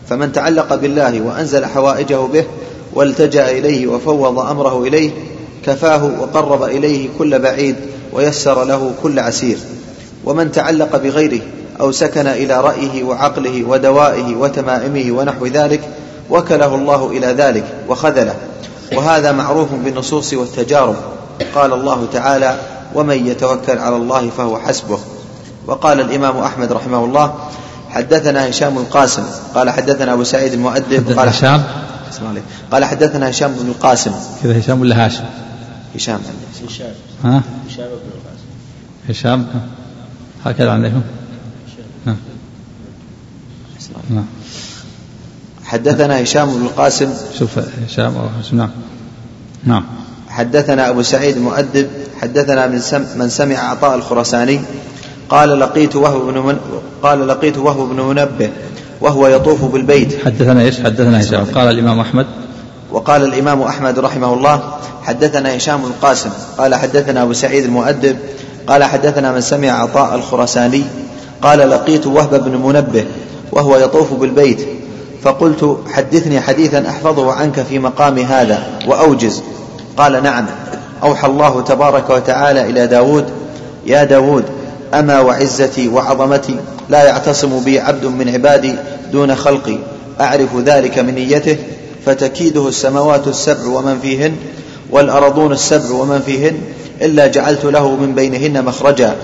فمن 0.09 0.31
تعلق 0.31 0.75
بالله 0.75 1.21
وأنزل 1.21 1.65
حوائجه 1.65 2.15
به 2.15 2.43
والتجأ 2.93 3.51
إليه 3.51 3.87
وفوض 3.87 4.39
أمره 4.39 4.83
إليه 4.83 5.11
كفاه 5.65 6.05
وقرب 6.21 6.63
إليه 6.63 7.09
كل 7.17 7.39
بعيد 7.39 7.75
ويسر 8.13 8.63
له 8.63 8.91
كل 9.03 9.19
عسير. 9.19 9.57
ومن 10.25 10.51
تعلق 10.51 10.97
بغيره 10.97 11.41
أو 11.79 11.91
سكن 11.91 12.27
إلى 12.27 12.61
رأيه 12.61 13.03
وعقله 13.03 13.63
ودوائه 13.63 14.35
وتمائمه 14.35 15.11
ونحو 15.11 15.45
ذلك 15.45 15.81
وكله 16.29 16.75
الله 16.75 17.11
إلى 17.11 17.27
ذلك 17.27 17.65
وخذله. 17.89 18.35
وهذا 18.93 19.31
معروف 19.31 19.73
بالنصوص 19.73 20.33
والتجارب. 20.33 20.95
قال 21.55 21.73
الله 21.73 22.07
تعالى 22.13 22.59
ومن 22.95 23.27
يتوكل 23.27 23.77
على 23.77 23.95
الله 23.95 24.29
فهو 24.29 24.59
حسبه. 24.59 24.99
وقال 25.67 26.01
الإمام 26.01 26.37
أحمد 26.37 26.71
رحمه 26.71 27.05
الله 27.05 27.35
حدثنا 27.89 28.49
هشام 28.49 28.77
القاسم. 28.77 29.23
قال 29.55 29.69
حدثنا 29.69 30.13
أبو 30.13 30.23
سعيد 30.23 30.53
المؤدب. 30.53 31.19
قال 31.19 31.29
هشام؟ 31.29 31.63
قال 32.71 32.85
حدثنا 32.85 33.29
هشام 33.29 33.53
بن 33.53 33.67
القاسم. 33.67 34.11
كذا 34.43 34.59
هشام 34.59 34.81
ولا 34.81 35.05
هاشم؟ 35.05 35.23
هشام. 35.95 36.19
هشام. 36.67 36.93
ها؟ 37.23 37.41
هشام 37.67 37.85
بن 37.85 38.09
القاسم. 38.15 38.45
هشام؟ 39.09 39.47
هكذا 40.45 40.71
عندكم 40.71 41.01
نعم 42.05 42.17
نعم 44.09 44.25
حدثنا 45.65 46.23
هشام 46.23 46.53
بن 46.53 46.65
القاسم. 46.65 47.13
شوف 47.39 47.59
هشام 47.87 48.13
نعم. 48.51 48.69
نعم. 49.63 49.83
حدثنا 50.29 50.89
أبو 50.89 51.01
سعيد 51.01 51.37
المؤدب 51.37 51.87
حدثنا 52.21 52.67
من, 52.67 52.79
سم 52.79 53.05
من 53.15 53.29
سمع 53.29 53.55
عطاء 53.55 53.95
الخرساني 53.95 54.59
قال 55.29 55.59
لقيت 55.59 55.95
وهو 55.95 56.31
بن 56.31 56.37
من 56.37 56.57
قال 57.03 57.27
لقيت 57.27 57.57
وهو 57.57 57.85
بن 57.85 58.01
منبه 58.01 58.49
وهو 59.01 59.27
يطوف 59.27 59.65
بالبيت. 59.65 60.25
حدثنا 60.25 60.61
إيش؟ 60.61 60.79
حدثنا 60.79 61.21
هشام. 61.21 61.45
قال 61.45 61.67
الإمام 61.67 61.99
أحمد. 61.99 62.25
وقال 62.91 63.23
الإمام 63.23 63.61
أحمد 63.61 63.99
رحمه 63.99 64.33
الله. 64.33 64.61
حدثنا 65.03 65.57
هشام 65.57 65.81
بن 65.81 65.87
القاسم. 65.87 66.29
قال 66.57 66.75
حدثنا 66.75 67.23
أبو 67.23 67.33
سعيد 67.33 67.63
المؤدب. 67.63 68.17
قال 68.67 68.83
حدثنا 68.83 69.31
من 69.31 69.41
سمع 69.41 69.69
عطاء 69.69 70.15
الخرساني 70.15 70.83
قال 71.41 71.69
لقيت 71.69 72.07
وهب 72.07 72.43
بن 72.43 72.57
منبه 72.57 73.05
وهو 73.51 73.77
يطوف 73.77 74.13
بالبيت. 74.13 74.74
فقلت 75.25 75.77
حدثني 75.87 76.41
حديثا 76.41 76.89
أحفظه 76.89 77.33
عنك 77.33 77.61
في 77.61 77.79
مقام 77.79 78.17
هذا 78.17 78.63
وأوجز. 78.87 79.41
قال 79.97 80.23
نعم. 80.23 80.45
أوحى 81.03 81.27
الله 81.27 81.61
تبارك 81.61 82.09
وتعالى 82.09 82.69
إلى 82.69 82.87
داود 82.87 83.25
يا 83.85 84.03
داود 84.03 84.43
أما 84.93 85.19
وعزتي 85.19 85.87
وعظمتي 85.87 86.55
لا 86.89 87.03
يعتصم 87.03 87.59
بي 87.59 87.79
عبد 87.79 88.05
من 88.05 88.29
عبادي 88.29 88.75
دون 89.11 89.35
خلقي. 89.35 89.77
أعرف 90.21 90.55
ذلك 90.65 90.99
من 90.99 91.15
نيته 91.15 91.57
فتكيده 92.05 92.67
السماوات 92.67 93.27
السبع 93.27 93.67
ومن 93.67 93.99
فيهن 94.01 94.35
والأرضون 94.91 95.51
السبع 95.51 95.91
ومن 95.91 96.21
فيهن 96.25 96.57
إلا 97.01 97.27
جعلت 97.27 97.65
له 97.65 97.95
من 97.95 98.15
بينهن 98.15 98.65
مخرجا. 98.65 99.15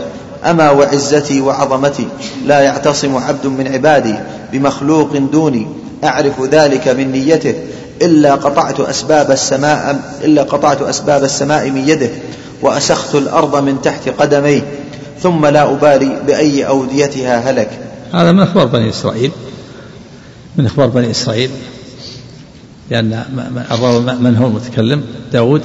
أما 0.46 0.72
وعزتي 0.72 1.42
وعظمتي 1.42 2.08
لا 2.46 2.60
يعتصم 2.60 3.18
عبد 3.18 3.48
من 3.48 3.68
عبادي 3.68 4.16
بمخلوق 4.54 5.18
دوني. 5.18 5.68
أعرف 6.04 6.42
ذلك 6.42 6.88
من 6.88 7.12
نيته 7.12 7.56
إلا 8.02 8.36
قطعت 8.36 8.80
أسباب 8.80 9.32
السماء 9.32 10.00
إلا 10.24 10.44
قطعت 10.44 10.82
أسباب 10.82 11.24
السماء 11.24 11.70
من 11.70 11.90
يده 11.90 12.10
وأسخت 12.62 13.16
الأرض 13.16 13.64
من 13.64 13.82
تحت 13.82 14.10
قدميه 14.10 14.62
ثم 15.22 15.46
لا 15.46 15.72
أبالي 15.72 16.22
بأي 16.28 16.68
أوديتها 16.68 17.52
هلك. 17.52 17.70
هذا 18.14 18.32
من 18.32 18.40
أخبار 18.40 18.66
بني 18.66 18.90
إسرائيل. 18.90 19.32
من 20.58 20.66
أخبار 20.66 20.88
بني 20.88 21.12
إسرائيل. 21.12 21.50
لأن 22.90 23.24
من 24.22 24.36
هو 24.38 24.48
المتكلم؟ 24.48 25.04
داود. 25.34 25.62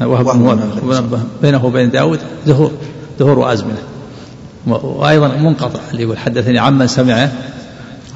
وهب 0.00 1.20
بينه 1.42 1.64
وبين 1.64 1.90
داود 1.90 2.20
ظهور 2.46 2.72
ظهور 3.18 3.38
وأزمنة. 3.38 3.78
وأيضا 4.66 5.28
منقطع 5.28 5.80
اللي 5.90 6.02
يقول 6.02 6.18
حدثني 6.18 6.58
عمن 6.58 6.86
سمعه. 6.86 7.32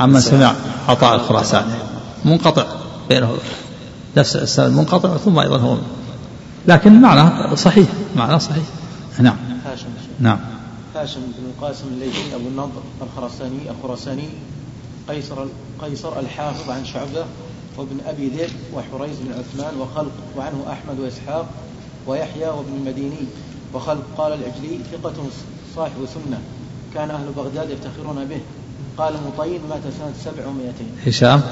عمن 0.00 0.20
سمع 0.20 0.54
عطاء 0.88 1.14
الخراساني 1.14 1.72
منقطع 2.24 2.66
بينه 3.08 3.38
نفس 4.16 4.36
السند 4.36 4.76
منقطع 4.76 5.16
ثم 5.16 5.38
أيضا 5.38 5.58
هو. 5.58 5.76
لكن 6.68 7.00
معنى 7.00 7.56
صحيح 7.56 7.88
معنى 8.16 8.40
صحيح. 8.40 8.64
نعم. 9.18 9.36
هاشم. 9.64 9.86
نعم. 10.20 10.38
هاشم 10.94 11.20
بن 11.20 11.44
القاسم 11.46 11.84
الليثي 11.88 12.34
أبو 12.34 12.48
النضر 12.48 12.82
الخرساني 13.02 13.70
الخرساني 13.70 14.28
قيصر 15.08 15.46
قيصر 15.82 16.20
الحافظ 16.20 16.70
عن 16.70 16.84
شعبة 16.84 17.24
وابن 17.76 17.96
أبي 18.06 18.28
ذئب 18.28 18.50
وحريز 18.74 19.16
بن 19.20 19.32
عثمان 19.32 19.80
وخلق 19.80 20.12
وعنه 20.36 20.64
أحمد 20.72 21.00
وإسحاق 21.00 21.46
ويحيى 22.06 22.48
وابن 22.48 22.72
المديني 22.78 23.26
وخلق. 23.74 24.02
قال 24.18 24.32
العجلي 24.32 24.80
ثقة 24.92 25.14
صاحب 25.76 26.06
سنة. 26.14 26.40
كان 26.94 27.10
أهل 27.10 27.32
بغداد 27.36 27.70
يفتخرون 27.70 28.24
به. 28.24 28.40
قال 28.98 29.12
مطين 29.26 29.60
مات 29.70 29.80
سنة 29.82 30.32
سبع 30.32 30.46
ومائتين 30.46 30.90
هشام؟ 31.06 31.42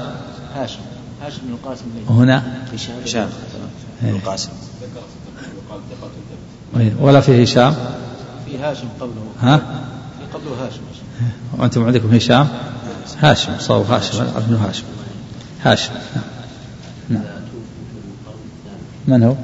هاشم. 0.55 0.79
هاشم 1.23 1.41
بن 1.43 1.53
القاسم. 1.53 1.85
هنا؟ 2.09 2.43
هشام. 2.73 2.95
هشام. 3.03 3.29
إيه. 4.03 4.09
القاسم. 4.09 4.49
ولا 6.99 7.21
في 7.21 7.43
هشام؟ 7.43 7.75
في 8.45 8.57
هاشم 8.57 8.87
قبله. 8.99 9.21
ها؟ 9.41 9.57
في 9.57 10.37
قبله 10.37 10.65
هاشم. 10.65 10.81
وأنتم 11.57 11.85
عندكم 11.85 12.15
هشام؟ 12.15 12.47
هاشم 13.19 13.51
صوب 13.59 13.85
هاشم 13.91 14.25
ابن 14.35 14.55
هاشم. 14.55 14.83
هاشم. 15.63 15.91
نعم. 17.09 17.23
من 19.07 19.23
هو؟ 19.23 19.35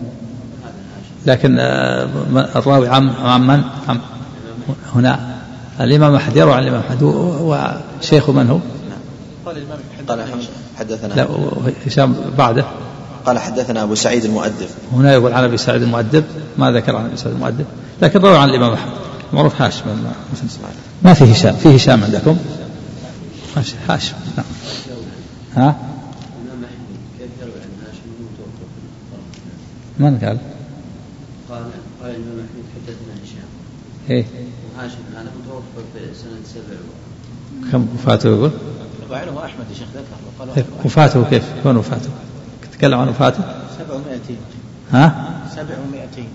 لكن 1.25 1.59
آه، 1.59 2.03
الراوي 2.55 2.87
عم 2.87 3.09
عم 3.09 3.47
من؟ 3.47 3.63
عم. 3.89 3.99
هنا. 4.95 5.33
الإمام 5.79 6.15
أحمد 6.15 6.37
يروي 6.37 6.53
عن 6.53 6.63
الإمام 6.63 6.81
أحمد 6.81 7.03
وشيخه 8.03 8.33
من 8.33 8.49
هو؟ 8.49 8.59
قال 9.45 9.57
الإمام 9.57 9.79
قال 10.07 10.45
حدثنا 10.79 11.13
لا 11.13 11.27
هشام 11.87 12.15
بعده. 12.37 12.65
قال 13.25 13.39
حدثنا 13.39 13.83
أبو 13.83 13.95
سعيد 13.95 14.25
المؤدب. 14.25 14.67
هنا 14.93 15.13
يقول 15.13 15.33
عن 15.33 15.43
أبي 15.43 15.57
سعيد 15.57 15.81
المؤدب 15.81 16.23
ما 16.57 16.71
ذكر 16.71 16.95
عن 16.95 17.05
أبي 17.05 17.17
سعيد 17.17 17.35
المؤدب 17.35 17.65
لكن 18.01 18.19
روى 18.19 18.37
عن 18.37 18.49
الإمام 18.49 18.73
أحمد. 18.73 18.93
معروف 19.33 19.61
هاشم 19.61 19.85
ما 21.03 21.13
في 21.13 21.31
هشام 21.31 21.55
في 21.55 21.75
هشام 21.75 22.03
عندكم؟ 22.03 22.37
هاشم 23.89 24.15
نعم. 24.37 24.45
ها؟ 25.55 25.75
من 29.99 30.17
قال؟ 30.17 30.37
قال 31.49 31.63
قال 32.01 32.09
الإمام 32.09 32.39
أحمد 32.39 32.63
حدثنا 32.75 33.13
هشام. 33.23 33.49
إيه. 34.09 34.25
وهاشم 34.75 34.97
هذا 35.15 35.31
متوفى 35.39 35.87
في 35.93 36.19
سنة 36.19 36.39
سبع 36.53 36.77
كم 37.74 37.88
وفاته 37.95 38.30
يقول؟ 38.30 38.51
أحمد 39.13 39.65
يا 39.69 39.76
شيخ 39.76 39.88
ذكر 39.95 40.45
وقال 40.45 40.65
وفاته 40.86 41.24
كيف؟ 41.30 41.43
وين 41.65 41.78
وفاته؟ 41.78 42.09
تكلم 42.74 42.99
عن 42.99 43.09
وفاته؟ 43.09 43.43
سبع 43.80 43.95
ومائتين 43.95 44.38
ها؟ 44.91 45.30
سبع 45.55 45.76
ومائتين 45.88 46.28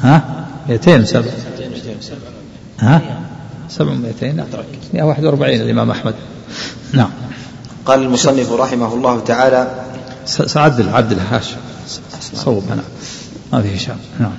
ها؟ 0.00 0.46
200 0.68 1.04
سبع 1.04 1.30
ها؟ 2.80 3.02
سبع 3.68 3.92
ومائتين 3.92 4.36
نعم 4.36 4.46
141 4.94 5.54
الإمام 5.54 5.90
أحمد 5.90 6.14
نعم 6.92 7.10
قال 7.86 8.02
المصنف 8.02 8.52
رحمه 8.52 8.94
الله 8.94 9.20
تعالى 9.20 9.84
سعدل 10.26 10.88
عدل 10.88 11.18
هاشم 11.30 11.56
صوب 12.34 12.64
نعم 12.68 12.78
ما 13.52 13.62
في 13.62 13.76
هشام 13.76 13.96
نعم 14.20 14.34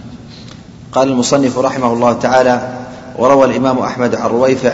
قال 0.91 1.07
المصنف 1.07 1.57
رحمه 1.57 1.93
الله 1.93 2.13
تعالى 2.13 2.81
وروى 3.17 3.45
الإمام 3.45 3.79
أحمد 3.79 4.15
عن 4.15 4.29
رويفع 4.29 4.73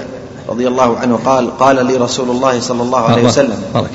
رضي 0.49 0.67
الله 0.67 0.97
عنه 0.97 1.19
قال 1.25 1.57
قال 1.57 1.85
لي 1.85 1.95
رسول 1.95 2.29
الله 2.29 2.59
صلى 2.59 2.81
الله 2.81 2.99
عليه 2.99 3.23
وسلم. 3.23 3.59
بارك 3.73 3.89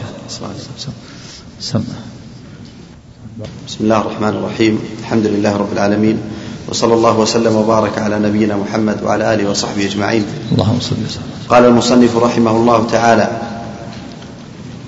سمع 1.61 1.81
بسم 3.69 3.79
الله 3.81 4.01
الرحمن 4.01 4.29
الرحيم. 4.29 4.79
الحمد 5.01 5.27
لله 5.27 5.57
رب 5.57 5.73
العالمين. 5.73 6.19
وصلى 6.69 6.95
الله 6.95 7.19
وسلم 7.19 7.57
وبارك 7.57 7.99
على 7.99 8.19
نبينا 8.19 8.57
محمد 8.57 9.03
وعلى 9.03 9.35
آله 9.35 9.51
وصحبه 9.51 9.85
أجمعين. 9.87 10.25
اللهم 10.53 10.79
صل 10.81 10.97
وسلم. 11.07 11.31
قال 11.49 11.65
المصنف 11.65 12.17
رحمه 12.17 12.51
الله 12.51 12.87
تعالى: 12.93 13.29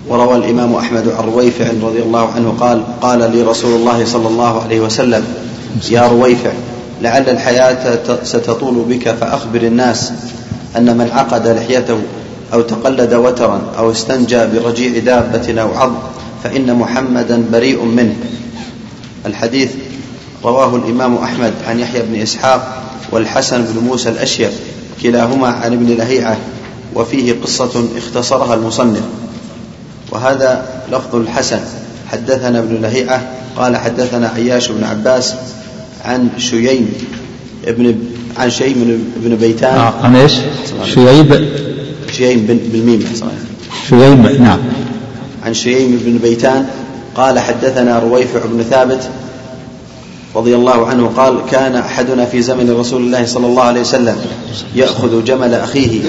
وروى 0.09 0.37
الإمام 0.37 0.75
أحمد 0.75 1.09
عن 1.09 1.25
رويفع 1.25 1.67
رضي 1.83 2.03
الله 2.03 2.29
عنه 2.29 2.55
قال: 2.61 2.85
قال 3.01 3.19
لي 3.33 3.43
رسول 3.43 3.81
الله 3.81 4.05
صلى 4.05 4.29
الله 4.29 4.63
عليه 4.63 4.81
وسلم: 4.81 5.25
يا 5.91 6.09
رويفع 6.09 6.53
لعل 7.03 7.29
الحياة 7.29 7.99
ستطول 8.23 8.85
بك 8.89 9.09
فأخبر 9.09 9.63
الناس 9.63 10.13
أن 10.77 10.97
من 10.97 11.11
عقد 11.15 11.49
لحيته 11.49 11.99
أو 12.53 12.61
تقلد 12.61 13.15
وترا 13.15 13.63
أو 13.79 13.91
استنجى 13.91 14.47
برجيع 14.47 14.99
دابة 14.99 15.63
أو 15.63 15.75
عظم 15.75 15.95
فإن 16.45 16.75
محمدا 16.75 17.45
بريء 17.53 17.83
منه. 17.85 18.15
الحديث 19.27 19.71
رواه 20.45 20.77
الإمام 20.77 21.17
أحمد 21.17 21.53
عن 21.69 21.81
يحيى 21.81 22.03
بن 22.03 22.21
إسحاق 22.21 22.83
والحسن 23.11 23.65
بن 23.65 23.81
موسى 23.81 24.09
الأشيب 24.09 24.51
كلاهما 25.03 25.49
عن 25.49 25.73
ابن 25.73 25.87
لهيعة 25.87 26.37
وفيه 26.95 27.35
قصة 27.43 27.85
اختصرها 27.97 28.55
المصنف 28.55 29.03
وهذا 30.11 30.67
لفظ 30.93 31.17
الحسن 31.17 31.61
حدثنا 32.13 32.59
ابن 32.59 32.83
لهيعة 32.83 33.23
قال 33.57 33.77
حدثنا 33.77 34.29
عياش 34.29 34.71
بن 34.71 34.85
عباس 34.85 35.35
عن 36.05 36.29
شييم 36.39 36.93
ابن 37.67 37.95
عن 38.37 38.51
شييم 38.51 39.13
بن 39.17 39.37
بيتان. 39.37 39.75
آه 39.75 39.95
عن 40.03 40.17
إيش؟ 40.17 40.33
شييب. 40.95 41.49
شييم 42.13 42.47
بن 42.47 42.59
بالميم 42.73 43.05
شييم 43.89 44.27
نعم. 44.27 44.59
عن 45.45 45.55
شييم 45.55 46.01
بن 46.05 46.19
بيتان. 46.19 46.67
قال 47.15 47.39
حدثنا 47.39 47.99
رويفع 47.99 48.41
بن 48.45 48.63
ثابت 48.63 49.09
رضي 50.37 50.55
الله 50.55 50.87
عنه 50.87 51.11
قال 51.17 51.39
كان 51.51 51.75
أحدنا 51.75 52.25
في 52.25 52.43
زمن 52.43 52.71
رسول 52.71 53.03
الله 53.03 53.27
صلى 53.27 53.47
الله 53.47 53.63
عليه 53.63 53.81
وسلم 53.81 54.17
يأخذ 54.75 55.25
جمل 55.25 55.55
أخيه 55.55 56.01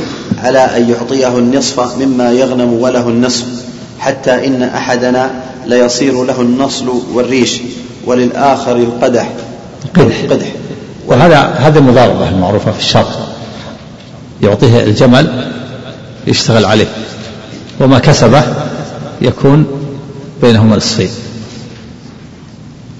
على 0.43 0.60
أن 0.60 0.89
يعطيه 0.89 1.38
النصف 1.38 1.98
مما 2.02 2.32
يغنم 2.32 2.74
وله 2.74 3.10
النصف 3.10 3.46
حتى 4.00 4.48
إن 4.48 4.64
أحدنا 4.64 5.32
ليصير 5.66 6.24
له 6.24 6.41
النصل 6.41 7.02
والريش 7.14 7.62
وللآخر 8.06 8.76
القدح. 8.76 9.32
قدح 9.95 10.23
قدح 10.29 10.47
وهذا 11.07 11.39
هذه 11.41 11.77
المضاربه 11.77 12.29
المعروفة 12.29 12.71
في 12.71 12.79
الشرق. 12.79 13.27
يعطيه 14.41 14.83
الجمل 14.83 15.51
يشتغل 16.27 16.65
عليه. 16.65 16.88
وما 17.79 17.99
كسبه 17.99 18.43
يكون 19.21 19.65
بينهما 20.41 20.75
نصفين 20.75 21.09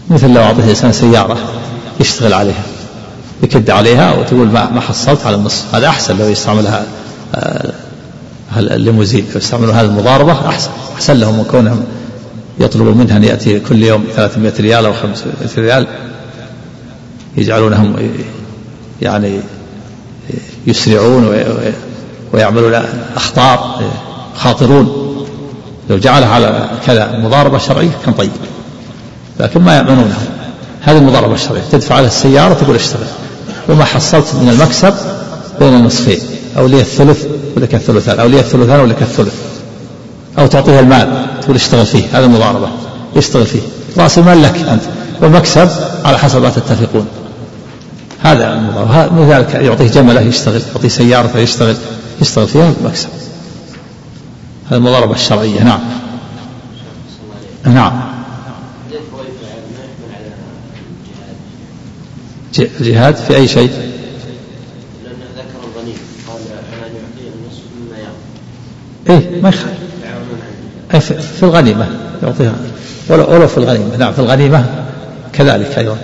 مثل 0.09 0.33
لو 0.33 0.41
أعطيت 0.41 0.65
إنسان 0.65 0.91
سيارة 0.91 1.38
يشتغل 1.99 2.33
عليها. 2.33 2.63
يكد 3.43 3.69
عليها 3.69 4.13
وتقول 4.13 4.47
ما 4.47 4.81
حصلت 4.81 5.25
على 5.25 5.36
النصف 5.36 5.75
هذا 5.75 5.88
أحسن 5.88 6.17
لو 6.17 6.29
يستعملها 6.29 6.86
آه، 7.36 7.71
الليموزين 8.57 9.25
لو 9.31 9.38
يستعملوا 9.38 9.73
هذه 9.73 9.86
المضاربة 9.86 10.49
أحسن. 10.49 10.69
أحسن 10.95 11.13
لهم 11.13 11.38
من 11.38 11.43
كونهم 11.43 11.83
يطلبوا 12.59 12.93
منها 12.93 13.17
أن 13.17 13.23
يأتي 13.23 13.59
كل 13.59 13.83
يوم 13.83 14.03
300 14.15 14.53
ريال 14.59 14.86
أو 14.86 14.93
500 14.93 15.33
ريال. 15.57 15.88
يجعلونهم 17.38 17.95
يعني 19.01 19.39
يسرعون 20.67 21.45
ويعملون 22.33 22.81
أخطار 23.15 23.81
خاطرون. 24.36 25.01
لو 25.89 25.97
جعلها 25.97 26.29
على 26.29 26.69
كذا 26.86 27.19
مضاربة 27.19 27.57
شرعية 27.57 27.89
كان 28.05 28.13
طيب. 28.13 28.31
لكن 29.39 29.61
ما 29.61 29.77
يأمنونه 29.77 30.17
هذه 30.81 30.97
المضاربة 30.97 31.33
الشرعية. 31.33 31.61
تدفع 31.71 31.95
على 31.95 32.07
السيارة 32.07 32.53
تقول 32.53 32.75
اشتغل 32.75 33.07
وما 33.69 33.86
حصلت 33.86 34.25
من 34.41 34.49
المكسب 34.49 34.93
بين 35.59 35.73
النصفين. 35.73 36.19
أو 36.57 36.67
لي 36.67 36.79
الثلث 36.79 37.25
ولك 37.57 37.75
الثلثان. 37.75 38.19
أو 38.19 38.27
لي 38.27 38.39
الثلثان 38.39 38.79
ولك 38.79 39.01
الثلث. 39.01 39.33
أو 40.39 40.47
تعطيها 40.47 40.79
المال 40.79 41.25
تقول 41.41 41.55
اشتغل 41.55 41.86
فيه. 41.86 42.03
هذا 42.13 42.25
المضاربة. 42.25 42.67
اشتغل 43.17 43.45
فيه. 43.45 43.61
رأس 43.97 44.17
المال 44.17 44.43
لك 44.43 44.57
أنت. 44.57 44.83
والمكسب 45.21 45.69
على 46.05 46.17
حسب 46.17 46.41
ما 46.41 46.49
تتفقون. 46.49 47.07
هذا 48.26 48.53
المضاربة 48.53 49.26
لذلك 49.26 49.53
يعطيه 49.53 49.88
جمله 49.88 50.21
يشتغل 50.21 50.61
يعطيه 50.76 50.88
سيارة 50.88 51.38
يشتغل 51.38 51.76
يشتغل 52.21 52.47
فيها 52.47 52.73
المكسب 52.80 53.09
هذه 54.69 54.78
المضاربة 54.78 55.13
الشرعية 55.13 55.63
نعم. 55.63 55.80
نعم. 57.65 58.01
جهاد 62.80 63.15
في 63.15 63.36
أي 63.36 63.47
شيء؟ 63.47 63.69
ذكر 63.69 63.82
قال 66.28 66.41
يعطيه 66.82 67.30
مما 67.80 67.97
يأخذ 67.97 68.13
إيه 69.09 69.41
ما 69.41 69.49
يخالف. 69.49 69.78
في 71.21 71.43
الغنيمة 71.43 71.89
يعطيها. 72.23 72.55
ولو, 73.09 73.34
ولو 73.34 73.47
في 73.47 73.57
الغنيمة 73.57 73.97
نعم 73.97 74.13
في 74.13 74.19
الغنيمة 74.19 74.65
كذلك 75.34 75.78
أيضا. 75.78 75.97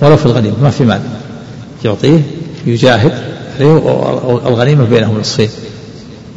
ولو 0.00 0.16
في 0.16 0.26
الغنيمة 0.26 0.56
ما 0.62 0.70
في 0.70 0.84
مال. 0.84 1.00
يعطيه 1.84 2.20
يجاهد 2.66 3.12
عليه 3.60 3.74
والغنيمة 4.44 4.84
بينهم 4.84 5.18
نصفين. 5.20 5.48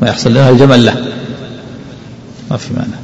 ما 0.01 0.09
يحصل 0.09 0.31
لنا 0.31 0.49
الجمل 0.49 0.85
له 0.85 0.95
ما 2.51 2.57
في 2.57 2.73
مانع 2.73 2.97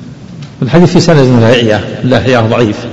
الحديث 0.62 0.92
في 0.92 1.00
سند 1.00 1.18
لاهية 1.18 2.02
لاهية 2.04 2.40
ضعيف. 2.40 2.86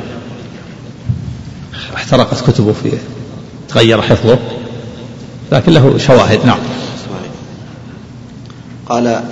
احترقت 1.94 2.50
كتبه 2.50 2.72
في 2.72 2.90
تغير 3.68 4.02
حفظه. 4.02 4.38
لكن 5.52 5.72
له 5.72 5.98
شواهد 5.98 6.46
نعم. 6.46 6.58
قال 8.88 9.22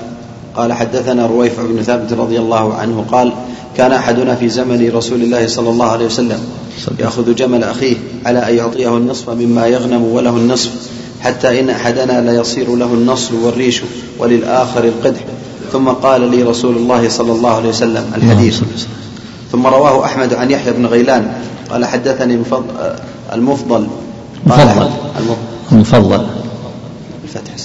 قال 0.57 0.73
حدثنا 0.73 1.27
رويفع 1.27 1.63
بن 1.63 1.83
ثابت 1.83 2.13
رضي 2.13 2.39
الله 2.39 2.75
عنه 2.75 3.05
قال 3.13 3.33
كان 3.79 3.93
أحدنا 3.93 4.35
في 4.35 4.49
زمن 4.49 4.91
رسول 4.95 5.23
الله 5.23 5.47
صلى 5.47 5.71
الله 5.71 5.87
عليه 5.87 6.07
وسلم 6.07 6.41
يأخذ 6.99 7.35
جمل 7.35 7.65
أخيه 7.65 7.97
على 8.27 8.49
أن 8.49 8.55
يعطيه 8.55 8.97
النصف 8.97 9.31
مما 9.31 9.67
يغنم 9.67 10.03
وله 10.03 10.31
النصف 10.31 10.71
حتى 11.21 11.61
إن 11.61 11.71
أحدنا 11.71 12.21
لا 12.21 12.33
يصير 12.33 12.77
له 12.77 12.87
النصر 12.87 13.35
والريش 13.35 13.83
وللآخر 14.19 14.85
القدح. 14.85 15.21
ثم 15.73 15.89
قال 15.89 16.31
لي 16.31 16.43
رسول 16.43 16.77
الله 16.77 17.09
صلى 17.09 17.33
الله 17.33 17.51
عليه 17.51 17.69
وسلم 17.69 18.13
الحديث. 18.17 18.61
ثم 19.53 19.67
رواه 19.67 20.05
أحمد 20.05 20.35
عن 20.35 20.51
يحيى 20.51 20.73
بن 20.73 20.87
غيلان. 20.87 21.33
قال 21.71 21.85
حدثني 21.85 22.35
المفضل. 23.33 23.87
قال 24.51 24.91
المفضل. 25.73 26.27
الفتح 27.25 27.57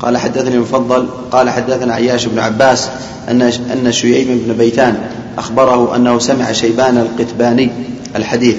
قال 0.00 0.16
حدثني 0.16 0.54
المفضل 0.54 1.08
قال 1.32 1.50
حدثنا 1.50 1.94
عياش 1.94 2.26
بن 2.26 2.38
عباس 2.38 2.88
أن 3.28 3.42
أن 3.42 3.92
شييم 3.92 4.42
بن 4.46 4.54
بيتان 4.56 4.98
أخبره 5.38 5.96
أنه 5.96 6.18
سمع 6.18 6.52
شيبان 6.52 6.98
القتباني 6.98 7.70
الحديث. 8.16 8.56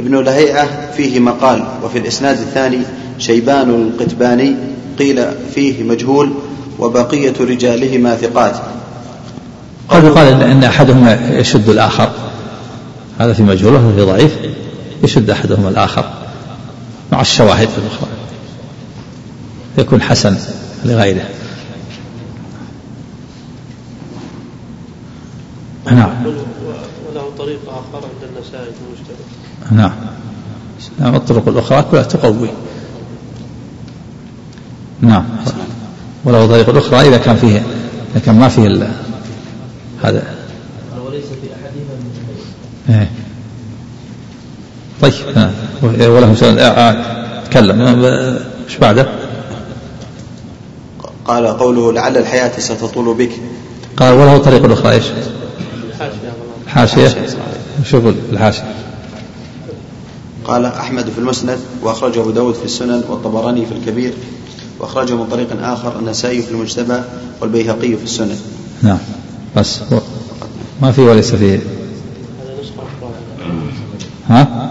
ابن 0.00 0.24
لهيعة 0.24 0.68
فيه 0.96 1.20
مقال 1.20 1.64
وفي 1.84 1.98
الإسناد 1.98 2.40
الثاني 2.40 2.78
شيبان 3.18 3.70
القتباني 3.70 4.54
قيل 4.98 5.24
فيه 5.54 5.82
مجهول 5.82 6.32
وبقية 6.78 7.34
رجالهما 7.40 8.16
ثقات. 8.16 8.56
قد 9.88 10.04
يقال 10.04 10.42
إن 10.42 10.64
أحدهما 10.64 11.38
يشد 11.38 11.68
الآخر. 11.68 12.10
هذا 13.18 13.32
في 13.32 13.42
مجهول 13.42 13.74
وهذا 13.74 13.92
في 13.96 14.02
ضعيف. 14.02 14.32
يشد 15.04 15.30
أحدهما 15.30 15.68
الآخر. 15.68 16.04
مع 17.12 17.20
الشواهد 17.20 17.68
الأخرى. 17.78 18.13
يكون 19.78 20.02
حسن 20.02 20.36
لغيره. 20.84 21.28
نعم. 25.92 26.10
وله 26.26 27.30
طريق 27.38 27.60
آخر 27.68 28.06
عند 28.06 28.30
النسائي 28.36 28.72
نعم. 29.70 29.92
نعم 30.98 31.14
الطرق 31.14 31.48
الأخرى 31.48 31.84
كلها 31.90 32.02
تقوي. 32.02 32.48
نعم. 35.00 35.24
وله 36.24 36.46
طريق 36.46 36.76
أخرى 36.76 37.08
إذا 37.08 37.16
كان 37.16 37.36
فيه 37.36 37.62
إذا 38.12 38.24
كان 38.26 38.38
ما 38.38 38.48
فيه 38.48 38.68
هذا. 40.02 40.22
وليس 41.06 41.24
في 41.24 41.48
أحدهما 41.54 41.94
من 42.88 42.94
إيه. 42.94 43.10
طيب 45.02 46.10
وله 46.10 46.34
سؤال 46.34 46.58
آه، 46.58 46.64
آه، 46.64 47.44
تكلم. 47.44 48.04
إيش 48.68 48.76
بعده؟ 48.76 49.06
قال 51.24 51.46
قوله 51.46 51.92
لعل 51.92 52.16
الحياة 52.16 52.60
ستطول 52.60 53.14
بك. 53.14 53.30
قال 53.96 54.14
وله 54.14 54.38
طريق 54.38 54.72
أخرى 54.72 54.92
إيش 54.92 55.04
الحاشية. 56.66 57.26
شوفوا 57.84 58.12
الحاشية. 58.32 58.74
قال 60.44 60.64
أحمد 60.64 61.10
في 61.10 61.18
المسند 61.18 61.58
وأخرجه 61.82 62.20
أبو 62.20 62.30
داود 62.30 62.54
في 62.54 62.64
السنن 62.64 63.04
والطبراني 63.08 63.66
في 63.66 63.72
الكبير 63.72 64.14
وأخرجه 64.80 65.14
من 65.14 65.26
طريق 65.26 65.48
آخر 65.62 65.98
النسائي 65.98 66.42
في 66.42 66.50
المجتبى 66.50 67.00
والبيهقي 67.40 67.96
في 67.96 68.04
السنن. 68.04 68.38
نعم. 68.82 68.98
بس 69.56 69.80
ما 70.82 70.92
في 70.92 71.00
وليس 71.00 71.34
فيه 71.34 71.60
ها؟ 74.28 74.70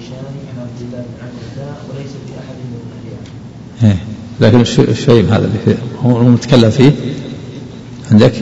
شنو 0.00 0.26
في 3.80 3.86
إيه. 3.86 3.96
لكن 4.40 4.60
الشيم 4.60 5.26
هذا 5.26 5.44
اللي 5.44 5.58
فيه 5.64 5.76
هو 6.02 6.20
المتكلم 6.20 6.70
فيه؟ 6.70 6.92
عندك؟ 8.12 8.32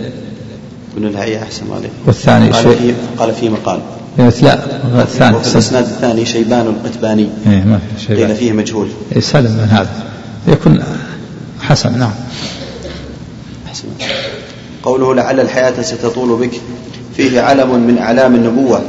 ابن 0.96 1.06
الهيئة 1.06 1.42
أحسن 1.42 1.72
عليه 1.72 1.88
والثاني 2.06 2.50
قال 2.50 2.74
فيه 2.74 2.94
قال 3.18 3.34
فيه 3.34 3.48
مقال. 3.48 3.80
لا 4.18 5.02
الثاني 5.02 5.36
وفي 5.36 5.54
الإسناد 5.54 5.84
الثاني 5.84 6.26
شيبان 6.26 6.66
القتباني. 6.66 7.28
إيه 7.46 7.64
ما 7.64 7.78
في 7.78 8.02
شيبان. 8.06 8.26
قيل 8.26 8.36
فيه 8.36 8.52
مجهول. 8.52 8.88
إيه 9.12 9.20
سلم 9.20 9.52
من 9.52 9.68
هذا. 9.70 10.04
يكون 10.48 10.82
حسن 11.60 11.98
نعم. 11.98 12.12
أحسن. 13.66 13.88
قوله 14.82 15.14
لعل 15.14 15.40
الحياة 15.40 15.82
ستطول 15.82 16.46
بك 16.46 16.60
فيه 17.16 17.40
علم 17.40 17.86
من 17.86 17.98
أعلام 17.98 18.34
النبوة. 18.34 18.82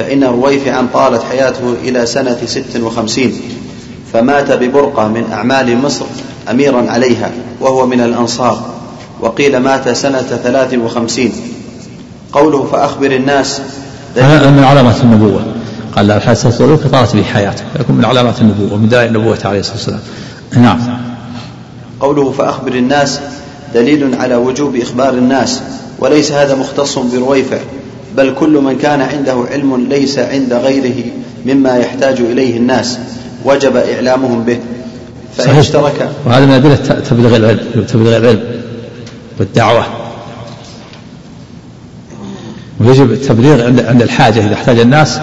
فإن 0.00 0.24
رويفعا 0.24 0.86
طالت 0.94 1.22
حياته 1.22 1.74
إلى 1.84 2.06
سنة 2.06 2.36
ست 2.46 2.80
وخمسين 2.82 3.32
فمات 4.12 4.52
ببرقة 4.52 5.08
من 5.08 5.24
أعمال 5.32 5.78
مصر 5.78 6.04
أميرا 6.50 6.90
عليها 6.90 7.30
وهو 7.60 7.86
من 7.86 8.00
الأنصار 8.00 8.70
وقيل 9.20 9.56
مات 9.56 9.88
سنة 9.88 10.22
ثلاث 10.22 10.74
وخمسين. 10.74 11.32
قوله 12.32 12.68
فأخبر 12.72 13.12
الناس 13.12 13.60
هذا 14.16 14.50
من 14.50 14.64
علامات 14.64 15.00
النبوة. 15.00 15.40
قال 15.96 16.06
لا 16.06 16.16
الحادثة 16.16 16.48
الصدوق 16.48 16.86
طالت 16.92 17.16
به 17.16 17.22
حياته. 17.22 17.64
يكون 17.80 17.96
من 17.96 18.04
علامات 18.04 18.40
النبوة 18.40 18.74
ومن 18.74 18.88
دلائل 18.88 19.16
النبوة 19.16 19.38
عليه 19.44 19.60
الصلاة 19.60 19.76
والسلام. 19.76 20.00
نعم. 20.56 20.78
قوله 22.00 22.30
فأخبر 22.30 22.72
الناس 22.72 23.20
دليل 23.74 24.14
على 24.14 24.36
وجوب 24.36 24.76
إخبار 24.76 25.14
الناس 25.14 25.60
وليس 25.98 26.32
هذا 26.32 26.54
مختص 26.54 26.98
برويفع 26.98 27.58
بل 28.16 28.34
كل 28.34 28.58
من 28.58 28.78
كان 28.78 29.00
عنده 29.00 29.44
علم 29.50 29.86
ليس 29.88 30.18
عند 30.18 30.52
غيره 30.52 31.04
مما 31.46 31.76
يحتاج 31.76 32.20
إليه 32.20 32.56
الناس. 32.56 32.98
وجب 33.44 33.76
إعلامهم 33.76 34.44
به. 34.44 34.58
فإن 35.36 35.56
اشترك. 35.56 36.10
وهذا 36.26 36.46
من 36.46 36.52
أدلة 36.52 37.00
تبليغ 37.10 37.36
العلم 37.36 37.84
تبليغ 37.88 38.16
العلم 38.16 38.42
والدعوة. 39.38 39.84
ويجب 42.80 43.12
التبليغ 43.12 43.66
عند 43.66 43.80
عند 43.80 44.02
الحاجة 44.02 44.46
إذا 44.46 44.54
احتاج 44.54 44.78
الناس 44.78 45.20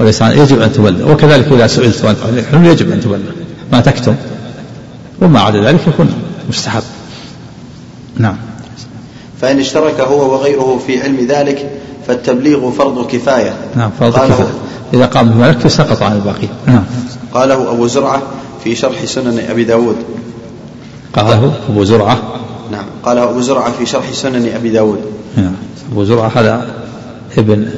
وليس 0.00 0.22
يجب 0.22 0.62
أن 0.62 0.72
تبلغ. 0.72 1.12
وكذلك 1.12 1.52
إذا 1.52 1.66
سئلت 1.66 2.04
عن 2.04 2.38
الحلم 2.38 2.64
يجب 2.64 2.92
أن 2.92 3.00
تبلغ. 3.00 3.32
ما 3.72 3.80
تكتم. 3.80 4.14
وما 5.22 5.40
عدا 5.40 5.60
ذلك 5.60 5.80
يكون 5.88 6.12
مستحب. 6.48 6.82
نعم. 8.16 8.36
فإن 9.40 9.58
اشترك 9.58 10.00
هو 10.00 10.32
وغيره 10.32 10.80
في 10.86 11.02
علم 11.02 11.26
ذلك 11.28 11.70
فالتبليغ 12.08 12.70
فرض 12.70 13.06
كفاية. 13.06 13.56
نعم 13.76 13.90
فرض 14.00 14.12
كفاية. 14.12 14.48
إذا 14.94 15.06
قام 15.06 15.30
بما 15.30 15.68
سقط 15.68 16.02
عن 16.02 16.12
الباقي. 16.12 16.48
نعم. 16.66 16.84
قاله 17.34 17.72
أبو 17.72 17.86
زرعة 17.86 18.22
في 18.64 18.74
شرح 18.74 19.04
سنن 19.04 19.38
أبي 19.50 19.64
داود. 19.64 19.96
قاله 21.12 21.52
أبو 21.68 21.84
زرعة. 21.84 22.18
نعم 22.72 22.84
قاله 23.02 23.30
أبو 23.30 23.40
زرعة 23.40 23.72
في 23.72 23.86
شرح 23.86 24.12
سنن 24.12 24.48
أبي 24.54 24.70
داود. 24.70 25.00
نعم. 25.36 25.52
أبو 25.92 26.04
زرعة 26.04 26.32
هذا 26.34 26.66
ابن 27.38 27.70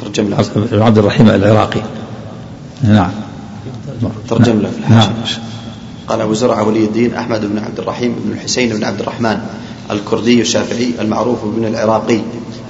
ترجم 0.00 0.30
له. 0.30 0.40
ابن 0.56 0.82
عبد 0.82 0.98
الرحيم 0.98 1.30
العراقي. 1.30 1.80
نعم. 2.82 3.10
ترجم 4.28 4.60
له 4.60 4.70
في 4.70 4.78
الحاشية. 4.78 5.08
نعم. 5.08 5.50
قال 6.08 6.20
أبو 6.20 6.34
زرعة 6.34 6.68
ولي 6.68 6.84
الدين 6.84 7.14
أحمد 7.14 7.40
بن 7.40 7.58
عبد 7.58 7.78
الرحيم 7.78 8.16
بن 8.24 8.32
الحسين 8.32 8.76
بن 8.76 8.84
عبد 8.84 9.00
الرحمن 9.00 9.38
الكردي 9.90 10.40
الشافعي 10.40 10.90
المعروف 11.00 11.38
بن 11.44 11.64
العراقي. 11.64 12.20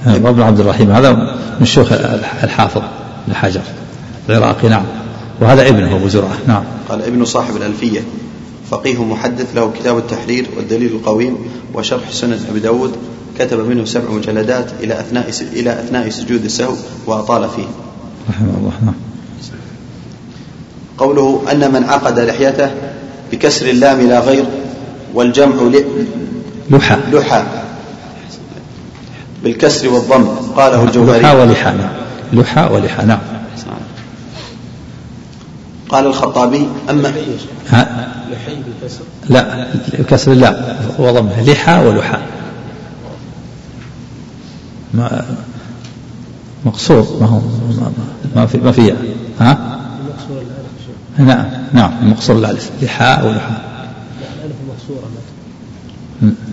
نعم 0.07 0.27
ابن 0.27 0.43
عبد 0.43 0.61
الرحيم 0.61 0.91
هذا 0.91 1.13
من 1.61 1.67
شيوخ 1.67 1.93
الحافظ 2.43 2.83
بن 3.29 3.35
حجر 3.35 3.61
العراقي 4.29 4.69
نعم. 4.69 4.85
وهذا 5.41 5.69
ابنه 5.69 5.97
أبو 5.97 6.09
زرعة 6.09 6.39
نعم. 6.47 6.65
قال 6.89 7.03
ابن 7.03 7.25
صاحب 7.25 7.57
الألفية 7.57 8.01
فقيه 8.71 9.05
محدث 9.05 9.47
له 9.57 9.73
كتاب 9.81 9.99
التحرير 9.99 10.47
والدليل 10.57 10.93
القويم 10.93 11.37
وشرح 11.75 12.11
سنن 12.11 12.41
أبي 12.51 12.61
داود 12.61 12.93
كتب 13.39 13.59
منه 13.69 13.85
سبع 13.85 14.11
مجلدات 14.11 14.67
إلى 14.81 15.01
أثناء 15.01 15.31
إلى 15.53 15.73
أثناء 15.73 16.09
سجود 16.09 16.45
السهو 16.45 16.75
وأطال 17.07 17.49
فيه. 17.57 17.67
رحمه 18.31 18.59
الله 18.59 18.73
نعم. 18.85 18.95
قوله 20.99 21.43
أن 21.53 21.73
من 21.73 21.85
عقد 21.85 22.19
لحيته 22.19 22.71
بكسر 23.33 23.67
اللام 23.67 24.01
لا 24.01 24.21
غير 24.21 24.45
والجمع 25.15 25.71
لحى. 26.71 26.97
لحى. 27.13 27.43
بالكسر 29.45 29.89
والضم 29.89 30.27
قاله 30.57 30.83
الجوهري 30.85 31.21
لحى 31.21 31.37
ولحى 31.37 31.71
نعم 31.71 31.91
لحى 32.33 32.69
ولحى 32.73 33.07
نعم. 33.07 33.19
قال 35.89 36.07
الخطابي 36.07 36.69
أما 36.91 37.13
ها؟ 37.69 38.13
لحي 38.33 38.55
بالكسر 38.55 39.01
لا 39.29 39.67
الكسر 39.99 40.33
لا 40.33 40.77
وضمه. 40.99 41.43
لحى 41.43 41.87
ولحى 41.87 42.19
ما 44.95 45.25
مقصور 46.65 47.19
ما 47.21 47.27
هو 47.27 47.41
ما 48.37 48.47
في 48.47 48.59
ما 48.59 48.73
في 48.73 48.95
ها؟ 49.41 49.81
نعم 51.19 51.47
نعم 51.73 51.93
المقصور 52.03 52.37
الألف. 52.37 52.71
لحاء 52.83 53.27
ولحاء. 53.27 53.89
الألف 54.39 54.57
المقصورة 54.65 55.11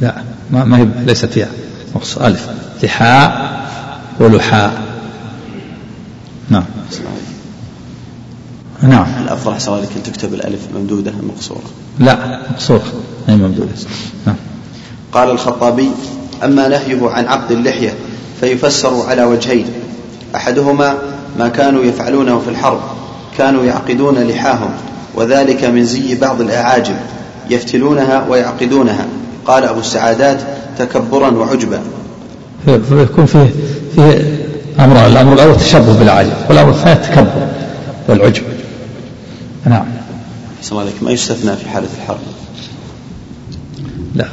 لا 0.02 0.16
ما, 0.52 0.64
ما 0.64 0.78
هي 0.78 0.88
ليست 1.06 1.26
فيها. 1.26 1.50
مقصور 1.96 2.28
ألف. 2.28 2.50
لحاء 2.84 3.62
ولحاء. 4.20 4.82
نعم. 6.50 6.64
نعم. 8.84 9.08
الأفضل 9.24 9.52
أحسن 9.52 9.76
لك 9.76 9.90
أن 9.96 10.04
تكتب 10.04 10.34
الألف 10.34 10.60
ممدودة 10.76 11.14
مقصورة؟ 11.24 11.64
لا 12.00 12.42
مقصورة. 12.52 12.84
أي 13.30 13.36
ممدودة. 13.36 13.72
نعم. 14.26 14.36
قال 15.12 15.30
الخطابي 15.30 15.92
أما 16.44 16.68
نهيه 16.68 17.10
عن 17.10 17.26
عقد 17.26 17.52
اللحية 17.52 17.94
فيفسر 18.40 19.02
على 19.08 19.24
وجهين. 19.24 19.66
أحدهما 20.36 20.98
ما 21.40 21.48
كانوا 21.48 21.84
يفعلونه 21.84 22.40
في 22.40 22.50
الحرب 22.50 22.80
كانوا 23.38 23.66
يعقدون 23.66 24.18
لحاهم 24.18 24.70
وذلك 25.16 25.64
من 25.64 25.86
زي 25.86 26.16
بعض 26.16 26.42
الأعاجم 26.42 26.96
يفتلونها 27.50 28.26
ويعقدونها. 28.30 29.06
قال 29.46 29.64
أبو 29.64 29.80
السعادات 29.80 30.42
تكبرا 30.78 31.32
وعجبا. 31.32 31.82
فيكون 32.68 33.26
فيه 33.26 33.50
فيه 33.96 34.38
أمر 34.80 35.08
الأمر 35.08 35.34
الأول 35.34 35.58
تشبه 35.58 36.00
بالعاجم 36.00 36.32
والأمر 36.50 36.70
الثاني 36.70 36.94
التكبر 36.94 37.48
والعجب. 38.08 38.44
نعم. 39.66 39.86
صلى 40.62 40.72
الله 40.72 40.82
عليك 40.82 41.04
ما 41.04 41.12
يستثنى 41.12 41.56
في 41.56 41.70
حالة 41.70 41.88
الحرب؟ 42.02 42.18
لا. 44.16 44.28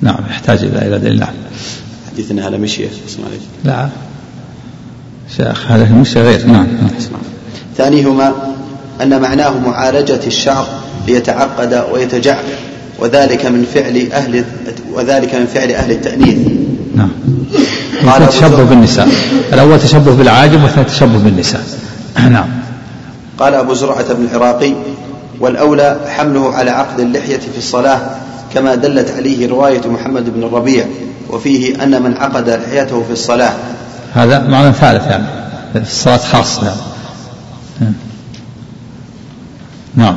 نعم 0.00 0.24
يحتاج 0.30 0.64
إلى 0.64 0.98
دليل. 0.98 1.20
نعم. 1.20 1.34
حديث 2.12 2.30
أنها 2.30 2.50
لمشية 2.50 2.88
صلى 3.08 3.16
الله 3.16 3.28
عليك 3.28 3.40
لا. 3.64 3.88
شيخ 5.36 5.70
هذا 5.70 5.84
المشي 5.84 6.20
غير. 6.20 6.46
نعم. 6.46 6.66
ثانيهما 7.76 8.32
أن 9.02 9.20
معناه 9.20 9.58
معالجة 9.58 10.20
الشعر 10.26 10.66
ليتعقد 11.08 11.84
ويتجعد 11.92 12.44
وذلك 12.98 13.46
من 13.46 13.66
فعل 13.74 14.08
أهل 14.12 14.44
وذلك 14.92 15.34
من 15.34 15.46
فعل 15.46 15.70
أهل 15.70 15.90
التأنيث. 15.90 16.65
قال 18.10 18.28
تشبه 18.28 18.64
بالنساء. 18.64 19.08
الأول 19.52 19.80
تشبه 19.80 20.14
بالعاجم 20.14 20.62
والثاني 20.62 20.84
تشبه 20.84 21.18
بالنساء. 21.18 21.60
نعم. 22.30 22.48
قال 23.38 23.54
أبو 23.54 23.74
زرعة 23.74 24.12
بن 24.12 24.24
العراقي 24.24 24.72
والأولى 25.40 26.00
حمله 26.08 26.54
على 26.54 26.70
عقد 26.70 27.00
اللحية 27.00 27.38
في 27.38 27.58
الصلاة 27.58 28.00
كما 28.54 28.74
دلت 28.74 29.10
عليه 29.16 29.48
رواية 29.48 29.88
محمد 29.88 30.34
بن 30.34 30.42
الربيع 30.42 30.84
وفيه 31.30 31.82
أن 31.82 32.02
من 32.02 32.16
عقد 32.16 32.50
لحيته 32.50 33.02
في 33.02 33.12
الصلاة. 33.12 33.52
هذا 34.14 34.38
معنى 34.38 34.72
ثالث 34.72 35.06
يعني. 35.06 35.26
في 35.72 35.78
الصلاة 35.78 36.16
خاص 36.16 36.62
نعم. 36.62 37.92
نعم. 39.96 40.16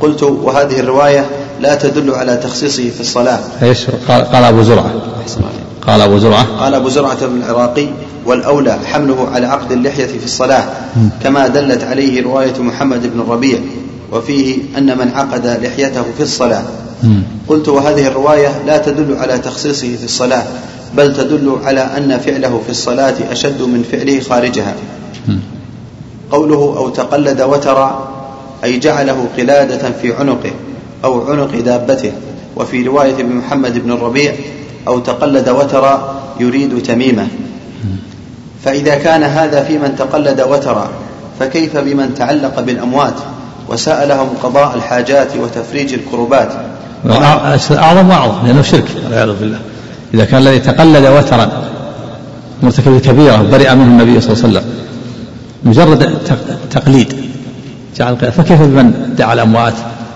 قلت 0.00 0.22
وهذه 0.22 0.80
الرواية 0.80 1.26
لا 1.60 1.74
تدل 1.74 2.14
على 2.14 2.36
تخصيصه 2.36 2.90
في 2.90 3.00
الصلاة. 3.00 3.38
إيش؟ 3.62 3.86
قال, 4.08 4.24
قال 4.24 4.44
أبو 4.44 4.62
زرعة. 4.62 4.92
قال 5.88 6.00
أبو 6.00 6.18
زرعة. 6.18 6.44
قال 6.60 6.74
أبو 6.74 6.88
زرعة 6.88 7.26
بن 7.26 7.36
العراقي 7.36 7.86
والأولى 8.26 8.78
حمله 8.84 9.28
على 9.34 9.46
عقد 9.46 9.72
اللحية 9.72 10.06
في 10.06 10.24
الصلاة 10.24 10.64
كما 11.22 11.46
دلت 11.46 11.84
عليه 11.84 12.22
رواية 12.22 12.58
محمد 12.58 13.12
بن 13.14 13.20
الربيع 13.20 13.58
وفيه 14.12 14.58
أن 14.78 14.98
من 14.98 15.10
عقد 15.14 15.46
لحيته 15.46 16.02
في 16.16 16.22
الصلاة. 16.22 16.62
قلت 17.48 17.68
وهذه 17.68 18.06
الرواية 18.06 18.62
لا 18.66 18.78
تدل 18.78 19.16
على 19.16 19.38
تخصيصه 19.38 19.96
في 19.96 20.04
الصلاة 20.04 20.42
بل 20.96 21.16
تدل 21.16 21.58
على 21.64 21.80
أن 21.80 22.18
فعله 22.18 22.60
في 22.64 22.70
الصلاة 22.70 23.14
أشد 23.30 23.62
من 23.62 23.84
فعله 23.92 24.20
خارجها. 24.20 24.74
قوله 26.30 26.74
أو 26.76 26.88
تقلد 26.88 27.40
وترى 27.40 28.08
أي 28.64 28.78
جعله 28.78 29.28
قلادة 29.38 29.90
في 30.02 30.12
عنقه 30.12 30.50
أو 31.04 31.30
عنق 31.30 31.60
دابته. 31.60 32.12
وفي 32.56 32.82
رواية 32.82 33.14
ابن 33.14 33.34
محمد 33.36 33.78
بن 33.78 33.92
الربيع 33.92 34.34
أو 34.86 34.98
تقلد 34.98 35.48
وترى 35.48 36.14
يريد 36.40 36.82
تميمة. 36.82 37.26
فإذا 38.64 38.94
كان 38.94 39.22
هذا 39.22 39.62
في 39.62 39.78
من 39.78 39.96
تقلد 39.98 40.40
وترى 40.40 40.88
فكيف 41.40 41.76
بمن 41.76 42.14
تعلق 42.14 42.60
بالأموات 42.60 43.14
وسألهم 43.68 44.28
قضاء 44.42 44.74
الحاجات 44.74 45.28
وتفريج 45.36 45.94
الكربات؟ 45.94 46.52
أعظم 47.72 48.08
وأعظم 48.10 48.46
لأنه 48.46 48.62
شرك 48.62 48.84
والعياذ 49.04 49.32
بالله. 49.40 49.58
إذا 50.14 50.24
كان 50.24 50.40
الذي 50.40 50.58
تقلد 50.58 51.06
وترا 51.06 51.48
مرتكب 52.62 53.00
كبيرة 53.00 53.36
برئ 53.52 53.74
منه 53.74 53.84
النبي 53.84 54.20
صلى 54.20 54.32
الله 54.32 54.44
عليه 54.44 54.48
وسلم 54.48 54.64
مجرد 55.64 56.18
تقليد 56.70 57.14
فكيف 58.36 58.62
بمن 58.62 59.14
دعا 59.18 59.32
الأموات 59.32 59.74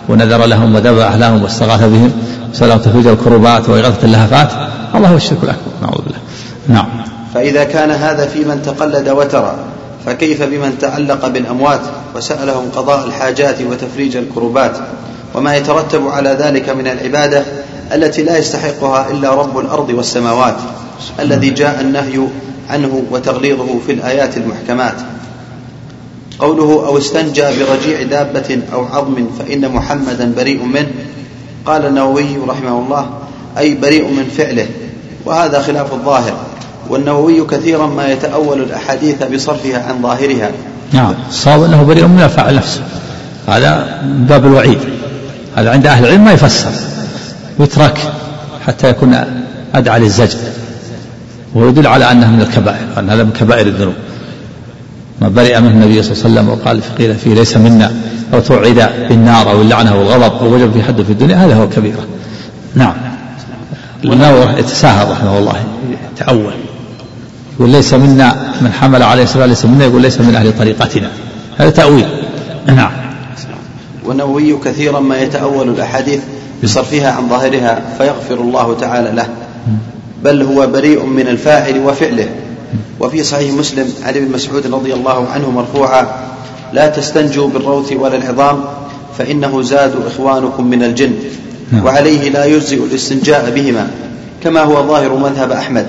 ونذر 0.08 0.46
لهم 0.46 0.74
وذبح 0.74 1.14
لهم 1.14 1.42
واستغاث 1.42 1.80
بهم؟ 1.80 2.12
وسلم 2.52 2.78
تفريج 2.78 3.06
الكربات 3.06 3.68
وإغاثة 3.68 4.04
اللهفات. 4.04 4.48
الله 4.94 5.08
هو 5.08 5.16
الشرك 5.16 5.38
الأكبر. 5.42 5.70
نعوذ 5.82 6.02
بالله. 6.02 6.18
نعم. 6.68 6.88
فإذا 7.34 7.64
كان 7.64 7.90
هذا 7.90 8.26
في 8.26 8.44
من 8.44 8.62
تقلد 8.62 9.08
وترى 9.08 9.54
فكيف 10.06 10.42
بمن 10.42 10.78
تعلق 10.80 11.28
بالأموات 11.28 11.80
وسألهم 12.16 12.70
قضاء 12.76 13.06
الحاجات 13.06 13.62
وتفريج 13.62 14.16
الكربات؟ 14.16 14.76
وما 15.34 15.56
يترتب 15.56 16.08
على 16.08 16.30
ذلك 16.30 16.68
من 16.68 16.86
العبادة 16.86 17.44
التي 17.94 18.22
لا 18.22 18.38
يستحقها 18.38 19.10
إلا 19.10 19.34
رب 19.34 19.58
الأرض 19.58 19.90
والسماوات 19.90 20.56
الذي 21.20 21.50
جاء 21.50 21.80
النهي 21.80 22.26
عنه 22.70 23.02
وتغليظه 23.10 23.78
في 23.86 23.92
الآيات 23.92 24.36
المحكمات. 24.36 24.94
قوله 26.38 26.86
أو 26.86 26.98
استنجى 26.98 27.42
برجيع 27.42 28.02
دابة 28.02 28.58
أو 28.72 28.84
عظم 28.84 29.26
فإن 29.38 29.72
محمدا 29.72 30.32
بريء 30.36 30.64
منه 30.64 30.90
قال 31.66 31.86
النووي 31.86 32.36
رحمه 32.48 32.78
الله 32.78 33.06
أي 33.58 33.74
بريء 33.74 34.04
من 34.04 34.24
فعله 34.36 34.66
وهذا 35.24 35.62
خلاف 35.62 35.92
الظاهر 35.92 36.32
والنووي 36.88 37.46
كثيرا 37.46 37.86
ما 37.86 38.08
يتأول 38.08 38.60
الأحاديث 38.62 39.22
بصرفها 39.22 39.82
عن 39.88 40.02
ظاهرها. 40.02 40.50
نعم 40.92 41.14
الصواب 41.28 41.62
أنه 41.62 41.82
بريء 41.82 42.06
من 42.06 42.22
الفعل 42.22 42.54
نفسه. 42.54 42.80
هذا 43.48 44.02
باب 44.04 44.46
الوعيد. 44.46 44.78
هذا 45.56 45.70
عند 45.70 45.86
أهل 45.86 46.04
العلم 46.04 46.24
ما 46.24 46.32
يفسر. 46.32 46.70
يترك 47.60 47.98
حتى 48.66 48.88
يكون 48.88 49.24
أدعى 49.74 50.00
للزجر. 50.00 50.38
ويدل 51.54 51.86
على 51.86 52.10
أنه 52.10 52.30
من 52.30 52.40
الكبائر 52.40 52.86
أن 52.98 53.10
هذا 53.10 53.22
من 53.22 53.32
كبائر 53.40 53.66
الذنوب. 53.66 53.94
ما 55.20 55.28
برئ 55.28 55.60
منه 55.60 55.70
النبي 55.70 56.02
صلى 56.02 56.12
الله 56.12 56.24
عليه 56.24 56.34
وسلم 56.34 56.48
وقال 56.48 56.80
قيل 56.98 57.14
فيه 57.14 57.34
ليس 57.34 57.56
منا. 57.56 57.92
أو 58.32 58.40
توعد 58.40 58.90
بالنار 59.08 59.50
أو 59.50 59.62
اللعنة 59.62 59.98
والغضب 59.98 60.32
أو 60.42 60.54
وجب 60.54 60.72
في 60.72 60.82
حد 60.82 61.02
في 61.02 61.12
الدنيا 61.12 61.36
هذا 61.36 61.54
هو 61.54 61.68
كبيرة. 61.68 62.06
نعم. 62.74 62.94
النووي 64.04 64.58
يتساهل 64.58 65.10
رحمه 65.10 65.38
الله 65.38 65.54
يتأول. 66.14 66.54
يقول 67.56 67.70
ليس 67.70 67.94
منا 67.94 68.36
من 68.60 68.72
حمل 68.72 69.02
عليه 69.02 69.22
الصلاة 69.22 69.46
ليس 69.46 69.64
منا 69.64 69.84
يقول 69.84 70.02
ليس 70.02 70.20
من 70.20 70.34
أهل 70.34 70.58
طريقتنا. 70.58 71.10
هذا 71.58 71.70
تأويل. 71.70 72.06
نعم. 72.66 72.90
والنووي 74.04 74.58
كثيرا 74.64 75.00
ما 75.00 75.18
يتأول 75.18 75.68
الأحاديث 75.68 76.20
بصرفها 76.62 77.12
عن 77.12 77.28
ظاهرها 77.28 77.82
فيغفر 77.98 78.34
الله 78.34 78.76
تعالى 78.80 79.10
له. 79.10 79.26
بل 80.24 80.42
هو 80.42 80.66
بريء 80.66 81.04
من 81.04 81.28
الفاعل 81.28 81.78
وفعله. 81.78 82.28
وفي 83.00 83.22
صحيح 83.22 83.54
مسلم 83.54 83.92
عن 84.02 84.14
ابن 84.14 84.32
مسعود 84.32 84.66
رضي 84.66 84.94
الله 84.94 85.28
عنه 85.28 85.50
مرفوعا 85.50 86.06
لا 86.72 86.86
تستنجوا 86.88 87.48
بالروث 87.48 87.92
ولا 87.92 88.16
العظام 88.16 88.64
فإنه 89.18 89.62
زاد 89.62 89.94
إخوانكم 90.06 90.66
من 90.66 90.82
الجن 90.82 91.12
نعم. 91.72 91.84
وعليه 91.84 92.30
لا 92.30 92.44
يجزئ 92.44 92.84
الاستنجاء 92.84 93.50
بهما 93.50 93.90
كما 94.42 94.62
هو 94.62 94.86
ظاهر 94.86 95.14
مذهب 95.14 95.52
أحمد 95.52 95.86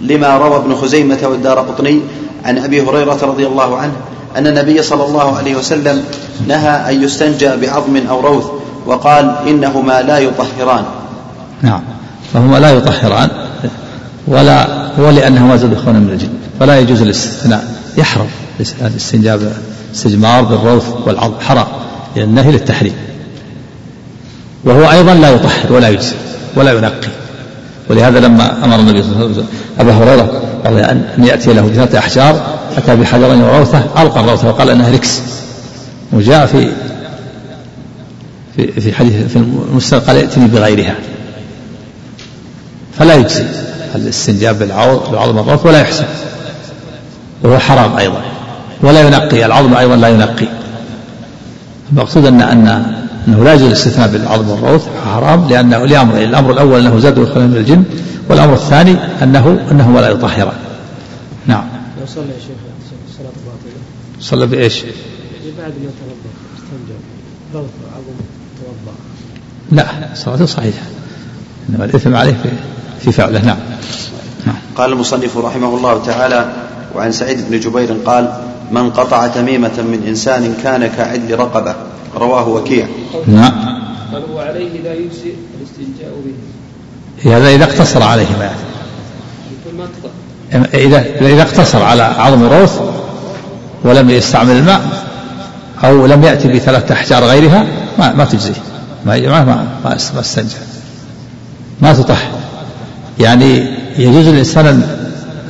لما 0.00 0.36
روى 0.36 0.56
ابن 0.56 0.74
خزيمة 0.74 1.18
والدار 1.22 1.58
قطني 1.58 2.00
عن 2.44 2.58
أبي 2.58 2.82
هريرة 2.82 3.18
رضي 3.22 3.46
الله 3.46 3.76
عنه 3.76 3.92
أن 4.36 4.46
النبي 4.46 4.82
صلى 4.82 5.04
الله 5.04 5.36
عليه 5.36 5.56
وسلم 5.56 6.04
نهى 6.48 6.94
أن 6.94 7.02
يستنجى 7.02 7.56
بعظم 7.56 7.96
أو 8.08 8.20
روث 8.20 8.44
وقال 8.86 9.34
إنهما 9.46 10.02
لا 10.02 10.18
يطهران. 10.18 10.84
نعم. 11.62 11.80
فهما 12.34 12.56
لا 12.56 12.70
يطهران 12.70 13.30
ولا 14.26 14.66
ولأنهما 14.98 15.56
زاد 15.56 15.72
إخوانا 15.72 15.98
من 15.98 16.10
الجن 16.10 16.28
فلا 16.60 16.78
يجوز 16.78 17.02
الاستثناء 17.02 17.64
يحرم 17.98 18.26
الاستنجاب 18.80 19.52
استجمار 19.94 20.42
بالروث 20.42 20.84
والعظم 21.06 21.40
حرام 21.40 21.66
لأن 22.16 22.28
النهي 22.28 22.52
للتحريم. 22.52 22.94
وهو 24.64 24.90
أيضا 24.90 25.14
لا 25.14 25.30
يطهر 25.30 25.72
ولا 25.72 25.88
يجزي 25.88 26.14
ولا 26.56 26.72
ينقي. 26.72 27.08
ولهذا 27.90 28.20
لما 28.20 28.64
أمر 28.64 28.78
النبي 28.78 29.02
صلى 29.02 29.12
الله 29.12 29.22
عليه 29.22 29.30
وسلم 29.30 29.46
أبا 29.80 29.92
هريرة 29.92 30.42
أن 30.66 31.24
يأتي 31.24 31.52
له 31.52 31.62
بثلاثة 31.62 31.98
أحجار 31.98 32.42
أتى 32.76 32.96
بحجرين 32.96 33.42
وروثة 33.42 33.84
ألقى 34.02 34.20
الروثة 34.20 34.48
وقال 34.48 34.70
إنها 34.70 34.90
ركس. 34.90 35.20
وجاء 36.12 36.46
في 36.46 36.68
في 38.56 38.80
في 38.80 38.92
حديث 38.92 39.32
في 39.32 39.36
المسلم 39.36 40.00
قال 40.00 40.16
ائتني 40.16 40.46
بغيرها. 40.46 40.94
فلا 42.98 43.14
يجزي. 43.14 43.44
الاستنجاب 43.94 44.58
بالعظم 44.58 45.38
الروث 45.38 45.66
ولا 45.66 45.80
يحسن 45.80 46.04
وهو 47.42 47.58
حرام 47.58 47.96
أيضا. 47.96 48.22
ولا 48.82 49.00
ينقي 49.00 49.46
العظم 49.46 49.74
أيضا 49.74 49.96
لا 49.96 50.08
ينقي. 50.08 50.46
المقصود 51.92 52.26
أن 52.26 52.40
أن 52.40 53.02
أنه 53.28 53.44
لا 53.44 53.54
يجوز 53.54 53.66
الاستثناء 53.66 54.08
بالعظم 54.08 54.50
والروث 54.50 54.86
حرام 55.04 55.48
لأنه 55.48 55.86
لأمرين 55.86 56.28
الأمر 56.28 56.52
الأول 56.52 56.80
أنه 56.80 56.98
زاد 56.98 57.18
ويخرج 57.18 57.42
من 57.42 57.56
الجن 57.56 57.84
والأمر 58.28 58.54
الثاني 58.54 58.96
أنه 59.22 59.66
أنه 59.70 60.00
لا 60.00 60.08
يطهران 60.08 60.56
نعم. 61.46 61.64
لو 62.00 62.06
صلى 62.06 62.24
يا 62.24 62.40
شيخ 62.40 62.56
الصلاة 63.08 63.32
باطلة. 63.46 63.80
صلى 64.20 64.46
بإيش؟ 64.46 64.82
بعد 65.58 65.72
ما 65.72 65.90
توضأ 66.00 66.32
استنجى. 66.56 66.98
روث 67.54 67.70
عظم 67.94 68.16
توضأ. 68.60 68.96
لا 69.72 70.14
صلاته 70.14 70.46
صحيحة. 70.46 70.82
إنما 71.68 71.84
الإثم 71.84 72.16
عليه 72.16 72.32
في, 72.42 72.48
في 73.00 73.12
فعله. 73.12 73.44
نعم. 73.44 73.58
نعم. 74.46 74.56
قال 74.76 74.92
المصنف 74.92 75.38
رحمه 75.38 75.76
الله 75.76 76.04
تعالى 76.04 76.52
وعن 76.94 77.12
سعيد 77.12 77.50
بن 77.50 77.60
جبير 77.60 77.92
قال 78.06 78.51
من 78.72 78.90
قطع 78.90 79.26
تميمة 79.26 79.82
من 79.82 80.04
إنسان 80.08 80.54
كان 80.62 80.86
كعدل 80.86 81.38
رقبة. 81.38 81.74
رواه 82.16 82.48
وكيع. 82.48 82.86
نعم 83.26 83.82
قال 84.12 84.22
وعليه 84.34 84.82
لا 84.84 84.94
يجزئ 84.94 85.34
الاستنجاء 85.60 86.12
به. 86.24 87.36
هذا 87.36 87.48
إذا 87.48 87.64
اقتصر 87.64 88.02
عليه 88.02 88.26
ما 88.38 88.44
يعني. 88.44 88.72
إذا 90.74 91.04
إذا 91.20 91.42
اقتصر 91.42 91.82
على 91.82 92.02
عظم 92.02 92.42
روث 92.42 92.80
ولم 93.84 94.10
يستعمل 94.10 94.56
الماء 94.56 94.80
أو 95.84 96.06
لم 96.06 96.22
يأتي 96.22 96.48
بثلاثة 96.48 96.94
أحجار 96.94 97.24
غيرها 97.24 97.66
ما 97.98 98.12
ما 98.12 98.24
تجزيه 98.24 98.54
ما 99.06 99.20
ما 99.20 99.44
ما, 99.44 99.66
ما 99.84 100.20
استنجى 100.20 100.56
ما 101.80 101.92
تطح 101.92 102.30
يعني 103.18 103.66
يجوز 103.98 104.26
الإنسان 104.26 104.66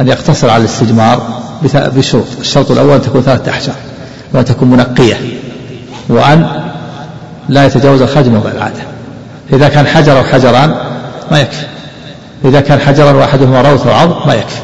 أن 0.00 0.08
يقتصر 0.08 0.50
على 0.50 0.60
الاستجمار 0.60 1.41
بشروط 1.74 2.24
الشرط 2.40 2.70
الأول 2.70 2.94
أن 2.94 3.02
تكون 3.02 3.22
ثلاثة 3.22 3.50
أحجار 3.50 3.74
وأن 4.32 4.44
تكون 4.44 4.70
منقية 4.70 5.16
وأن 6.08 6.62
لا 7.48 7.66
يتجاوز 7.66 8.02
الخرج 8.02 8.26
من 8.26 8.52
العادة. 8.54 8.82
إذا 9.52 9.68
كان 9.68 9.86
حجر 9.86 10.18
أو 10.18 10.24
حجران 10.24 10.74
ما 11.30 11.40
يكفي. 11.40 11.66
إذا 12.44 12.60
كان 12.60 12.80
حجرا 12.80 13.12
وأحدهما 13.12 13.62
روث 13.62 13.86
وعظم 13.86 14.26
ما 14.26 14.34
يكفي. 14.34 14.60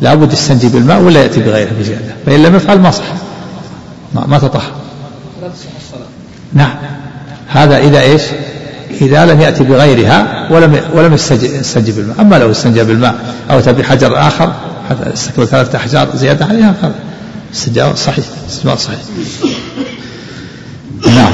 لابد 0.00 0.32
يستنجي 0.32 0.68
بالماء 0.68 1.00
ولا 1.00 1.22
يأتي 1.22 1.40
بغيره 1.40 1.70
بزيادة. 1.80 2.14
فإن 2.26 2.42
لم 2.42 2.56
يفعل 2.56 2.78
ما 2.78 2.90
صح. 2.90 3.04
ما, 4.14 4.26
ما 4.26 4.38
تطهر. 4.38 4.72
نعم. 6.52 6.74
هذا 7.48 7.78
إذا 7.78 8.00
إيش؟ 8.00 8.22
إذا 9.00 9.26
لم 9.26 9.40
يأتي 9.40 9.64
بغيرها 9.64 10.48
ولم 10.50 10.80
ولم 10.94 11.14
يستنجي 11.14 11.92
بالماء. 11.92 12.20
أما 12.20 12.36
لو 12.36 12.50
استنجى 12.50 12.84
بالماء 12.84 13.14
أو 13.50 13.58
أتى 13.58 13.72
بحجر 13.72 14.18
آخر 14.18 14.52
حتى 14.90 15.12
استكمل 15.12 15.48
ثلاثة 15.48 15.78
أحجار 15.78 16.08
زيادة 16.16 16.44
عليها 16.44 16.74
هذا 16.82 16.94
استجابة 17.54 17.94
صحيح 17.94 18.24
استجابة 18.48 18.76
صحيح. 18.76 18.98
نعم. 21.06 21.32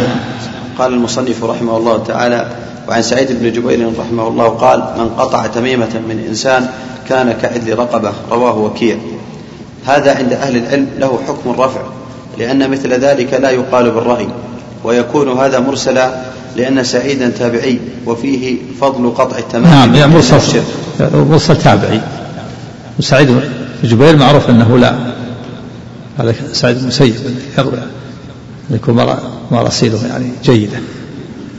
قال 0.78 0.92
المصنف 0.92 1.44
رحمه 1.44 1.76
الله 1.76 2.04
تعالى 2.04 2.50
وعن 2.88 3.02
سعيد 3.02 3.28
بن 3.30 3.52
جبير 3.52 3.92
رحمه 3.98 4.28
الله 4.28 4.48
قال 4.48 4.78
من 4.98 5.09
قطع 5.09 5.46
تميمة 5.46 6.00
من 6.09 6.24
إنسان 6.28 6.68
كان 7.09 7.32
كعدل 7.32 7.78
رقبة. 7.78 8.12
رواه 8.30 8.59
وكيع. 8.59 8.96
هذا 9.86 10.16
عند 10.16 10.32
أهل 10.32 10.57
العلم 10.57 10.86
له 10.98 11.18
حكم 11.28 11.50
الرفع 11.50 11.80
لأن 12.38 12.70
مثل 12.70 12.92
ذلك 12.92 13.34
لا 13.34 13.50
يقال 13.50 13.90
بالرأي 13.90 14.28
ويكون 14.84 15.38
هذا 15.38 15.59
مرسلا 15.59 16.22
لأن 16.57 16.84
سعيدا 16.84 17.28
تابعي 17.28 17.80
وفيه 18.07 18.57
فضل 18.80 19.11
قطع 19.11 19.38
التمام 19.38 19.70
نعم 19.70 19.94
يعني 19.94 20.14
مرسل 20.14 20.62
مرسل 21.00 21.57
تابعي. 21.57 22.00
وسعيد 22.99 23.28
بن 23.28 23.40
جبير 23.84 24.16
معروف 24.16 24.51
أنه 24.51 24.78
لا. 24.78 24.97
هذا 26.18 26.34
سعيد 26.53 26.76
بن 26.82 26.90
يروي 27.59 27.78
يكون 28.70 29.07
مراسيله 29.51 30.07
يعني 30.07 30.30
جيدة. 30.44 30.78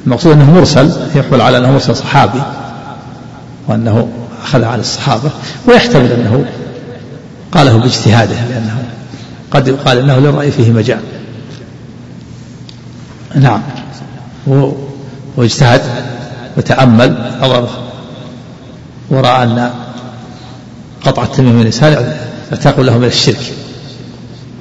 المقصود 0.05 0.31
أنه 0.31 0.51
مرسل 0.51 0.91
يحمل 1.15 1.41
على 1.41 1.57
أنه 1.57 1.71
مرسل 1.71 1.95
صحابي 1.95 2.41
وأنه 3.67 4.07
أخذ 4.43 4.63
عن 4.63 4.79
الصحابة 4.79 5.29
ويحتمل 5.67 6.11
أنه 6.11 6.45
قاله 7.51 7.77
باجتهاده 7.77 8.35
لأنه 8.49 8.83
قد 9.51 9.67
يقال 9.67 9.97
أنه 9.97 10.19
للرأي 10.19 10.51
فيه 10.51 10.71
مجال. 10.71 10.99
نعم. 13.35 13.61
واجتهد 15.37 15.81
وتأمل 16.57 17.37
ورأى 19.09 19.43
أن 19.43 19.69
قطع 21.07 21.23
التميم 21.23 21.53
من 21.53 21.61
الإنسان 21.61 22.13
اعتاق 22.51 22.79
له 22.79 22.97
من 22.97 23.07
الشرك. 23.07 23.53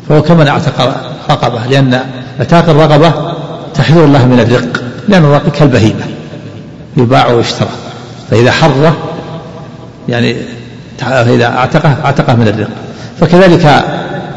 فهو 0.09 0.22
كمن 0.22 0.49
اعتق 0.49 0.97
رقبة 1.30 1.66
لأن 1.66 2.01
اعتاق 2.40 2.68
الرقبة 2.68 3.12
تحذير 3.74 4.05
الله 4.05 4.26
من 4.26 4.40
الرق 4.40 4.82
لأن 5.09 5.24
الرق 5.24 5.49
كالبهيمة 5.49 6.05
يباع 6.97 7.26
ويشترى. 7.26 7.68
فإذا 8.30 8.51
حره 8.51 8.97
يعني 10.09 10.36
إذا 11.09 11.47
اعتقه 11.47 11.97
اعتقه 12.05 12.34
من 12.34 12.49
الرق. 12.49 12.68
فكذلك 13.20 13.84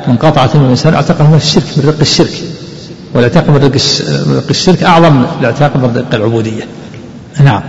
من 0.07 0.15
قطع 0.15 0.45
تميم 0.45 0.65
الإنسان 0.65 0.93
اعتقه 0.93 1.27
من 1.27 1.37
الشرك 1.37 1.63
من 1.77 1.89
رق 1.89 1.99
الشرك. 2.01 2.33
والاعتاق 3.13 3.49
من 3.49 3.55
رق 3.55 3.71
الشرك 4.49 4.83
أعظم 4.83 5.13
من 5.13 5.25
الاعتاق 5.39 5.75
من 5.75 5.95
رق 5.97 6.15
العبودية. 6.15 6.63
نعم. 7.39 7.61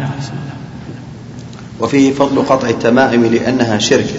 وفيه 1.80 2.12
فضل 2.12 2.42
قطع 2.42 2.68
التمائم 2.68 3.26
لأنها 3.26 3.78
شرك. 3.78 4.14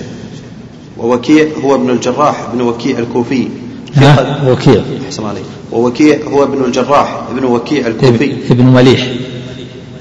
ووكيع 0.97 1.47
هو 1.64 1.76
ابن 1.76 1.89
الجراح 1.89 2.47
بن 2.53 2.62
وكيع 2.62 2.99
الكوفي. 2.99 3.47
ثقة 3.95 4.49
وكيع. 4.49 4.82
أحسن 5.05 5.26
عليك. 5.26 5.43
ووكيع 5.72 6.20
هو 6.24 6.43
ابن 6.43 6.64
الجراح 6.64 7.24
ابن 7.32 7.45
وكيع 7.45 7.88
الكوفي. 7.88 8.34
ابن 8.49 8.66
مليح. 8.66 9.07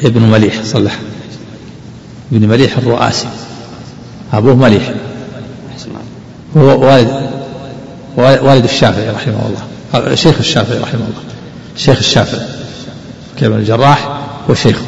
ابن 0.05 0.23
مليح 0.23 0.63
صلح. 0.63 0.99
ابن 2.33 2.49
مليح 2.49 2.79
الرؤاسي. 2.79 3.29
أبوه 4.33 4.55
مليح. 4.55 4.95
هو 6.57 6.87
والد 6.87 7.31
والد 8.19 8.65
الشافعي 8.65 9.11
رحمه 9.11 9.47
الله. 9.47 10.15
شيخ 10.15 10.39
الشافعي 10.39 10.79
رحمه 10.79 11.01
الله. 11.01 11.23
شيخ 11.77 11.99
الشافعي. 11.99 12.47
كابن 13.41 13.57
الجراح 13.57 14.21
وشيخه. 14.49 14.85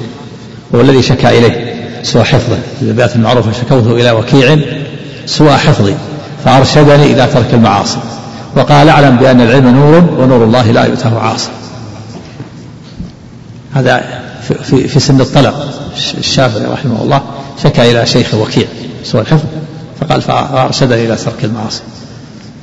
هو 0.74 0.80
الذي 0.80 1.02
شكا 1.02 1.38
إليه. 1.38 1.71
سوى 2.02 2.24
حفظه. 2.24 2.58
البيات 2.82 3.16
المعروفة 3.16 3.52
شكوته 3.52 3.92
إلى 3.92 4.10
وكيع 4.10 4.58
سوى 5.26 5.56
حفظي. 5.56 5.94
فأرشدني 6.44 7.04
إلى 7.12 7.26
ترك 7.26 7.54
المعاصي. 7.54 7.98
وقال 8.56 8.88
أعلم 8.88 9.16
بأن 9.16 9.40
العلم 9.40 9.68
نور 9.68 10.20
ونور 10.20 10.44
الله 10.44 10.70
لا 10.70 10.84
يؤتاه 10.84 11.18
عاصي. 11.18 11.50
هذا 13.72 14.04
في, 14.62 14.88
في 14.88 15.00
سن 15.00 15.20
الطلب. 15.20 15.54
الشافعي 16.18 16.64
رحمه 16.64 17.02
الله 17.02 17.22
شكا 17.62 17.90
إلى 17.90 18.06
شيخ 18.06 18.34
وكيع 18.34 18.66
سوى 19.04 19.20
الحفظ. 19.20 19.44
فقال 20.00 20.22
فأرشدني 20.22 21.06
إلى 21.06 21.16
ترك 21.16 21.44
المعاصي. 21.44 21.82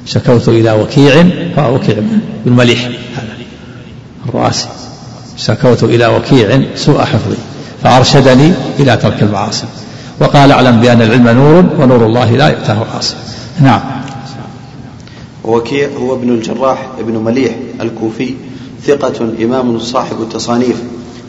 شكوت 0.06 0.50
إلى 0.50 0.72
وكيع 0.72 1.24
فوكيع 1.56 1.96
بن 2.46 2.54
مليح 2.54 2.86
هذا. 3.16 3.28
الرؤاسي 4.30 4.68
شكوت 5.38 5.84
إلى 5.84 6.08
وكيع 6.08 6.62
سوء 6.76 7.02
حفظي. 7.02 7.38
فأرشدني 7.84 8.54
إلى 8.80 8.98
ترك 8.98 9.24
المعاصي. 9.24 9.66
وقال 10.20 10.52
أعلم 10.52 10.80
بأن 10.82 11.02
العلم 11.02 11.30
نور 11.30 11.66
ونور 11.80 12.06
الله 12.06 12.32
لا 12.32 12.48
يؤتاه 12.48 12.86
عاصي 12.96 13.16
نعم. 13.62 13.82
وكيع 15.44 15.90
هو 16.00 16.16
ابن 16.16 16.30
الجراح 16.30 16.88
ابن 17.00 17.18
مليح 17.18 17.56
الكوفي 17.82 18.34
ثقة 18.88 19.34
إمام 19.44 19.80
صاحب 19.80 20.22
التصانيف 20.22 20.84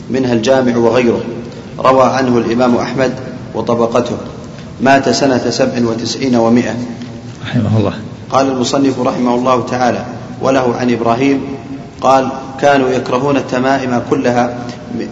منها 0.09 0.33
الجامع 0.33 0.77
وغيره. 0.77 1.21
روى 1.79 2.03
عنه 2.03 2.37
الإمام 2.37 2.75
أحمد 2.75 3.13
وطبقته. 3.55 4.17
مات 4.81 5.09
سنة 5.09 5.49
سبع 5.49 5.87
وتسعين 5.87 6.35
ومائة. 6.35 6.75
رحمه 7.45 7.77
الله. 7.77 7.93
قال 8.31 8.51
المصنف 8.51 8.99
رحمه 8.99 9.35
الله 9.35 9.65
تعالى 9.65 10.05
وله 10.41 10.75
عن 10.75 10.91
إبراهيم 10.91 11.41
قال 12.01 12.29
كانوا 12.61 12.89
يكرهون 12.89 13.37
التمائم 13.37 14.01
كلها 14.09 14.57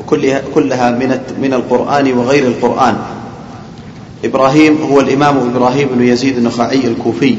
كلها, 0.07 0.41
كلها 0.53 0.91
من 0.91 1.19
من 1.41 1.53
القرآن 1.53 2.14
وغير 2.14 2.47
القرآن. 2.47 2.95
إبراهيم 4.26 4.77
هو 4.91 4.99
الإمام 4.99 5.38
إبراهيم 5.38 5.88
بن 5.95 6.07
يزيد 6.07 6.38
النخعي 6.38 6.88
الكوفي. 6.88 7.35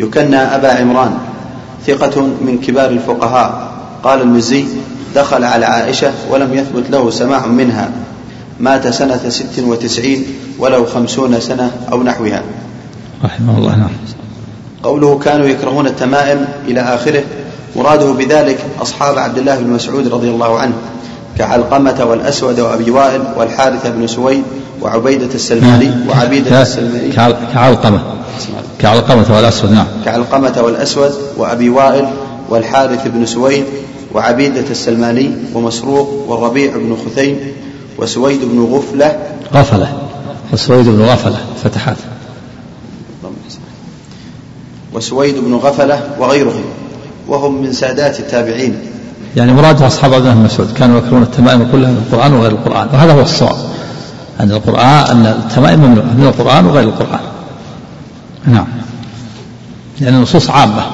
يكنى 0.00 0.36
أبا 0.36 0.68
عمران. 0.68 1.18
ثقة 1.86 2.20
من 2.20 2.58
كبار 2.66 2.90
الفقهاء. 2.90 3.72
قال 4.02 4.20
المزي 4.20 4.64
دخل 5.14 5.44
على 5.44 5.66
عائشة 5.66 6.12
ولم 6.30 6.54
يثبت 6.54 6.90
له 6.90 7.10
سماع 7.10 7.46
منها. 7.46 7.90
مات 8.60 8.88
سنة 8.88 9.28
ست 9.28 9.58
وتسعين 9.58 10.26
ولو 10.58 10.86
خمسون 10.86 11.40
سنة 11.40 11.70
أو 11.92 12.02
نحوها. 12.02 12.42
رحمه 13.24 13.58
الله 13.58 13.76
نعم. 13.76 13.90
قوله 14.82 15.18
كانوا 15.18 15.46
يكرهون 15.46 15.86
التمائم 15.86 16.46
إلى 16.68 16.80
آخره. 16.80 17.22
مراده 17.76 18.12
بذلك 18.12 18.58
أصحاب 18.82 19.18
عبد 19.18 19.38
الله 19.38 19.60
بن 19.60 19.70
مسعود 19.70 20.08
رضي 20.08 20.30
الله 20.30 20.58
عنه. 20.58 20.74
كعلقمة 21.38 22.04
والأسود 22.04 22.60
وأبي 22.60 22.90
وائل 22.90 23.22
والحارث 23.36 23.86
بن 23.86 24.06
سويد 24.06 24.42
وعبيدة 24.82 25.34
السلماني 25.34 25.90
وعبيدة 26.08 26.62
السلماني. 26.62 27.12
كعلقمة. 27.54 28.00
كعلقمة 28.80 29.36
والأسود 29.36 29.72
نعم. 29.72 29.86
كعلقمة 30.04 30.62
والأسود 30.62 31.12
وأبي 31.36 31.68
وائل 31.68 32.08
والحارث 32.48 33.06
بن 33.06 33.26
سويد 33.26 33.64
وعبيدة 34.14 34.64
السلماني 34.70 35.30
ومسروق 35.54 36.24
والربيع 36.28 36.76
بن 36.76 36.96
خثيم 37.06 37.38
وسويد 37.98 38.40
بن 38.44 38.64
غفلة. 38.64 39.18
غفلة. 39.54 39.88
وسويد 40.52 40.88
بن 40.88 41.02
غفلة 41.02 41.38
فتحات. 41.64 41.96
وسويد 44.94 45.34
بن 45.38 45.54
غفلة 45.54 46.00
وغيرهم. 46.18 46.64
وهم 47.28 47.62
من 47.62 47.72
سادات 47.72 48.20
التابعين. 48.20 48.78
يعني 49.36 49.52
مراد 49.52 49.82
أصحاب 49.82 50.14
عبد 50.14 50.22
الله 50.22 50.34
بن 50.34 50.44
مسعود 50.44 50.72
كانوا 50.72 50.98
يكرهون 50.98 51.22
التمائم 51.22 51.68
كلها 51.72 51.90
من 51.90 52.04
القرآن 52.06 52.32
وغير 52.32 52.50
القرآن 52.50 52.88
وهذا 52.92 53.12
هو 53.12 53.20
الصواب 53.20 53.56
أن 54.40 54.50
القرآن 54.50 54.86
أن 54.86 55.26
التمائم 55.26 55.80
ممنوعة 55.80 56.04
من 56.04 56.26
القرآن 56.26 56.66
وغير 56.66 56.84
القرآن. 56.84 57.20
نعم. 58.46 58.66
لأن 60.00 60.14
النصوص 60.14 60.50
عامة 60.50 60.86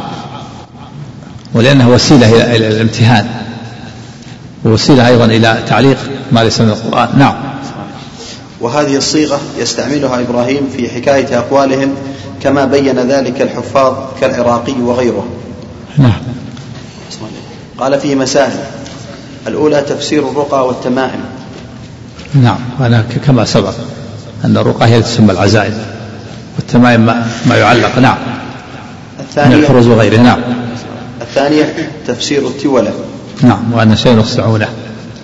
ولأنها 1.54 1.86
وسيلة 1.86 2.56
إلى 2.56 2.68
الامتهان 2.68 3.26
ووسيلة 4.64 5.08
أيضا 5.08 5.24
إلى 5.24 5.62
تعليق 5.68 5.98
ما 6.32 6.40
ليس 6.40 6.60
من 6.60 6.68
القرآن. 6.68 7.08
نعم. 7.18 7.34
وهذه 8.60 8.96
الصيغة 8.96 9.40
يستعملها 9.58 10.20
إبراهيم 10.20 10.68
في 10.76 10.88
حكاية 10.88 11.38
أقوالهم 11.38 11.94
كما 12.42 12.64
بين 12.64 12.98
ذلك 12.98 13.42
الحفاظ 13.42 13.94
كالعراقي 14.20 14.72
وغيره. 14.72 15.24
نعم. 15.98 16.31
قال 17.82 18.00
فيه 18.00 18.14
مسائل. 18.14 18.52
الأولى 19.46 19.80
تفسير 19.80 20.28
الرقى 20.30 20.66
والتمائم. 20.66 21.20
نعم 22.34 22.58
وأنا 22.80 23.04
كما 23.26 23.44
سبق 23.44 23.74
أن 24.44 24.56
الرقى 24.56 24.86
هي 24.86 25.02
تسمى 25.02 25.32
العزائم 25.32 25.78
والتمائم 26.56 27.06
ما, 27.06 27.26
ما 27.46 27.56
يعلق 27.56 27.98
نعم. 27.98 28.16
الثانية 29.20 29.56
من 29.56 29.62
الحرز 29.62 29.86
وغيره 29.86 30.16
نعم. 30.16 30.40
الثانية 31.20 31.90
تفسير 32.06 32.46
التولة. 32.46 32.92
نعم 33.42 33.72
وأن 33.72 33.96
شيء 33.96 34.20
يصنعونه. 34.20 34.68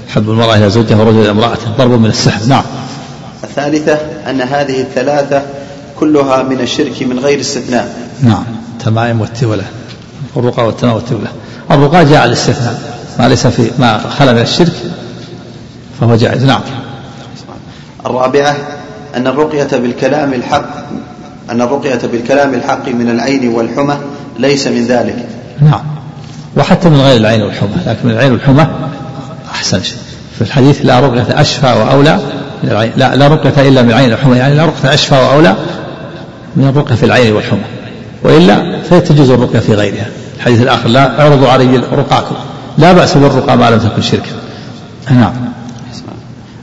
حب 0.08 0.30
المرأة 0.30 0.56
إلى 0.56 0.70
زوجها 0.70 0.96
ورجل 0.96 1.20
إلى 1.20 1.30
امرأته 1.30 1.70
ضرب 1.78 1.90
من 1.90 2.10
السحر 2.10 2.46
نعم. 2.48 2.64
الثالثة 3.44 3.98
أن 4.30 4.40
هذه 4.40 4.80
الثلاثة 4.80 5.42
كلها 6.00 6.42
من 6.42 6.60
الشرك 6.60 7.02
من 7.02 7.18
غير 7.18 7.40
استثناء. 7.40 7.96
نعم 8.22 8.44
التمائم 8.78 9.20
والتولة 9.20 9.64
الرقى 10.36 10.66
والتمائم 10.66 10.96
والتولة. 10.96 11.28
الرقى 11.70 12.04
جاء 12.04 12.24
الاستثناء 12.24 12.80
ما 13.18 13.28
ليس 13.28 13.46
في 13.46 13.70
ما 13.78 13.98
خلا 14.18 14.32
من 14.32 14.42
الشرك 14.42 14.72
فهو 16.00 16.16
جائز. 16.16 16.44
نعم. 16.44 16.60
الرابعة 18.06 18.56
أن 19.16 19.26
الرقية 19.26 19.76
بالكلام 19.76 20.32
الحق 20.32 20.68
أن 21.50 21.62
الرقية 21.62 22.00
بالكلام 22.12 22.54
الحق 22.54 22.88
من 22.88 23.10
العين 23.10 23.48
والحمى 23.48 23.96
ليس 24.38 24.66
من 24.66 24.86
ذلك. 24.86 25.26
نعم. 25.60 25.80
وحتى 26.56 26.88
من 26.88 27.00
غير 27.00 27.16
العين 27.16 27.42
والحمى 27.42 27.76
لكن 27.86 28.08
من 28.08 28.10
العين 28.10 28.32
والحمى 28.32 28.66
أحسن 29.54 29.82
شيء. 29.82 29.98
في 30.38 30.44
الحديث 30.44 30.80
لا 30.82 31.00
رقية 31.00 31.40
أشفى 31.40 31.66
وأولى 31.66 32.18
من 32.62 32.70
العين 32.70 32.92
لا 32.96 33.16
لا 33.16 33.28
رقية 33.28 33.68
إلا 33.68 33.82
من 33.82 33.90
العين 33.90 34.10
والحمى 34.12 34.36
يعني 34.38 34.54
لا 34.54 34.64
رقية 34.64 34.94
أشفى 34.94 35.14
وأولى 35.14 35.56
من 36.56 36.68
الرقية 36.68 36.94
في 36.94 37.06
العين 37.06 37.32
والحمى 37.32 37.64
وإلا 38.22 38.82
فتجوز 38.90 39.30
الرقية 39.30 39.58
في 39.58 39.74
غيرها. 39.74 40.06
الحديث 40.38 40.62
الآخر 40.62 40.88
لا 40.88 41.20
اعرضوا 41.20 41.48
علي 41.48 41.76
رقاكم. 41.76 42.34
لا 42.78 42.92
بأس 42.92 43.16
بالرقى 43.16 43.56
ما 43.56 43.70
لم 43.70 43.78
تكن 43.78 44.02
شركا. 44.02 44.30
نعم. 45.10 45.32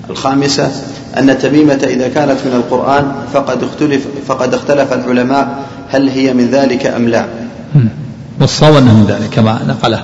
الخامسة 0.10 0.72
أن 1.18 1.30
التميمة 1.30 1.80
إذا 1.84 2.08
كانت 2.08 2.38
من 2.46 2.54
القرآن 2.54 3.12
فقد 3.34 3.64
اختلف 3.64 4.08
فقد 4.28 4.54
اختلف 4.54 4.94
العلماء 4.94 5.66
هل 5.90 6.10
هي 6.10 6.34
من 6.34 6.50
ذلك 6.52 6.86
أم 6.86 7.08
لا؟ 7.08 7.26
والصواب 8.42 8.76
أنه 8.76 8.94
من 8.94 9.06
ذلك 9.06 9.30
كما 9.30 9.60
نقله 9.68 10.04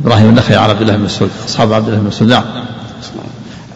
إبراهيم 0.00 0.28
النخعي 0.28 0.56
عن 0.56 0.70
عبد 0.70 0.80
الله 0.80 0.96
بن 0.96 1.04
مسعود 1.04 1.30
أصحاب 1.48 1.72
عبد 1.72 1.88
الله 1.88 2.00
بن 2.00 2.06
مسعود. 2.06 2.30
نعم. 2.30 2.44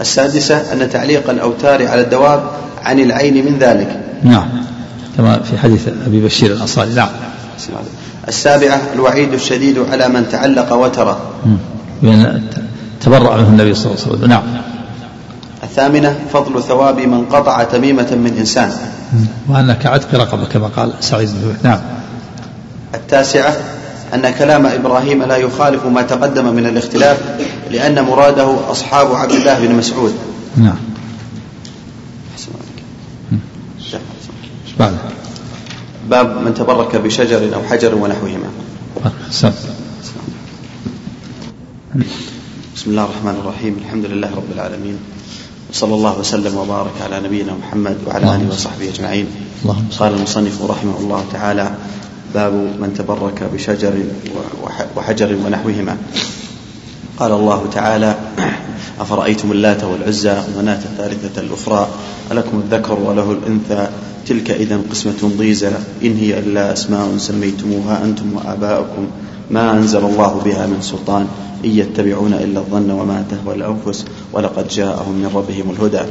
السادسة 0.00 0.72
أن 0.72 0.90
تعليق 0.90 1.30
الأوتار 1.30 1.86
على 1.86 2.00
الدواب 2.00 2.42
عن 2.84 2.98
العين 2.98 3.44
من 3.44 3.58
ذلك. 3.58 4.00
نعم. 4.22 4.48
كما 5.16 5.38
في 5.38 5.58
حديث 5.58 5.88
أبي 6.06 6.20
بشير 6.20 6.52
الأنصاري. 6.52 6.94
نعم. 6.94 7.08
السابعة 8.28 8.80
الوعيد 8.94 9.32
الشديد 9.32 9.78
على 9.78 10.08
من 10.08 10.28
تعلق 10.32 10.72
وتر 10.72 11.16
تبرأ 13.00 13.36
منه 13.36 13.48
النبي 13.48 13.74
صلى 13.74 13.92
الله 13.92 14.02
عليه 14.02 14.12
وسلم. 14.12 14.28
نعم. 14.28 14.42
الثامنة 15.62 16.16
فضل 16.32 16.62
ثواب 16.62 16.98
من 16.98 17.24
قطع 17.24 17.62
تميمة 17.62 18.10
من 18.12 18.36
إنسان. 18.38 18.70
وأنك 19.48 19.86
عتق 19.86 20.14
رقبة 20.14 20.44
كما 20.44 20.66
قال 20.66 20.92
سعيد 21.00 21.28
بن 21.28 21.56
نعم. 21.62 21.80
التاسعة 22.94 23.56
أن 24.14 24.30
كلام 24.30 24.66
إبراهيم 24.66 25.22
لا 25.22 25.36
يخالف 25.36 25.86
ما 25.86 26.02
تقدم 26.02 26.54
من 26.54 26.66
الاختلاف 26.66 27.20
لأن 27.70 28.04
مراده 28.04 28.70
أصحاب 28.70 29.14
عبد 29.14 29.32
الله 29.32 29.66
بن 29.66 29.74
مسعود. 29.74 30.14
نعم. 30.56 30.76
بعد 34.78 34.92
باب 36.10 36.42
من 36.42 36.54
تبرك 36.54 36.96
بشجر 36.96 37.54
أو 37.54 37.62
حجر 37.62 37.94
ونحوهما. 37.94 38.50
سم. 39.30 39.50
بسم 42.76 42.90
الله 42.90 43.04
الرحمن 43.04 43.36
الرحيم. 43.42 43.74
الحمد 43.82 44.04
لله 44.04 44.30
رب 44.36 44.50
العالمين. 44.54 44.96
وصلى 45.70 45.94
الله 45.94 46.18
وسلم 46.18 46.54
وبارك 46.56 46.96
على 47.02 47.20
نبينا 47.26 47.52
محمد 47.52 47.96
وعلى 48.06 48.24
آله 48.36 48.48
وصحبه 48.50 48.88
أجمعين. 48.88 49.26
قال 49.98 50.14
المصنف 50.14 50.62
رحمه 50.62 50.96
الله 51.00 51.24
تعالى 51.32 51.74
باب 52.34 52.52
من 52.52 52.94
تبرك 52.98 53.50
بشجر 53.54 53.94
وحجر 54.96 55.30
ونحوهما. 55.46 55.96
قال 57.18 57.32
الله 57.32 57.60
تعالى 57.72 58.10
أفرأيتم 59.00 59.52
اللات 59.52 59.84
والعزى 59.84 60.36
ومناة 60.48 60.82
الثالثة 60.84 61.40
الأخرى 61.40 61.88
ألكم 62.32 62.62
الذكر 62.64 62.94
وله 62.94 63.30
الأنثى 63.32 63.88
تلك 64.26 64.50
إذا 64.50 64.80
قسمة 64.90 65.30
ضيزى 65.38 65.70
إن 66.02 66.16
هي 66.16 66.38
إلا 66.38 66.72
أسماء 66.72 67.16
سميتموها 67.18 68.04
أنتم 68.04 68.32
وآباؤكم 68.34 69.06
ما 69.50 69.72
أنزل 69.72 70.04
الله 70.04 70.42
بها 70.44 70.66
من 70.66 70.78
سلطان 70.80 71.26
إن 71.64 71.70
يتبعون 71.70 72.32
إلا 72.32 72.60
الظن 72.60 72.90
وما 72.90 73.24
تهوى 73.30 73.54
الأنفس 73.54 74.04
ولقد 74.32 74.68
جاءهم 74.68 75.12
من 75.12 75.30
ربهم 75.34 75.70
الهدى. 75.70 76.02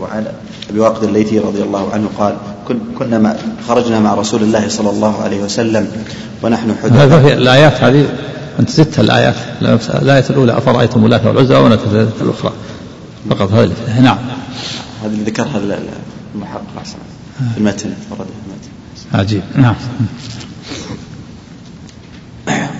وعن 0.00 0.26
أبي 0.70 0.80
واقد 0.80 1.04
الليثي 1.04 1.38
رضي 1.38 1.62
الله 1.62 1.92
عنه 1.92 2.08
قال 2.18 2.36
كنا 2.98 3.18
مع 3.18 3.36
خرجنا 3.68 4.00
مع 4.00 4.14
رسول 4.14 4.42
الله 4.42 4.68
صلى 4.68 4.90
الله 4.90 5.22
عليه 5.22 5.42
وسلم 5.42 5.88
ونحن 6.42 6.74
حدث 6.82 6.92
هذه 6.92 7.32
الآيات 7.32 7.72
هذه 7.72 8.06
أنت 8.60 8.70
زدت 8.70 9.00
الآيات 9.00 9.34
الآية 10.02 10.24
الأولى 10.30 10.58
أفرأيتم 10.58 11.04
اللات 11.04 11.26
والعزى 11.26 11.56
الثالثة 11.56 12.24
الأخرى. 12.24 12.52
فقط 13.30 13.52
هذه 13.52 13.72
نعم. 14.02 14.18
هذا 15.02 15.12
اللي 15.12 15.24
ذكرها 15.24 15.60
المحقق 16.34 16.82
في 17.38 17.58
المتن 17.58 17.90
ورد 18.10 18.20
المتن. 18.20 18.70
عجيب. 19.14 19.42
نعم. 19.56 19.74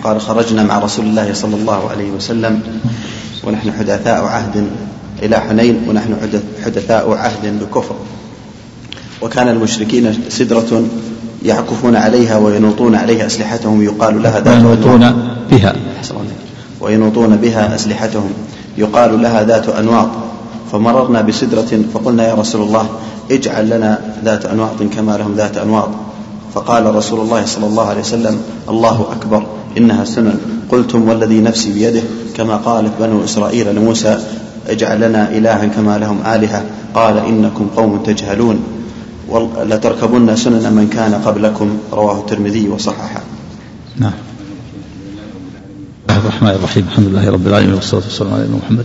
قال 0.05 0.21
خرجنا 0.21 0.63
مع 0.63 0.79
رسول 0.79 1.05
الله 1.05 1.35
صلى 1.35 1.57
الله 1.57 1.91
عليه 1.91 2.11
وسلم 2.11 2.61
ونحن 3.45 3.73
حدثاء 3.73 4.25
عهد 4.25 4.67
إلى 5.23 5.41
حنين 5.41 5.89
ونحن 5.89 6.17
حدثاء 6.65 7.13
عهد 7.13 7.61
بكفر. 7.61 7.95
وكان 9.23 9.49
المشركين 9.49 10.15
سدرة 10.29 10.85
يعكفون 11.43 11.97
عليها 11.97 12.37
وينوطون 12.37 12.95
عليها 12.95 13.27
أسلحتهم 13.27 13.83
يقال 13.83 14.23
لها 14.23 14.41
ذات 14.41 14.65
وينوطون 14.65 15.37
بها. 15.51 15.75
وينوطون 16.81 17.37
بها 17.37 17.75
أسلحتهم 17.75 18.31
يقال 18.79 19.23
لها 19.23 19.43
ذات 19.45 19.69
أنواط. 19.69 20.09
فمررنا 20.73 21.21
بسدرة 21.23 21.85
فقلنا 21.95 22.29
يا 22.29 22.35
رسول 22.35 22.63
الله 22.63 22.89
اجعل 23.31 23.71
لنا 23.71 23.99
ذات 24.25 24.47
أنواط 24.47 24.83
كما 24.83 25.17
لهم 25.17 25.35
ذات 25.35 25.57
أنواط. 25.57 25.89
فقال 26.55 26.95
رسول 26.95 27.21
الله 27.21 27.47
صلى 27.47 27.67
الله 27.67 27.87
عليه 27.89 28.01
وسلم 28.01 28.39
الله 28.69 29.07
أكبر 29.13 29.47
إنها 29.79 30.05
سنن. 30.05 30.39
قلتم 30.71 31.09
والذي 31.09 31.41
نفسي 31.41 31.73
بيده. 31.73 32.03
كما 32.37 32.57
قالت 32.57 32.93
بنو 33.01 33.25
إسرائيل 33.25 33.75
لموسى 33.75 34.19
اجعل 34.69 35.01
لنا 35.01 35.31
إلها 35.31 35.67
كما 35.67 35.99
لهم 35.99 36.19
آلهة. 36.27 36.65
قال 36.95 37.19
إنكم 37.19 37.67
قوم 37.77 38.03
تجهلون. 38.03 38.59
لتركبن 39.67 40.37
سنن 40.37 40.73
من 40.73 40.89
كان 40.93 41.15
قبلكم. 41.15 41.79
رواه 41.93 42.19
الترمذي 42.19 42.69
وصححه. 42.69 43.23
نعم. 43.97 44.13
الرحمن 46.11 46.51
الرحيم. 46.51 46.87
الحمد 46.91 47.07
لله 47.07 47.31
رب 47.31 47.47
العالمين 47.47 47.75
والصلاة 47.75 48.03
والسلام 48.03 48.35
على 48.35 48.49
محمد. 48.63 48.85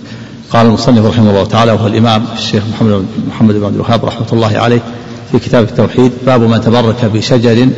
قال 0.51 0.65
المصنف 0.65 1.05
رحمه 1.05 1.29
الله 1.29 1.45
تعالى 1.45 1.71
وهو 1.71 1.87
الإمام 1.87 2.25
الشيخ 2.33 2.63
محمد 2.73 3.05
محمد 3.27 3.55
بن 3.55 3.65
عبد 3.65 3.75
الوهاب 3.75 4.05
رحمة 4.05 4.27
الله 4.33 4.57
عليه 4.57 4.79
في 5.31 5.39
كتاب 5.39 5.63
التوحيد 5.63 6.11
باب 6.25 6.41
من 6.41 6.61
تبرك 6.61 7.05
بشجر 7.05 7.69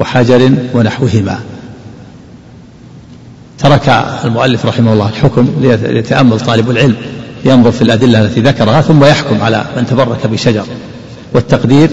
وحجر 0.00 0.52
ونحوهما. 0.74 1.40
ترك 3.58 4.04
المؤلف 4.24 4.66
رحمه 4.66 4.92
الله 4.92 5.08
الحكم 5.08 5.48
ليتأمل 5.60 6.40
طالب 6.40 6.70
العلم 6.70 6.96
ينظر 7.44 7.72
في 7.72 7.82
الأدلة 7.82 8.20
التي 8.20 8.40
ذكرها 8.40 8.80
ثم 8.80 9.04
يحكم 9.04 9.42
على 9.42 9.64
من 9.76 9.86
تبرك 9.86 10.26
بشجر. 10.26 10.64
والتقدير 11.34 11.90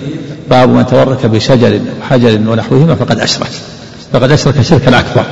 باب 0.49 0.69
من 0.69 0.85
تبرك 0.85 1.25
بشجر 1.25 1.79
وحجر 2.01 2.49
ونحوهما 2.49 2.95
فقد 2.95 3.19
أشرك. 3.19 3.51
فقد 4.13 4.31
أشرك 4.31 4.61
شركا 4.61 4.99
أكبر 4.99 5.23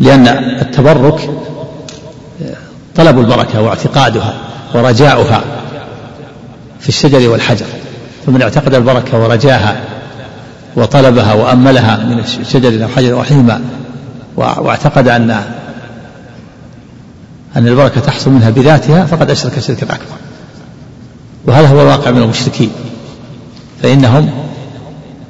لأن 0.00 0.28
التبرك 0.60 1.30
طلب 2.96 3.18
البركة 3.18 3.62
واعتقادها 3.62 4.34
ورجاؤها 4.74 5.44
في 6.80 6.88
الشجر 6.88 7.28
والحجر 7.28 7.66
فمن 8.26 8.42
اعتقد 8.42 8.74
البركة 8.74 9.22
ورجاها 9.22 9.80
وطلبها 10.76 11.32
وأملها 11.32 11.96
من 11.96 12.18
الشجر 12.18 12.84
أو 12.84 12.88
حجر 12.88 13.12
أو 13.12 13.22
حيمة 13.22 13.60
واعتقد 14.36 15.08
أن 15.08 15.30
أن 17.56 17.68
البركة 17.68 18.00
تحصل 18.00 18.30
منها 18.30 18.50
بذاتها 18.50 19.06
فقد 19.06 19.30
أشرك 19.30 19.60
شركا 19.60 19.86
أكبر. 19.86 20.16
وهذا 21.46 21.68
هو 21.68 21.80
الواقع 21.82 22.10
من 22.10 22.22
المشركين 22.22 22.70
فإنهم 23.82 24.30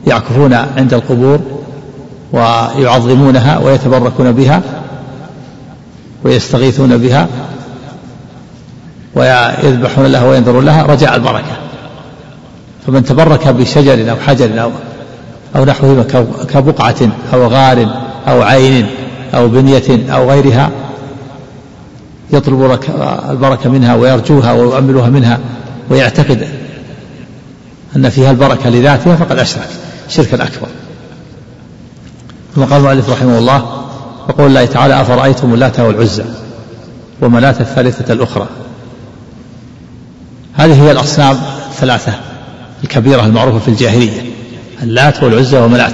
يعكفون 0.07 0.55
عند 0.55 0.95
القبور 0.95 1.41
ويعظمونها 2.33 3.59
ويتبركون 3.59 4.33
بها 4.33 4.63
ويستغيثون 6.25 6.97
بها 6.97 7.29
ويذبحون 9.17 10.07
لها 10.07 10.25
وينذرون 10.25 10.65
لها 10.65 10.83
رجاء 10.83 11.17
البركة. 11.17 11.57
فمن 12.87 13.05
تبرك 13.05 13.49
بشجر 13.49 14.11
أو 14.11 14.17
حجر 14.17 14.63
أو 14.63 14.71
أو 15.57 15.65
نحوهما 15.65 16.03
كبقعة 16.53 16.97
أو 17.35 17.47
غار 17.47 17.87
أو 18.29 18.43
عين 18.43 18.87
أو 19.35 19.49
بنية 19.49 20.13
أو 20.15 20.31
غيرها 20.31 20.71
يطلب 22.33 22.81
البركة 23.31 23.71
منها 23.71 23.95
ويرجوها 23.95 24.53
ويؤملها 24.53 25.09
منها 25.09 25.39
ويعتقد 25.91 26.49
أن 27.97 28.09
فيها 28.09 28.31
البركة 28.31 28.71
لذاتها 28.71 29.17
فقد 29.17 29.39
أشرك 29.39 29.69
شركا 30.09 30.43
أكبر. 30.43 30.69
ثم 32.55 32.65
قال 32.65 32.81
المؤلف 32.81 33.11
رحمه 33.11 33.39
الله 33.39 33.85
يقول 34.29 34.47
الله 34.47 34.65
تعالى 34.65 35.01
أفرأيتم 35.01 35.55
اللات 35.55 35.81
والعزى 35.81 36.25
ومناة 37.23 37.57
الثالثة 37.61 38.13
الأخرى؟ 38.13 38.47
هذه 40.55 40.83
هي 40.83 40.91
الأصنام 40.91 41.39
الثلاثة 41.71 42.13
الكبيرة 42.85 43.27
المعروفة 43.27 43.59
في 43.59 43.69
الجاهلية 43.69 44.23
اللات 44.83 45.23
والعزى 45.23 45.59
ومناة 45.59 45.93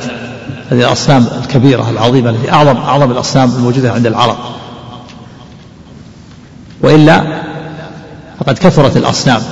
هذه 0.70 0.80
الأصنام 0.80 1.26
الكبيرة 1.42 1.90
العظيمة 1.90 2.30
التي 2.30 2.52
أعظم 2.52 2.76
أعظم 2.76 3.10
الأصنام 3.10 3.50
الموجودة 3.54 3.92
عند 3.92 4.06
العرب. 4.06 4.36
وإلا 6.82 7.42
فقد 8.40 8.58
كثرت 8.58 8.96
الأصنام 8.96 9.42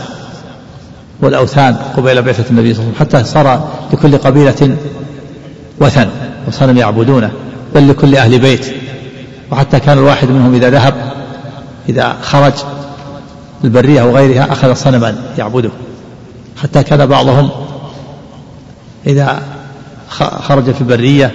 والأوثان 1.20 1.76
قبيل 1.96 2.22
بعثة 2.22 2.50
النبي 2.50 2.74
صلى 2.74 2.82
الله 2.82 2.94
عليه 3.00 3.08
وسلم 3.08 3.20
حتى 3.20 3.30
صار 3.30 3.68
لكل 3.92 4.18
قبيلة 4.18 4.76
وثن 5.80 6.08
وصنم 6.48 6.78
يعبدونه 6.78 7.30
بل 7.74 7.88
لكل 7.88 8.16
أهل 8.16 8.38
بيت. 8.38 8.66
وحتى 9.50 9.80
كان 9.80 9.98
الواحد 9.98 10.30
منهم 10.30 10.54
إذا 10.54 10.70
ذهب 10.70 11.12
إذا 11.88 12.16
خرج 12.22 12.52
البرية 13.64 14.02
أو 14.02 14.16
غيرها 14.16 14.52
أخذ 14.52 14.74
صنما 14.74 15.16
يعبده 15.38 15.70
حتى 16.62 16.82
كان 16.82 17.06
بعضهم 17.06 17.50
إذا 19.06 19.42
خرج 20.18 20.70
في 20.70 20.80
البرية 20.80 21.34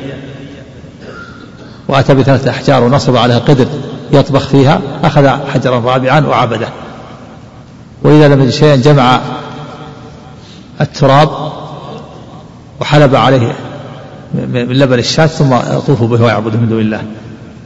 وأتى 1.88 2.14
بثلاثة 2.14 2.52
أحجار 2.52 2.84
ونصب 2.84 3.16
عليها 3.16 3.40
قدر 3.40 3.66
يطبخ 4.12 4.48
فيها 4.48 4.82
أخذ 5.04 5.28
حجرا 5.28 5.80
رابعا 5.80 6.20
وعبده. 6.20 6.68
وإذا 8.04 8.28
لم 8.28 8.42
يجد 8.42 8.50
شيئا 8.52 8.76
جمع 8.76 9.20
التراب 10.82 11.30
وحلب 12.82 13.16
عليه 13.16 13.56
من 14.34 14.68
لبن 14.70 15.00
الشاة 15.00 15.26
ثم 15.26 15.54
يطوف 15.54 16.04
به 16.04 16.24
ويعبد 16.24 16.56
من 16.56 16.70
دون 16.70 16.80
الله. 16.80 17.04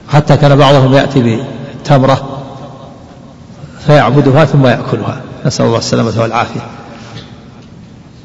حتى 0.10 0.38
كان 0.38 0.56
بعضهم 0.56 0.94
يأتي 0.94 1.40
بتمرة 1.84 2.47
فيعبدها 3.88 4.46
ثم 4.46 4.68
يأكلها. 4.68 5.22
نسأل 5.46 5.66
الله 5.66 5.78
السلامة 5.78 6.14
والعافية. 6.18 6.60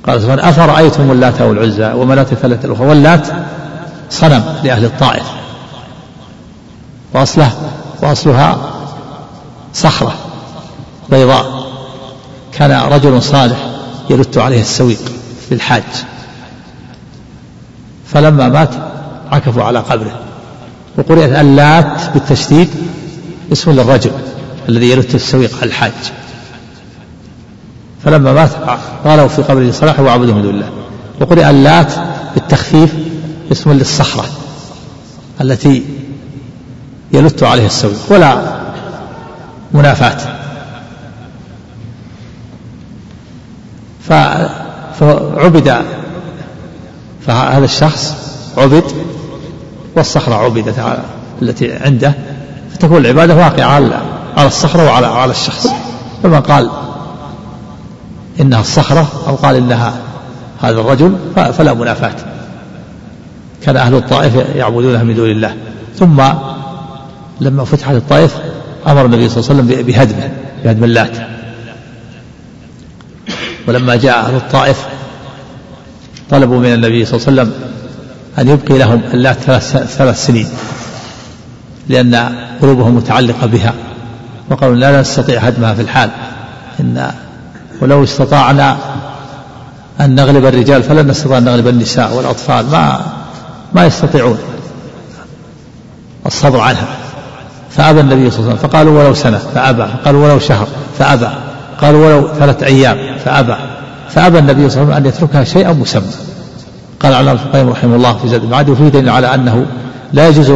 قال 0.06 0.22
سبحانه 0.22 0.48
أفرأيتم 0.48 1.10
اللات 1.10 1.40
والعزى 1.40 1.93
ومناة 1.93 2.26
الثلاثة 2.32 2.66
الأخرى؟ 2.66 2.86
واللات 2.86 3.26
صنم 4.10 4.44
لأهل 4.64 4.84
الطائف 4.84 5.26
وأصله 7.14 7.52
وأصلها 8.02 8.59
صخرة 9.74 10.14
بيضاء. 11.10 11.62
كان 12.52 12.93
رجل 12.93 13.22
صالح 13.22 13.59
يلت 14.10 14.39
عليه 14.39 14.60
السويق 14.60 15.12
للحاج. 15.51 15.82
فلما 18.06 18.48
مات 18.48 18.70
عكفوا 19.32 19.62
على 19.62 19.78
قبره. 19.78 20.20
وقرئت 20.98 21.32
اللات 21.32 22.10
بالتشديد 22.14 22.68
اسم 23.52 23.70
للرجل. 23.70 24.10
الذي 24.68 24.90
يلت 24.90 25.14
السويق 25.14 25.56
على 25.56 25.66
الحاج. 25.66 25.93
فلما 28.05 28.32
مات 28.32 28.51
قالوا 29.05 29.28
في 29.28 29.43
قبره 29.43 29.70
صلاح 29.70 30.01
وعبده 30.01 30.34
من 30.34 30.43
دون 30.43 30.55
الله. 30.55 30.70
وقرئ 31.20 31.51
اللات 31.51 31.93
بالتخفيف 32.34 32.94
اسم 33.52 33.72
للصخرة 33.72 34.24
التي 35.40 35.82
يلت 37.12 37.43
عليها 37.43 37.66
السويق 37.66 37.98
ولا 38.09 38.43
منافاة. 39.72 40.39
فعبد 45.01 45.84
فهذا 47.26 47.64
الشخص 47.64 48.14
عبد 48.56 48.84
والصخرة 49.97 50.34
عبدت 50.34 50.74
التي 51.43 51.72
عنده 51.72 52.14
فتكون 52.74 52.97
العبادة 52.97 53.34
واقعة 53.34 53.66
على 53.66 54.01
الصخرة 54.38 54.84
وعلى 54.86 55.06
على 55.06 55.30
الشخص. 55.30 55.66
فمن 56.22 56.40
قال 56.40 56.70
إنها 58.40 58.60
الصخرة 58.60 59.12
أو 59.28 59.34
قال 59.34 59.56
إنها 59.56 59.94
هذا 60.60 60.80
الرجل 60.80 61.16
فلا 61.34 61.74
منافاة. 61.74 62.14
كان 63.62 63.76
أهل 63.76 63.94
الطائف 63.94 64.34
يعبدونها 64.56 65.02
من 65.02 65.14
دون 65.14 65.30
الله. 65.30 65.56
ثم 65.98 66.22
لما 67.40 67.64
فتحت 67.64 67.94
الطائف 67.94 68.36
أمر 68.86 69.04
النبي 69.04 69.28
صلى 69.28 69.40
الله 69.40 69.50
عليه 69.50 69.72
وسلم 69.72 69.86
بهدمه 69.86 70.30
بهدم 70.64 70.84
اللات. 70.84 71.16
ولما 73.68 73.96
جاء 73.96 74.18
أهل 74.18 74.34
الطائف 74.34 74.86
طلبوا 76.30 76.59
من 76.59 76.72
النبي 76.72 77.04
صلى 77.04 77.18
الله 77.18 77.28
عليه 77.28 77.42
وسلم 77.42 77.52
أن 78.38 78.48
يبقي 78.48 78.78
لهم 78.78 79.02
اللات 79.14 79.38
ثلاث, 79.38 79.76
ثلاث 79.96 80.26
سنين 80.26 80.48
لأن 81.88 82.14
قلوبهم 82.62 82.94
متعلقة 82.94 83.46
بها. 83.46 83.74
وقالوا 84.52 84.76
لا 84.76 85.00
نستطيع 85.00 85.40
هدمها 85.40 85.74
في 85.74 85.82
الحال. 85.82 86.10
إن 86.80 87.10
ولو 87.80 88.04
استطعنا 88.04 88.76
أن 90.00 90.14
نغلب 90.14 90.46
الرجال 90.46 90.82
فلن 90.82 91.06
نستطيع 91.06 91.38
أن 91.38 91.44
نغلب 91.44 91.68
النساء 91.68 92.14
والأطفال. 92.14 92.66
ما 92.70 93.00
ما 93.72 93.86
يستطيعون. 93.86 94.38
الصبر 96.26 96.60
عنها 96.60 96.86
فأبى 97.70 98.00
النبي 98.00 98.30
صلى 98.30 98.38
الله 98.40 98.50
عليه 98.50 98.58
وسلم. 98.58 98.70
فقالوا 98.70 99.02
ولو 99.02 99.14
سنة. 99.14 99.38
فأبى. 99.54 99.86
قالوا 100.04 100.24
ولو 100.24 100.38
شهر. 100.38 100.66
فأبى. 100.98 101.28
قالوا 101.80 102.06
ولو 102.06 102.28
ثلاثة 102.38 102.66
أيام. 102.66 103.18
فأبى. 103.24 103.54
فأبى 104.08 104.38
النبي 104.38 104.70
صلى 104.70 104.82
الله 104.82 104.94
عليه 104.94 105.08
وسلم 105.08 105.22
أن 105.22 105.26
يتركها 105.26 105.44
شيئا 105.44 105.72
مسمى. 105.72 106.12
قال 107.00 107.14
علامة 107.14 107.42
القيم 107.42 107.68
رحمه 107.68 107.96
الله 107.96 108.18
في 108.18 108.28
زاد 108.28 108.42
المعاد 108.42 108.90
دليل 108.92 109.08
على 109.08 109.34
أنه 109.34 109.66
لا 110.12 110.28
يجوز 110.28 110.52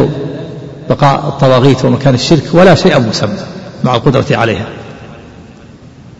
بقاء 0.89 1.19
الطواغيت 1.27 1.85
ومكان 1.85 2.13
الشرك 2.13 2.43
ولا 2.53 2.75
شيئا 2.75 2.99
مسمى. 2.99 3.56
مع 3.83 3.95
القدرة 3.95 4.25
عليها. 4.31 4.65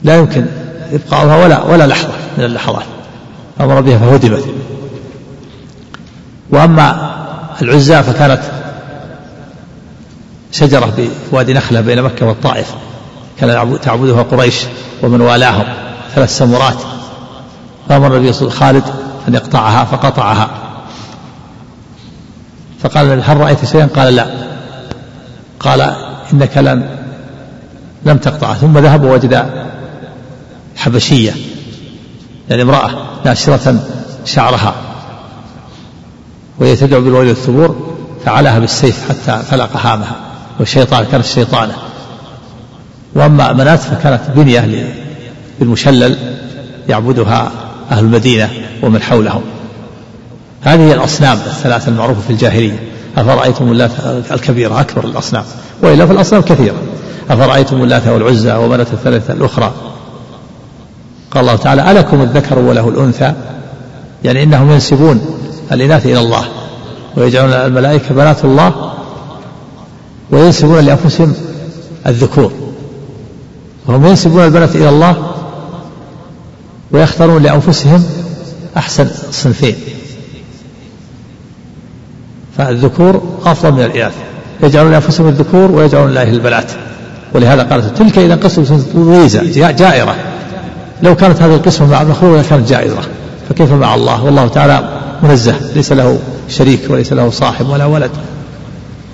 لا 0.03 0.17
يمكن 0.17 0.45
إبقاؤها 0.91 1.43
ولا 1.43 1.63
ولا 1.63 1.88
لحظة 1.88 2.13
من 2.38 2.43
اللحظات. 2.43 2.85
أمر 3.61 3.81
بها 3.81 3.97
فهدمت. 3.97 4.45
وأما 6.49 7.11
العزى 7.61 8.03
فكانت 8.03 8.41
شجرة 10.51 10.93
بوادي 11.31 11.53
نخلة 11.53 11.81
بين 11.81 12.01
مكة 12.01 12.25
والطائف. 12.25 12.75
كان 13.39 13.79
تعبدها 13.81 14.23
قريش 14.23 14.55
ومن 15.03 15.21
والاهم. 15.21 15.65
ثلاث 16.15 16.38
سمرات. 16.38 16.77
فأمر 17.89 18.17
النبي 18.17 18.34
صلى 18.34 18.47
الله 18.47 18.63
عليه 18.63 18.79
وسلم 18.79 18.84
خالد 18.84 18.84
أن 19.27 19.34
يقطعها 19.34 19.85
فقطعها. 19.85 20.49
فقال 22.79 23.23
هل 23.23 23.38
رأيت 23.38 23.65
شيئا؟ 23.65 23.89
قال 23.95 24.15
لا. 24.15 24.27
قال 25.59 25.95
إنك 26.34 26.57
لن 26.57 26.97
لم 28.06 28.18
تقطعها 28.18 28.53
ثم 28.53 28.78
ذهب 28.78 29.03
ووجد 29.03 29.45
حبشية 30.76 31.32
يعني 32.49 32.61
امرأة 32.61 32.90
ناشرة 33.26 33.80
شعرها 34.26 34.76
وهي 36.60 36.76
تدعو 36.76 37.02
بالويل 37.02 37.28
والثبور 37.28 37.98
فعلها 38.26 38.60
بالسيف 38.60 39.10
حتى 39.10 39.44
فلق 39.44 39.78
هامها 39.78 40.15
والشيطان 40.60 41.06
كانت 41.11 41.26
شيطانة 41.26 41.74
وأما 43.15 43.53
مناة 43.53 43.76
فكانت 43.76 44.22
بنية 44.36 44.94
بالمشلل 45.60 46.18
يعبدها 46.90 47.52
أهل 47.91 48.03
المدينة 48.03 48.49
ومن 48.84 49.02
حولهم. 49.02 49.41
هذه 50.61 50.94
الأصنام 50.94 51.38
الثلاثة 51.38 51.90
المعروفة 51.90 52.22
في 52.22 52.30
الجاهلية. 52.30 52.80
أفرأيتم 53.18 53.72
اللات 53.72 53.91
الكبيرة 54.32 54.82
أكبر 54.82 55.06
الأصنام 55.06 55.44
وإلا 55.82 56.06
في 56.06 56.11
الأصنام 56.11 56.41
كثيرة. 56.41 56.76
أفرأيتم 57.29 57.83
اللات 57.83 58.07
والعزى 58.07 58.53
ومنة 58.53 58.87
الثالثة 58.93 59.33
الأخرى؟ 59.33 59.73
قال 61.31 61.41
الله 61.41 61.55
تعالى 61.55 61.91
ألكم 61.91 62.21
الذكر 62.21 62.59
وله 62.59 62.89
الأنثى؟ 62.89 63.33
يعني 64.23 64.43
إنهم 64.43 64.71
ينسبون 64.71 65.21
الإناث 65.71 66.05
إلى 66.05 66.19
الله 66.19 66.45
ويجعلون 67.17 67.53
الملائكة 67.53 68.15
بنات 68.15 68.45
الله 68.45 68.93
وينسبون 70.31 70.79
لأنفسهم 70.79 71.33
الذكور. 72.07 72.51
وهم 73.87 74.05
ينسبون 74.05 74.45
البنات 74.45 74.75
إلى 74.75 74.89
الله 74.89 75.31
ويختارون 76.91 77.43
لأنفسهم 77.43 78.03
أحسن 78.77 79.07
صنفين. 79.31 79.75
فالذكور 82.57 83.21
أفضل 83.45 83.71
من 83.71 83.81
الإناث. 83.83 84.13
يجعلون 84.63 84.91
لأنفسهم 84.91 85.27
الذكور 85.27 85.71
ويجعلون 85.71 86.09
لله 86.09 86.29
البنات. 86.29 86.71
ولهذا 87.33 87.63
قالت 87.63 87.97
تلك 87.97 88.17
إذا 88.17 88.35
قسمة 88.35 88.81
ضيزة 88.95 89.71
جائرة. 89.71 90.15
لو 91.03 91.15
كانت 91.15 91.41
هذه 91.41 91.55
القسمة 91.55 91.87
مع 91.87 92.01
المخلوق 92.01 92.39
لكانت 92.39 92.69
جائرة. 92.69 93.01
فكيف 93.49 93.71
مع 93.71 93.95
الله؟ 93.95 94.23
والله 94.23 94.47
تعالى 94.47 94.89
منزه 95.23 95.55
ليس 95.75 95.91
له 95.91 96.19
شريك 96.49 96.79
وليس 96.89 97.13
له 97.13 97.29
صاحب 97.29 97.69
ولا 97.69 97.85
ولد. 97.85 98.11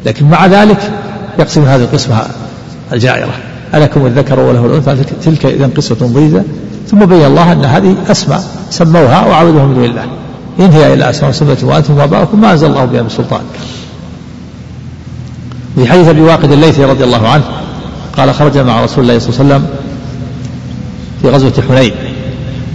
لكن 0.05 0.29
مع 0.29 0.45
ذلك 0.45 0.91
يقسم 1.39 1.63
هذه 1.63 1.81
القسمة 1.81 2.25
الجائرة. 2.93 3.33
ألكم 3.75 4.05
الذكر 4.05 4.39
وله 4.39 4.65
الأنثى؟ 4.65 5.03
تلك 5.25 5.45
إذا 5.45 5.69
قسمة 5.77 6.07
ضيزة. 6.07 6.43
ثم 6.91 7.05
بين 7.05 7.25
الله 7.25 7.51
أن 7.51 7.65
هذه 7.65 7.95
أسماء 8.11 8.43
سموها 8.69 9.25
وعبدوها 9.25 9.65
من 9.65 9.75
دون 9.75 9.85
الله. 9.85 10.03
إن 10.59 10.71
هي 10.71 10.93
إلا 10.93 11.09
أسماء 11.09 11.31
سميتم 11.31 11.67
وأنتم 11.67 11.97
وآباؤكم 11.97 12.41
ما 12.41 12.51
أنزل 12.51 12.67
الله 12.67 12.85
بها 12.85 13.01
من 13.01 13.09
سلطان. 13.09 13.41
في 15.75 15.87
حديث 15.87 16.07
أبي 16.07 16.21
واقد 16.21 16.51
الليثي 16.51 16.85
رضي 16.85 17.03
الله 17.03 17.27
عنه 17.27 17.43
قال 18.17 18.33
خرجنا 18.33 18.63
مع 18.63 18.83
رسول 18.83 19.03
الله 19.03 19.19
صلى 19.19 19.29
الله 19.29 19.55
عليه 19.55 19.55
وسلم 19.55 19.75
في 21.21 21.29
غزوة 21.29 21.63
حنين. 21.69 21.93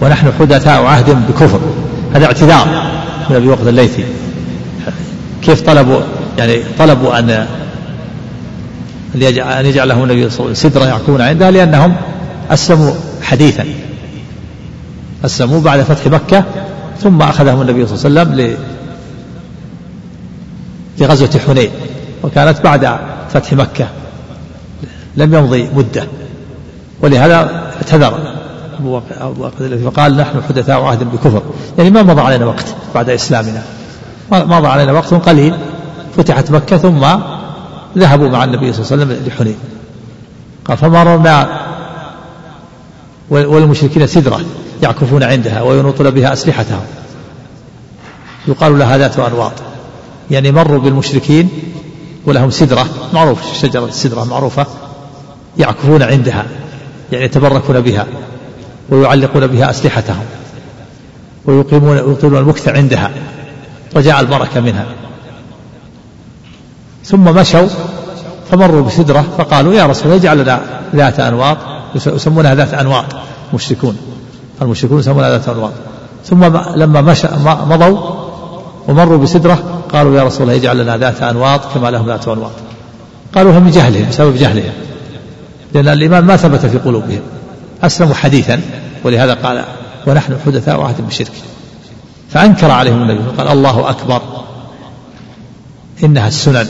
ونحن 0.02 0.32
حدثاء 0.38 0.82
عهد 0.82 1.26
بكفر. 1.28 1.60
هذا 2.14 2.26
اعتذار 2.26 2.66
من 3.30 3.36
أبي 3.36 3.48
واقد 3.48 3.66
الليثي. 3.66 4.04
كيف 5.42 5.60
طلبوا 5.60 6.00
يعني 6.38 6.62
طلبوا 6.78 7.18
أن 7.18 7.30
أن 9.14 9.66
يجعل 9.66 9.88
لهم 9.88 10.02
النبي 10.02 10.30
صلى 10.30 10.38
الله 10.38 10.40
عليه 10.40 10.50
وسلم 10.50 10.54
سدرة 10.54 10.84
يعكفون 10.84 11.20
عندها 11.20 11.50
لأنهم 11.50 11.96
أسلموا 12.50 12.94
حديثا. 13.22 13.64
أسلموا 15.24 15.60
بعد 15.60 15.82
فتح 15.82 16.06
مكة 16.06 16.44
ثم 17.02 17.22
أخذهم 17.22 17.60
النبي 17.60 17.86
صلى 17.86 18.08
الله 18.10 18.20
عليه 18.20 18.32
وسلم 18.32 18.56
لغزوة 20.98 21.40
حنين. 21.46 21.70
وكانت 22.22 22.60
بعد 22.64 22.98
فتح 23.34 23.52
مكة. 23.52 23.88
لم 25.18 25.34
يمضي 25.34 25.70
مدة. 25.74 26.06
ولهذا 27.02 27.70
اعتذر 27.76 28.18
أبو 29.20 29.50
الذي 29.60 29.84
فقال 29.84 30.16
نحن 30.16 30.42
حدثاء 30.48 30.82
عهد 30.82 31.04
بكفر. 31.04 31.42
يعني 31.78 31.90
ما 31.90 32.02
مضى 32.02 32.20
علينا 32.20 32.46
وقت 32.46 32.64
بعد 32.94 33.10
إسلامنا. 33.10 33.62
مضى 34.32 34.66
علينا 34.68 34.92
وقت 34.92 35.14
قليل. 35.14 35.54
فتحت 36.16 36.50
مكة 36.50 36.76
ثم 36.76 37.06
ذهبوا 37.98 38.28
مع 38.28 38.44
النبي 38.44 38.72
صلى 38.72 38.84
الله 38.84 38.92
عليه 38.92 39.14
وسلم 39.14 39.26
لحنين. 39.26 39.56
قال 40.64 40.76
فمررنا 40.76 41.48
والمشركين 43.30 44.06
سدرة 44.06 44.40
يعكفون 44.82 45.22
عندها 45.22 45.62
وينوطون 45.62 46.10
بها 46.10 46.32
أسلحتهم. 46.32 46.84
يقال 48.48 48.78
لها 48.78 48.98
ذات 48.98 49.18
أنواط. 49.18 49.52
يعني 50.30 50.52
مروا 50.52 50.78
بالمشركين 50.78 51.48
ولهم 52.26 52.50
سدرة 52.50 52.86
معروف 53.14 53.54
شجرة 53.62 53.84
السدرة 53.84 54.24
معروفة. 54.24 54.66
يعكفون 55.58 56.02
عندها 56.02 56.46
يعني 57.12 57.24
يتبركون 57.24 57.80
بها 57.80 58.06
ويعلقون 58.90 59.46
بها 59.46 59.70
أسلحتهم 59.70 60.24
ويقيمون 61.46 61.98
ويطيلون 61.98 62.38
المكث 62.38 62.68
عندها 62.68 63.10
وجاء 63.96 64.20
البركة 64.20 64.60
منها. 64.60 64.86
ثم 67.04 67.24
مشوا 67.24 67.68
فمروا 68.50 68.82
بسدرة 68.82 69.24
فقالوا 69.38 69.74
يا 69.74 69.86
رسول 69.86 70.06
الله 70.06 70.16
اجعل 70.16 70.38
لنا 70.38 70.60
ذات 70.94 71.20
أنواط 71.20 71.56
يسمونها 71.94 72.54
ذات 72.54 72.74
أنواط 72.74 73.04
مشركون 73.54 73.96
المشركون 74.62 74.98
يسمونها 74.98 75.30
ذات 75.30 75.48
أنواط. 75.48 75.72
ثم 76.24 76.44
لما 76.76 77.00
مشى 77.00 77.28
مضوا 77.44 77.98
ومروا 78.88 79.18
بسدرة 79.18 79.82
قالوا 79.92 80.16
يا 80.16 80.22
رسول 80.22 80.42
الله 80.42 80.56
اجعل 80.56 80.78
لنا 80.78 80.96
ذات 80.96 81.22
أنواط 81.22 81.60
كما 81.74 81.90
لهم 81.90 82.06
ذات 82.06 82.28
أنواط. 82.28 82.52
قالوا 83.34 83.58
هم 83.58 83.68
جهلهم 83.68 84.08
بسبب 84.08 84.36
جهلهم. 84.36 84.72
لأن 85.74 85.88
الإيمان 85.88 86.24
ما 86.24 86.36
ثبت 86.36 86.66
في 86.66 86.78
قلوبهم. 86.78 87.20
أسلموا 87.82 88.14
حديثا 88.14 88.60
ولهذا 89.04 89.34
قال 89.34 89.64
ونحن 90.06 90.36
حدثاء 90.46 90.80
عهد 90.80 91.00
بالشرك. 91.00 91.32
فأنكر 92.30 92.70
عليهم 92.70 93.02
النبي 93.02 93.30
قال 93.38 93.48
الله 93.48 93.90
أكبر. 93.90 94.22
إنها 96.04 96.28
السنن. 96.28 96.68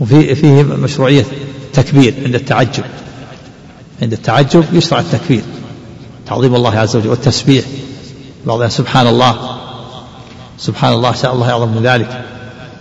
وفي 0.00 0.34
فيه 0.34 0.62
مشروعية 0.62 1.24
تكبير 1.72 2.14
عند 2.24 2.34
التعجب. 2.34 2.84
عند 4.02 4.12
التعجب 4.12 4.64
يشرع 4.72 5.00
التكبير. 5.00 5.42
تعظيم 6.26 6.54
الله 6.54 6.78
عز 6.78 6.96
وجل 6.96 7.08
والتسبيح. 7.08 7.64
بعضها 8.46 8.68
سبحان 8.68 9.06
الله. 9.06 9.36
سبحان 10.58 10.92
الله 10.92 11.12
شاء 11.12 11.34
الله 11.34 11.50
أعظم 11.50 11.68
من 11.68 11.82
ذلك. 11.82 12.24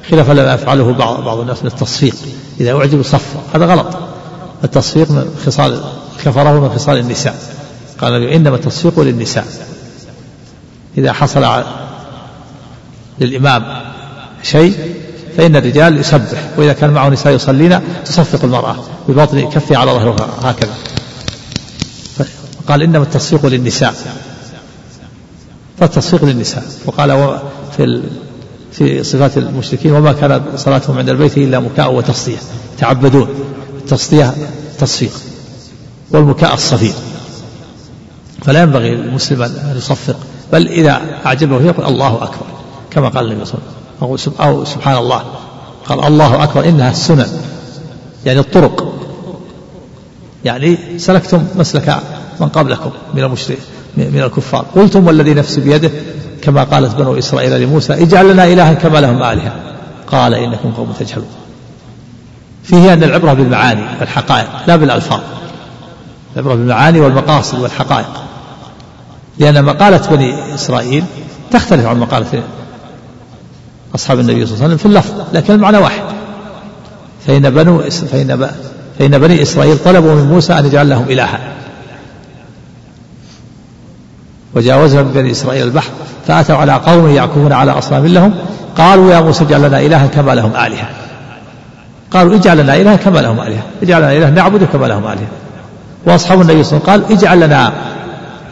خلاف 0.09 0.29
لما 0.29 0.53
يفعله 0.53 0.93
بعض 0.93 1.23
بعض 1.23 1.39
الناس 1.39 1.61
من 1.61 1.67
التصفيق. 1.67 2.15
إذا 2.59 2.71
أعجبوا 2.71 3.03
صف 3.03 3.55
هذا 3.55 3.65
غلط. 3.65 3.97
التصفيق 4.63 5.11
من 5.11 5.35
خصال 5.45 5.81
كفره 6.25 6.59
من 6.59 6.69
خصال 6.69 6.97
النساء. 6.97 7.35
قال 8.01 8.23
إنما 8.23 8.55
التصفيق 8.55 8.99
للنساء. 8.99 9.45
إذا 10.97 11.13
حصل 11.13 11.63
للإمام 13.19 13.81
شيء 14.43 14.95
فإن 15.37 15.55
الرجال 15.55 15.97
يسبح 15.97 16.49
وإذا 16.57 16.73
كان 16.73 16.89
معه 16.89 17.09
نساء 17.09 17.33
يصلين 17.33 17.79
تصفق 18.05 18.43
المرأة 18.43 18.75
ببطن 19.07 19.49
كفها 19.49 19.77
على 19.77 19.91
ظهرها 19.91 20.27
هكذا. 20.41 20.73
قال 22.67 22.81
إنما 22.81 23.03
التصفيق 23.03 23.45
للنساء. 23.45 23.93
فالتصفيق 25.79 26.25
للنساء. 26.25 26.63
وقال 26.85 27.39
في 27.77 28.03
في 28.71 29.03
صفات 29.03 29.37
المشركين 29.37 29.91
وما 29.91 30.13
كان 30.13 30.41
صلاتهم 30.55 30.97
عند 30.97 31.09
البيت 31.09 31.37
إلا 31.37 31.59
مكاء 31.59 31.93
وتصدية. 31.93 32.37
تعبدون. 32.79 33.29
التصدية 33.91 34.33
تصفيق 34.79 35.11
والمكاء 36.11 36.53
الصفير 36.53 36.93
فلا 38.45 38.61
ينبغي 38.61 38.95
للمسلم 38.95 39.41
أن 39.41 39.73
يصفق 39.77 40.15
بل 40.53 40.67
إذا 40.67 41.01
أعجبه 41.25 41.61
يقول 41.61 41.85
الله 41.85 42.23
أكبر 42.23 42.45
كما 42.91 43.09
قال 43.09 43.31
النبي 43.31 43.45
صلى 43.45 43.53
الله 43.55 43.67
عليه 44.01 44.13
وسلم 44.13 44.33
أو 44.39 44.65
سبحان 44.65 44.97
الله 44.97 45.23
قال 45.85 46.05
الله 46.05 46.43
أكبر 46.43 46.69
إنها 46.69 46.91
السنن 46.91 47.27
يعني 48.25 48.39
الطرق. 48.39 48.93
يعني 50.45 50.77
سلكتم 50.97 51.45
مسلك 51.55 51.97
من 52.39 52.47
قبلكم 52.47 52.91
من 53.13 53.23
المشرك 53.23 53.57
من 53.97 54.21
الكفار. 54.23 54.65
قلتم 54.75 55.07
والذي 55.07 55.33
نفسي 55.33 55.61
بيده 55.61 55.91
كما 56.41 56.63
قالت 56.63 56.95
بنو 56.95 57.17
إسرائيل 57.17 57.61
لموسى 57.61 57.93
اجعل 57.93 58.31
لنا 58.31 58.45
إلها 58.45 58.73
كما 58.73 58.97
لهم 58.97 59.23
آلهة. 59.23 59.55
قال 60.07 60.33
إنكم 60.33 60.71
قوم 60.71 60.93
تجهلون. 60.99 61.46
فيه 62.67 62.93
أن 62.93 63.03
العبرة 63.03 63.33
بالمعاني 63.33 63.81
والحقائق 63.99 64.47
لا 64.67 64.75
بالألفاظ. 64.75 65.19
العبرة 66.35 66.55
بالمعاني 66.55 66.99
والمقاصد 66.99 67.59
والحقائق. 67.59 68.23
لأن 69.39 69.65
مقالة 69.65 70.07
بني 70.11 70.55
إسرائيل 70.55 71.03
تختلف 71.51 71.85
عن 71.85 71.99
مقالة 71.99 72.43
أصحاب 73.95 74.19
النبي 74.19 74.45
صلى 74.45 74.53
الله 74.55 74.63
عليه 74.63 74.75
وسلم 74.75 74.77
في 74.77 74.85
اللفظ 74.85 75.13
لكن 75.33 75.53
المعنى 75.53 75.77
واحد. 75.77 76.01
فإن 77.27 77.49
بنو 77.49 77.81
فإن 77.89 78.49
فإن 78.99 79.17
بني 79.17 79.41
إسرائيل 79.41 79.77
طلبوا 79.77 80.15
من 80.15 80.23
موسى 80.23 80.53
أن 80.53 80.65
يجعل 80.65 80.89
لهم 80.89 81.05
إلها. 81.09 81.39
وجاوزنا 84.55 85.03
من 85.03 85.11
بني 85.11 85.31
إسرائيل 85.31 85.67
البحر 85.67 85.91
فأتوا 86.27 86.55
على 86.55 86.73
قوم 86.73 87.09
يعكفون 87.09 87.53
على 87.53 87.71
أصنام 87.71 88.05
لهم 88.05 88.33
قالوا 88.77 89.13
يا 89.13 89.21
موسى 89.21 89.43
اجعل 89.43 89.61
لنا 89.61 89.79
إلها 89.79 90.07
كما 90.07 90.31
لهم 90.31 90.51
آلهة. 90.55 90.89
قالوا 92.11 92.35
اجعل 92.35 92.57
لنا 92.57 92.75
إلها 92.75 92.95
كما 92.95 93.19
لهم 93.19 93.39
آلهة. 93.39 93.63
اجعل 93.83 94.01
لنا 94.01 94.13
إله 94.17 94.29
نعبد 94.29 94.63
كما 94.63 94.85
لهم 94.85 95.03
آلهة. 95.03 95.27
وأصحاب 96.05 96.41
النبي 96.41 96.63
صلى 96.63 96.77
الله 96.77 96.89
عليه 96.89 97.03
وسلم 97.03 97.09
قال 97.09 97.17
اجعل 97.17 97.39
لنا 97.39 97.73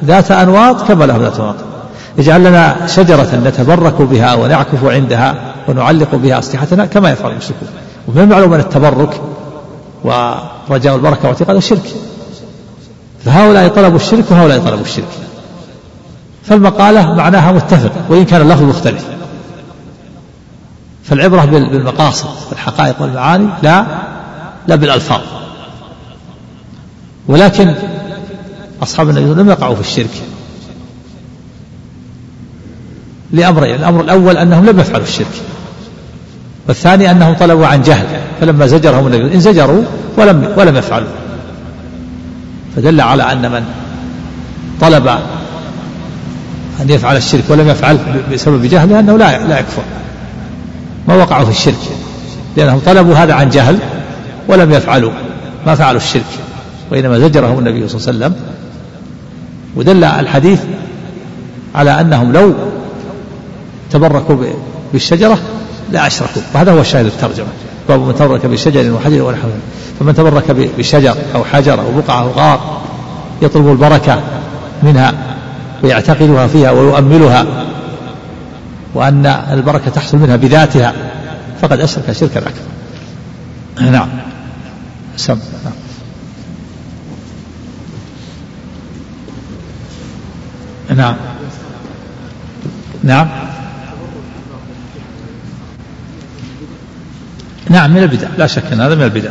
ذات 0.03 0.31
أنواط 0.31 0.87
كما 0.87 1.05
لهم 1.05 1.21
ذات 1.21 1.39
أنواط. 1.39 1.55
اجعل 2.19 2.43
لنا 2.43 2.87
شجرة 2.87 3.41
نتبرك 3.45 4.01
بها 4.01 4.33
ونعكف 4.33 4.85
عندها 4.85 5.35
ونعلق 5.67 6.15
بها 6.15 6.39
أسلحتنا 6.39 6.85
كما 6.85 7.11
يفعل 7.11 7.31
المشركون. 7.31 7.67
ومن 8.07 8.21
المعلوم 8.21 8.53
أن 8.53 8.59
التبرك 8.59 9.21
ورجاء 10.03 10.95
البركة 10.95 11.27
واعتقاد 11.27 11.55
الشرك. 11.55 11.95
فهؤلاء 13.25 13.67
طلبوا 13.67 13.97
الشرك 13.97 14.31
وهؤلاء 14.31 14.59
طلبوا 14.59 14.85
الشرك. 14.85 15.07
فالمقالة 16.43 17.13
معناها 17.13 17.51
متفق 17.51 17.91
وإن 18.09 18.25
كان 18.25 18.41
اللفظ 18.41 18.63
مختلف. 18.63 19.05
فالعبرة 21.09 21.45
بالمقاصد 21.45 22.29
والحقائق 22.49 23.01
والمعاني 23.01 23.47
لا 23.63 23.85
لا 24.67 24.75
بالألفاظ. 24.75 25.21
ولكن 27.27 27.73
أصحاب 28.83 29.09
النبي 29.09 29.41
لم 29.41 29.49
يقعوا 29.49 29.75
في 29.75 29.81
الشرك. 29.81 30.23
لأمرين 33.31 33.75
الأمر 33.75 34.01
الأول 34.01 34.37
أنهم 34.37 34.65
لم 34.65 34.79
يفعلوا 34.79 35.05
الشرك 35.05 35.41
والثاني 36.67 37.11
أنهم 37.11 37.33
طلبوا 37.33 37.67
عن 37.67 37.81
جهل 37.81 38.05
فلما 38.41 38.67
زجرهم 38.67 39.07
النبي 39.07 39.35
إن 39.35 39.39
زجروا 39.39 39.83
ولم 40.17 40.53
ولم 40.57 40.75
يفعلوا. 40.75 41.07
فدل 42.75 43.01
على 43.01 43.23
أن 43.31 43.51
من 43.51 43.65
طلب 44.81 45.07
أن 46.81 46.89
يفعل 46.89 47.17
الشرك 47.17 47.43
ولم 47.49 47.69
يفعل 47.69 47.97
بسبب 48.33 48.65
جهله 48.65 48.99
أنه 48.99 49.17
لا 49.17 49.47
لا 49.47 49.59
يكفر. 49.59 49.83
ما 51.07 51.15
وقعوا 51.15 51.45
في 51.45 51.51
الشرك. 51.51 51.75
لأنهم 52.57 52.79
طلبوا 52.85 53.15
هذا 53.15 53.33
عن 53.33 53.49
جهل 53.49 53.77
ولم 54.47 54.71
يفعلوا 54.71 55.11
ما 55.65 55.75
فعلوا 55.75 56.01
الشرك 56.01 56.25
وإنما 56.91 57.19
زجرهم 57.19 57.59
النبي 57.59 57.87
صلى 57.87 57.99
الله 57.99 58.25
عليه 58.25 58.35
وسلم. 58.35 58.35
ودل 59.75 60.03
الحديث 60.03 60.59
على 61.75 62.01
أنهم 62.01 62.33
لو 62.33 62.53
تبركوا 63.91 64.35
بالشجرة 64.93 65.37
لا 65.91 66.07
أشركوا. 66.07 66.41
وهذا 66.53 66.71
هو 66.71 66.81
الشاهد 66.81 67.05
الترجمة. 67.05 67.47
باب 67.89 67.99
من 67.99 68.15
تبرك 68.15 68.45
بشجر 68.45 68.91
وحجر 68.91 69.21
ونحوه 69.21 69.51
فمن 69.99 70.15
تبرك 70.15 70.51
بشجر 70.77 71.15
أو 71.35 71.43
حجر 71.43 71.79
أو 71.79 72.01
بقعة 72.01 72.21
أو 72.21 72.29
غار 72.29 72.81
يطلب 73.41 73.67
البركة 73.67 74.21
منها 74.83 75.13
ويعتقدها 75.83 76.47
فيها 76.47 76.71
ويؤملها. 76.71 77.45
وأن 78.95 79.25
البركة 79.25 79.91
تحصل 79.91 80.17
منها 80.17 80.35
بذاتها 80.35 80.93
فقد 81.61 81.79
أشرك 81.79 82.11
شركا 82.11 82.39
أكبر 82.39 83.91
نعم. 83.91 84.09
سم. 85.17 85.39
نعم. 90.89 90.95
نعم. 90.97 91.15
نعم 93.03 93.27
نعم 97.69 97.91
من 97.91 98.03
البدع. 98.03 98.27
لا 98.37 98.47
شك 98.47 98.63
أن 98.73 98.81
هذا 98.81 98.95
من 98.95 99.03
البدع. 99.03 99.29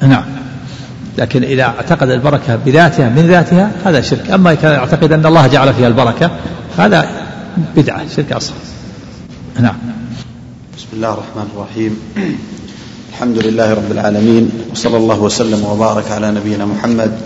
نعم. 0.00 0.24
لكن 1.18 1.44
إذا 1.44 1.62
اعتقد 1.62 2.10
البركة 2.10 2.56
بذاتها 2.56 3.08
من 3.08 3.26
ذاتها 3.26 3.70
هذا 3.84 4.00
شرك. 4.00 4.30
أما 4.30 4.52
إذا 4.52 4.72
يعتقد 4.72 5.12
أن 5.12 5.26
الله 5.26 5.46
جعل 5.46 5.74
فيها 5.74 5.88
البركة 5.88 6.30
هذا 6.76 7.08
بدعة 7.76 8.08
شرك 8.16 8.32
أصغر. 8.32 8.56
نعم. 9.60 9.76
بسم 10.76 10.86
الله 10.92 11.12
الرحمن 11.12 11.48
الرحيم. 11.56 11.98
الحمد 13.12 13.38
لله 13.38 13.74
رب 13.74 13.90
العالمين 13.90 14.50
وصلى 14.72 14.96
الله 14.96 15.20
وسلم 15.20 15.64
وبارك 15.64 16.10
على 16.10 16.30
نبينا 16.30 16.64
محمد 16.64 17.20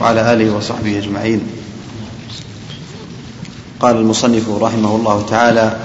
وعلى 0.00 0.32
آله 0.32 0.56
وصحبه 0.56 0.98
أجمعين. 0.98 1.40
قال 3.80 3.96
المصنف 3.96 4.48
رحمه 4.60 4.96
الله 4.96 5.26
تعالى 5.30 5.76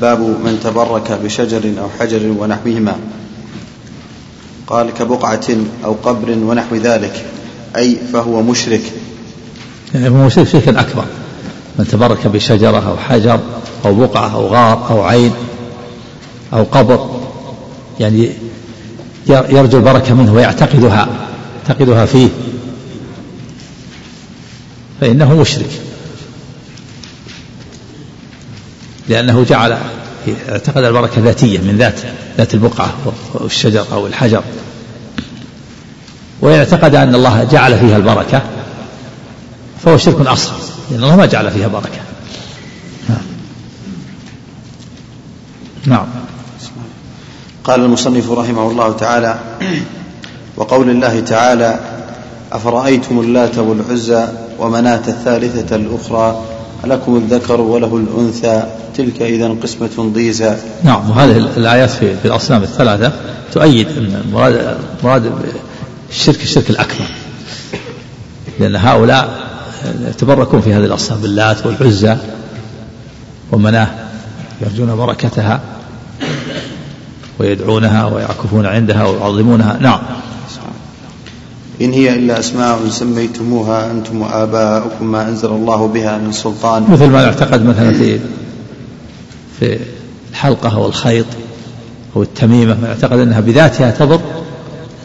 باب 0.00 0.20
من 0.20 0.60
تبرك 0.64 1.12
بشجر 1.12 1.72
أو 1.80 1.88
حجر 2.00 2.34
ونحوهما. 2.38 2.96
قال 4.66 4.90
كبقعة 4.90 5.48
أو 5.84 5.92
قبر 5.92 6.30
ونحو 6.30 6.76
ذلك 6.76 7.24
أي 7.76 7.98
فهو 8.12 8.42
مشرك. 8.42 8.82
يعني 9.94 10.08
هو 10.08 10.26
مشرك 10.26 10.48
شركا 10.48 10.80
أكبر. 10.80 11.04
من 11.78 11.88
تبرك 11.88 12.26
بشجرة 12.26 12.88
أو 12.88 12.96
حجر 12.96 13.40
أو 13.84 13.94
بقعة 13.94 14.34
أو 14.34 14.46
غار 14.46 14.90
أو 14.90 15.02
عين 15.02 15.32
أو 16.52 16.62
قبر 16.62 17.20
يعني 18.00 18.30
يرجو 19.28 19.78
البركة 19.78 20.14
منه 20.14 20.34
ويعتقدها 20.34 21.08
يعتقدها 21.68 22.06
فيه. 22.06 22.28
فإنه 25.00 25.34
مشرك. 25.34 25.70
لأنه 29.08 29.44
جعل 29.44 29.78
اعتقد 30.48 30.84
البركة 30.84 31.20
ذاتية 31.20 31.58
من 31.58 31.76
ذات 31.78 32.00
ذات 32.38 32.54
البقعة 32.54 32.94
أو 33.40 33.46
الشجر 33.46 33.84
أو 33.92 34.06
الحجر. 34.06 34.42
وإن 36.40 36.58
اعتقد 36.58 36.94
أن 36.94 37.14
الله 37.14 37.44
جعل 37.44 37.78
فيها 37.78 37.96
البركة 37.96 38.42
فهو 39.84 39.96
شرك 39.96 40.26
أصغر 40.26 40.56
لأن 40.90 41.04
الله 41.04 41.16
ما 41.16 41.26
جعل 41.26 41.50
فيها 41.50 41.68
بركة. 41.68 42.00
نعم. 45.86 46.06
قال 47.64 47.80
المصنف 47.80 48.30
رحمه 48.30 48.70
الله 48.70 48.92
تعالى 48.92 49.38
وقول 50.56 50.90
الله 50.90 51.20
تعالى 51.20 51.80
أفرأيتم 52.52 53.20
اللات 53.20 53.58
والعزى 53.58 54.28
ومناة 54.58 55.02
الثالثة 55.08 55.76
الأخرى 55.76 56.44
ألكم 56.84 57.16
الذكر 57.16 57.60
وله 57.60 57.96
الأنثى؟ 57.96 58.62
تلك 58.96 59.22
إذا 59.22 59.48
قسمة 59.62 60.12
ضيزى. 60.14 60.56
نعم 60.84 61.10
وهذه 61.10 61.36
الآيات 61.36 61.90
في, 61.90 62.16
في 62.16 62.24
الأصنام 62.24 62.62
الثلاثة 62.62 63.12
تؤيد 63.52 63.88
أن 63.88 64.22
المراد 64.24 64.78
مراد 65.04 65.32
الشرك 66.10 66.42
الشرك 66.42 66.70
الأكبر. 66.70 67.04
لأن 68.60 68.76
هؤلاء 68.76 69.39
يتبركون 70.08 70.60
في 70.60 70.74
هذه 70.74 70.84
الأصنام 70.84 71.20
باللات 71.20 71.66
والعزى 71.66 72.16
ومناه 73.52 73.88
يرجون 74.62 74.96
بركتها 74.96 75.60
ويدعونها 77.38 78.06
ويعكفون 78.06 78.66
عندها 78.66 79.06
ويعظمونها. 79.06 79.78
نعم. 79.80 80.00
إن 81.80 81.92
هي 81.92 82.14
إلا 82.14 82.38
أسماء 82.38 82.88
سميتموها 82.88 83.90
أنتم 83.90 84.22
وآباؤكم 84.22 85.06
ما 85.06 85.28
أنزل 85.28 85.48
الله 85.48 85.86
بها 85.86 86.18
من 86.18 86.32
سلطان. 86.32 86.86
مثل 86.88 87.06
ما 87.06 87.22
يعتقد 87.22 87.64
مثلا 87.64 87.92
في 87.92 88.20
في 89.60 89.78
الحلقة 90.30 90.74
أو 90.74 90.86
الخيط 90.86 91.26
أو 92.16 92.22
التميمة 92.22 92.76
ما 92.82 92.88
يعتقد 92.88 93.18
أنها 93.18 93.40
بذاتها 93.40 93.90
تضر 93.90 94.20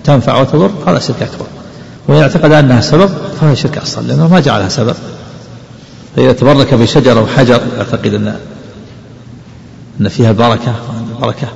تنفع 0.03 0.41
وتضر 0.41 0.71
هذا 0.87 0.99
شرك 0.99 1.21
أكبر 1.21 1.45
وإن 2.07 2.21
اعتقد 2.21 2.51
أنها 2.51 2.81
سبب 2.81 3.09
فهو 3.41 3.55
شرك 3.55 3.77
أصلا 3.77 4.07
لأنه 4.07 4.27
ما 4.27 4.39
جعلها 4.39 4.69
سبب. 4.69 4.95
فإذا 6.15 6.31
تبرك 6.31 6.73
بشجر 6.73 7.19
أو 7.19 7.27
حجر 7.27 7.61
يعتقد 7.77 8.13
أن 8.13 8.39
أن 10.01 10.09
فيها 10.09 10.31
بركة 10.31 10.75
وأن 10.89 11.07
البركة 11.15 11.47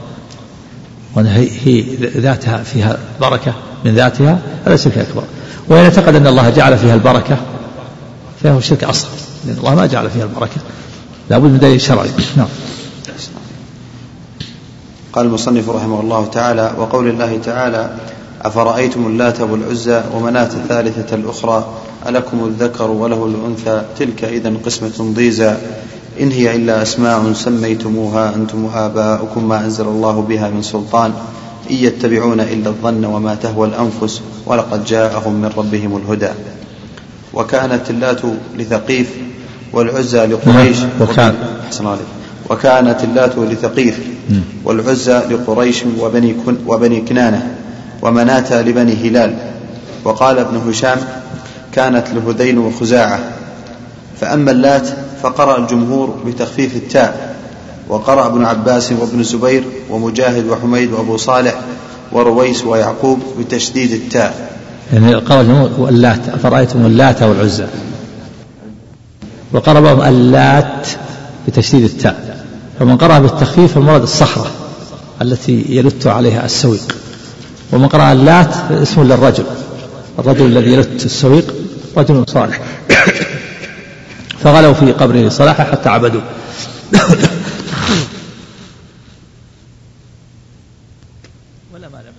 وأن 1.15 1.25
هي 1.65 1.81
ذاتها 2.17 2.63
فيها 2.63 2.97
بركة 3.21 3.53
من 3.85 3.95
ذاتها 3.95 4.39
هذا 4.65 4.75
شرك 4.75 4.97
أكبر. 4.97 5.23
وإن 5.67 5.83
اعتقد 5.83 6.15
أن 6.15 6.27
الله 6.27 6.49
جعل 6.49 6.77
فيها 6.77 6.95
البركة 6.95 7.37
فهو 8.43 8.59
شرك 8.59 8.83
أصغر 8.83 9.09
لأن 9.45 9.57
الله 9.57 9.75
ما 9.75 9.85
جعل 9.85 10.09
فيها 10.09 10.23
البركة. 10.23 10.61
لابد 11.29 11.51
من 11.51 11.59
دليل 11.59 11.81
شرعي. 11.81 12.09
نعم. 12.37 12.47
قال 15.13 15.25
المصنف 15.25 15.69
رحمه 15.69 16.01
الله 16.01 16.25
تعالى 16.25 16.73
وقول 16.77 17.07
الله 17.07 17.39
تعالى 17.43 17.89
أفرأيتم 18.41 19.07
اللات 19.07 19.41
والعزى 19.41 20.01
ومناة 20.15 20.49
الثالثة 20.53 21.15
الأخرى؟ 21.15 21.67
ألكم 22.07 22.45
الذكر 22.45 22.91
وله 22.91 23.25
الأنثى؟ 23.25 23.85
تلك 23.99 24.23
إذا 24.23 24.53
قسمة 24.65 25.13
ضيزى. 25.15 25.55
إن 26.19 26.31
هي 26.31 26.55
إلا 26.55 26.81
أسماء 26.81 27.33
سميتموها 27.33 28.35
أنتم 28.35 28.65
وآباؤكم 28.65 29.47
ما 29.49 29.65
أنزل 29.65 29.85
الله 29.85 30.21
بها 30.21 30.49
من 30.49 30.61
سلطان. 30.61 31.13
إن 31.71 31.75
يتبعون 31.75 32.39
إلا 32.39 32.69
الظن 32.69 33.05
وما 33.05 33.35
تهوى 33.35 33.67
الأنفس 33.67 34.21
ولقد 34.45 34.85
جاءهم 34.85 35.33
من 35.33 35.51
ربهم 35.57 35.97
الهدى. 35.97 36.29
وكانت 37.33 37.89
اللات 37.89 38.21
لثقيف 38.57 39.09
والعزى 39.73 40.25
لقريش. 40.25 40.77
وكان. 41.01 41.35
وكانت 42.49 43.03
اللات 43.03 43.37
لثقيف 43.37 43.99
والعزى 44.63 45.17
لقريش 45.29 45.83
وبني, 45.99 46.33
كن 46.45 46.57
وبني 46.67 47.01
كنانة. 47.01 47.55
ومناة 48.01 48.61
لبني 48.61 48.93
هلال. 48.93 49.35
وقال 50.03 50.39
ابن 50.39 50.69
هشام 50.69 50.97
كانت 51.71 52.07
لهذيل 52.13 52.57
وخزاعة. 52.57 53.19
فأما 54.21 54.51
اللات 54.51 54.87
فقرأ 55.23 55.57
الجمهور 55.57 56.15
بتخفيف 56.25 56.75
التاء. 56.75 57.35
وقرأ 57.89 58.27
ابن 58.27 58.45
عباس 58.45 58.91
وابن 58.91 59.19
الزبير 59.19 59.63
ومجاهد 59.89 60.47
وحميد 60.47 60.93
وأبو 60.93 61.17
صالح 61.17 61.55
ورويس 62.11 62.63
ويعقوب 62.63 63.19
بتشديد 63.39 63.91
التاء. 63.91 64.49
يعني 64.93 65.15
قال 65.15 65.69
اللات 65.89 66.29
أفرأيتم 66.29 66.85
اللات 66.85 67.23
والعزى. 67.23 67.67
وقرأ 69.53 69.79
بعضهم 69.79 70.07
اللات 70.07 70.87
بتشديد 71.47 71.83
التاء. 71.83 72.45
فمن 72.79 72.97
قرأ 72.97 73.19
بالتخفيف 73.19 73.77
المراد 73.77 74.01
الصخرة 74.01 74.51
التي 75.21 75.65
يلت 75.69 76.07
عليها 76.07 76.45
السويق. 76.45 76.95
ومن 77.71 77.87
قرأ 77.87 78.11
اللات 78.11 78.55
اسم 78.71 79.03
للرجل 79.03 79.45
الرجل 80.19 80.45
الذي 80.45 80.73
يلت 80.73 81.05
السويق 81.05 81.55
رجل 81.97 82.25
صالح. 82.27 82.61
فغلوا 84.43 84.73
في 84.73 84.91
قبره 84.91 85.29
صلاحه 85.29 85.63
حتى 85.63 85.89
عبدوه. 85.89 86.21
ولا 91.73 91.89
ما 91.89 91.97
لم 91.97 92.13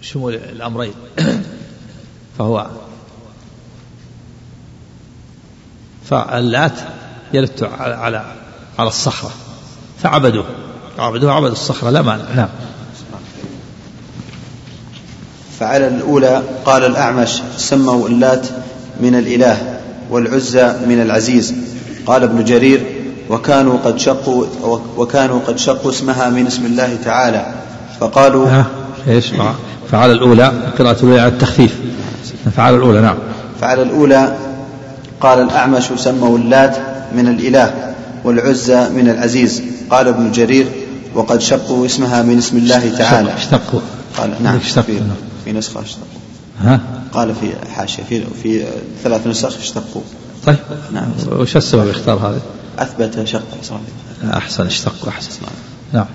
شمول 0.00 0.34
الأمرين؟ 0.34 0.94
فهو 2.38 2.66
فاللات 6.04 6.72
يلت 7.32 7.62
على 7.62 8.24
على 8.78 8.88
الصخرة 8.88 9.30
فعبدوه. 10.02 10.44
عبدوه 10.98 11.32
عبدوا 11.32 11.52
الصخرة 11.52 11.90
لا 11.90 12.02
مانع 12.02 12.24
نعم. 12.36 12.48
فعلى 15.60 15.88
الأولى 15.88 16.42
قال 16.64 16.84
الأعمش 16.84 17.42
سموا 17.56 18.08
اللات 18.08 18.46
من 19.00 19.14
الإله 19.14 19.78
والعزى 20.10 20.72
من 20.88 21.02
العزيز. 21.02 21.54
قال 22.06 22.22
ابن 22.22 22.44
جرير 22.44 22.80
وكانوا 23.30 23.78
قد 23.84 23.98
شقوا 23.98 24.46
وكانوا 24.96 25.40
قد 25.46 25.58
شقوا 25.58 25.90
اسمها 25.90 26.30
من 26.30 26.46
اسم 26.46 26.66
الله 26.66 26.96
تعالى. 27.04 27.46
فقالوا 28.00 28.62
إيش؟ 29.08 29.32
فعلى 29.90 30.12
الأولى 30.12 30.52
قراءة 30.78 31.02
الأولى 31.02 31.20
على 31.20 31.32
التخفيف. 31.32 31.74
فعلى 32.56 32.76
الأولى 32.76 33.00
نعم. 33.00 33.16
فعلى 33.60 33.82
الأولى 33.82 34.36
قال 35.20 35.38
الأعمش 35.38 35.84
سموا 35.96 36.38
اللات 36.38 36.76
من 37.16 37.28
الإله 37.28 37.94
والعزى 38.24 38.88
من 38.88 39.08
العزيز. 39.08 39.62
قال 39.90 40.08
ابن 40.08 40.32
جرير 40.32 40.66
وقد 41.14 41.40
شقوا 41.40 41.86
اسمها 41.86 42.22
من 42.22 42.38
اسم 42.38 42.56
الله 42.56 42.92
تعالى. 42.98 43.34
اشتقوا. 43.34 43.80
قال 44.18 44.30
نعم 44.42 44.56
اشتقوا 44.56 44.94
في, 45.46 45.52
نسخة 45.52 45.82
اشتقوا 45.82 46.20
ها؟ 46.60 46.80
قال 47.12 47.34
في 47.34 47.70
حاشية 47.70 48.02
في 48.02 48.24
في 48.42 48.66
ثلاث 49.04 49.26
نسخ 49.26 49.58
اشتقوا 49.58 50.02
طيب. 50.46 50.56
نعم. 50.92 51.08
وش 51.28 51.56
السبب 51.56 51.88
اختار 51.88 52.18
هذا؟ 52.18 52.40
أثبت 52.78 53.24
شق 53.24 53.42
أحسن 54.24 54.66
اشتقوا 54.66 55.08
أحسن. 55.08 55.30
نعم. 55.92 56.06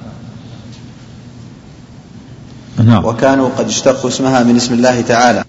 نعم. 2.78 3.06
وكانوا 3.06 3.49
قد 3.58 3.68
اشتقوا 3.68 4.10
اسمها 4.10 4.44
من 4.44 4.56
اسم 4.56 4.74
الله 4.74 5.02
تعالى. 5.02 5.44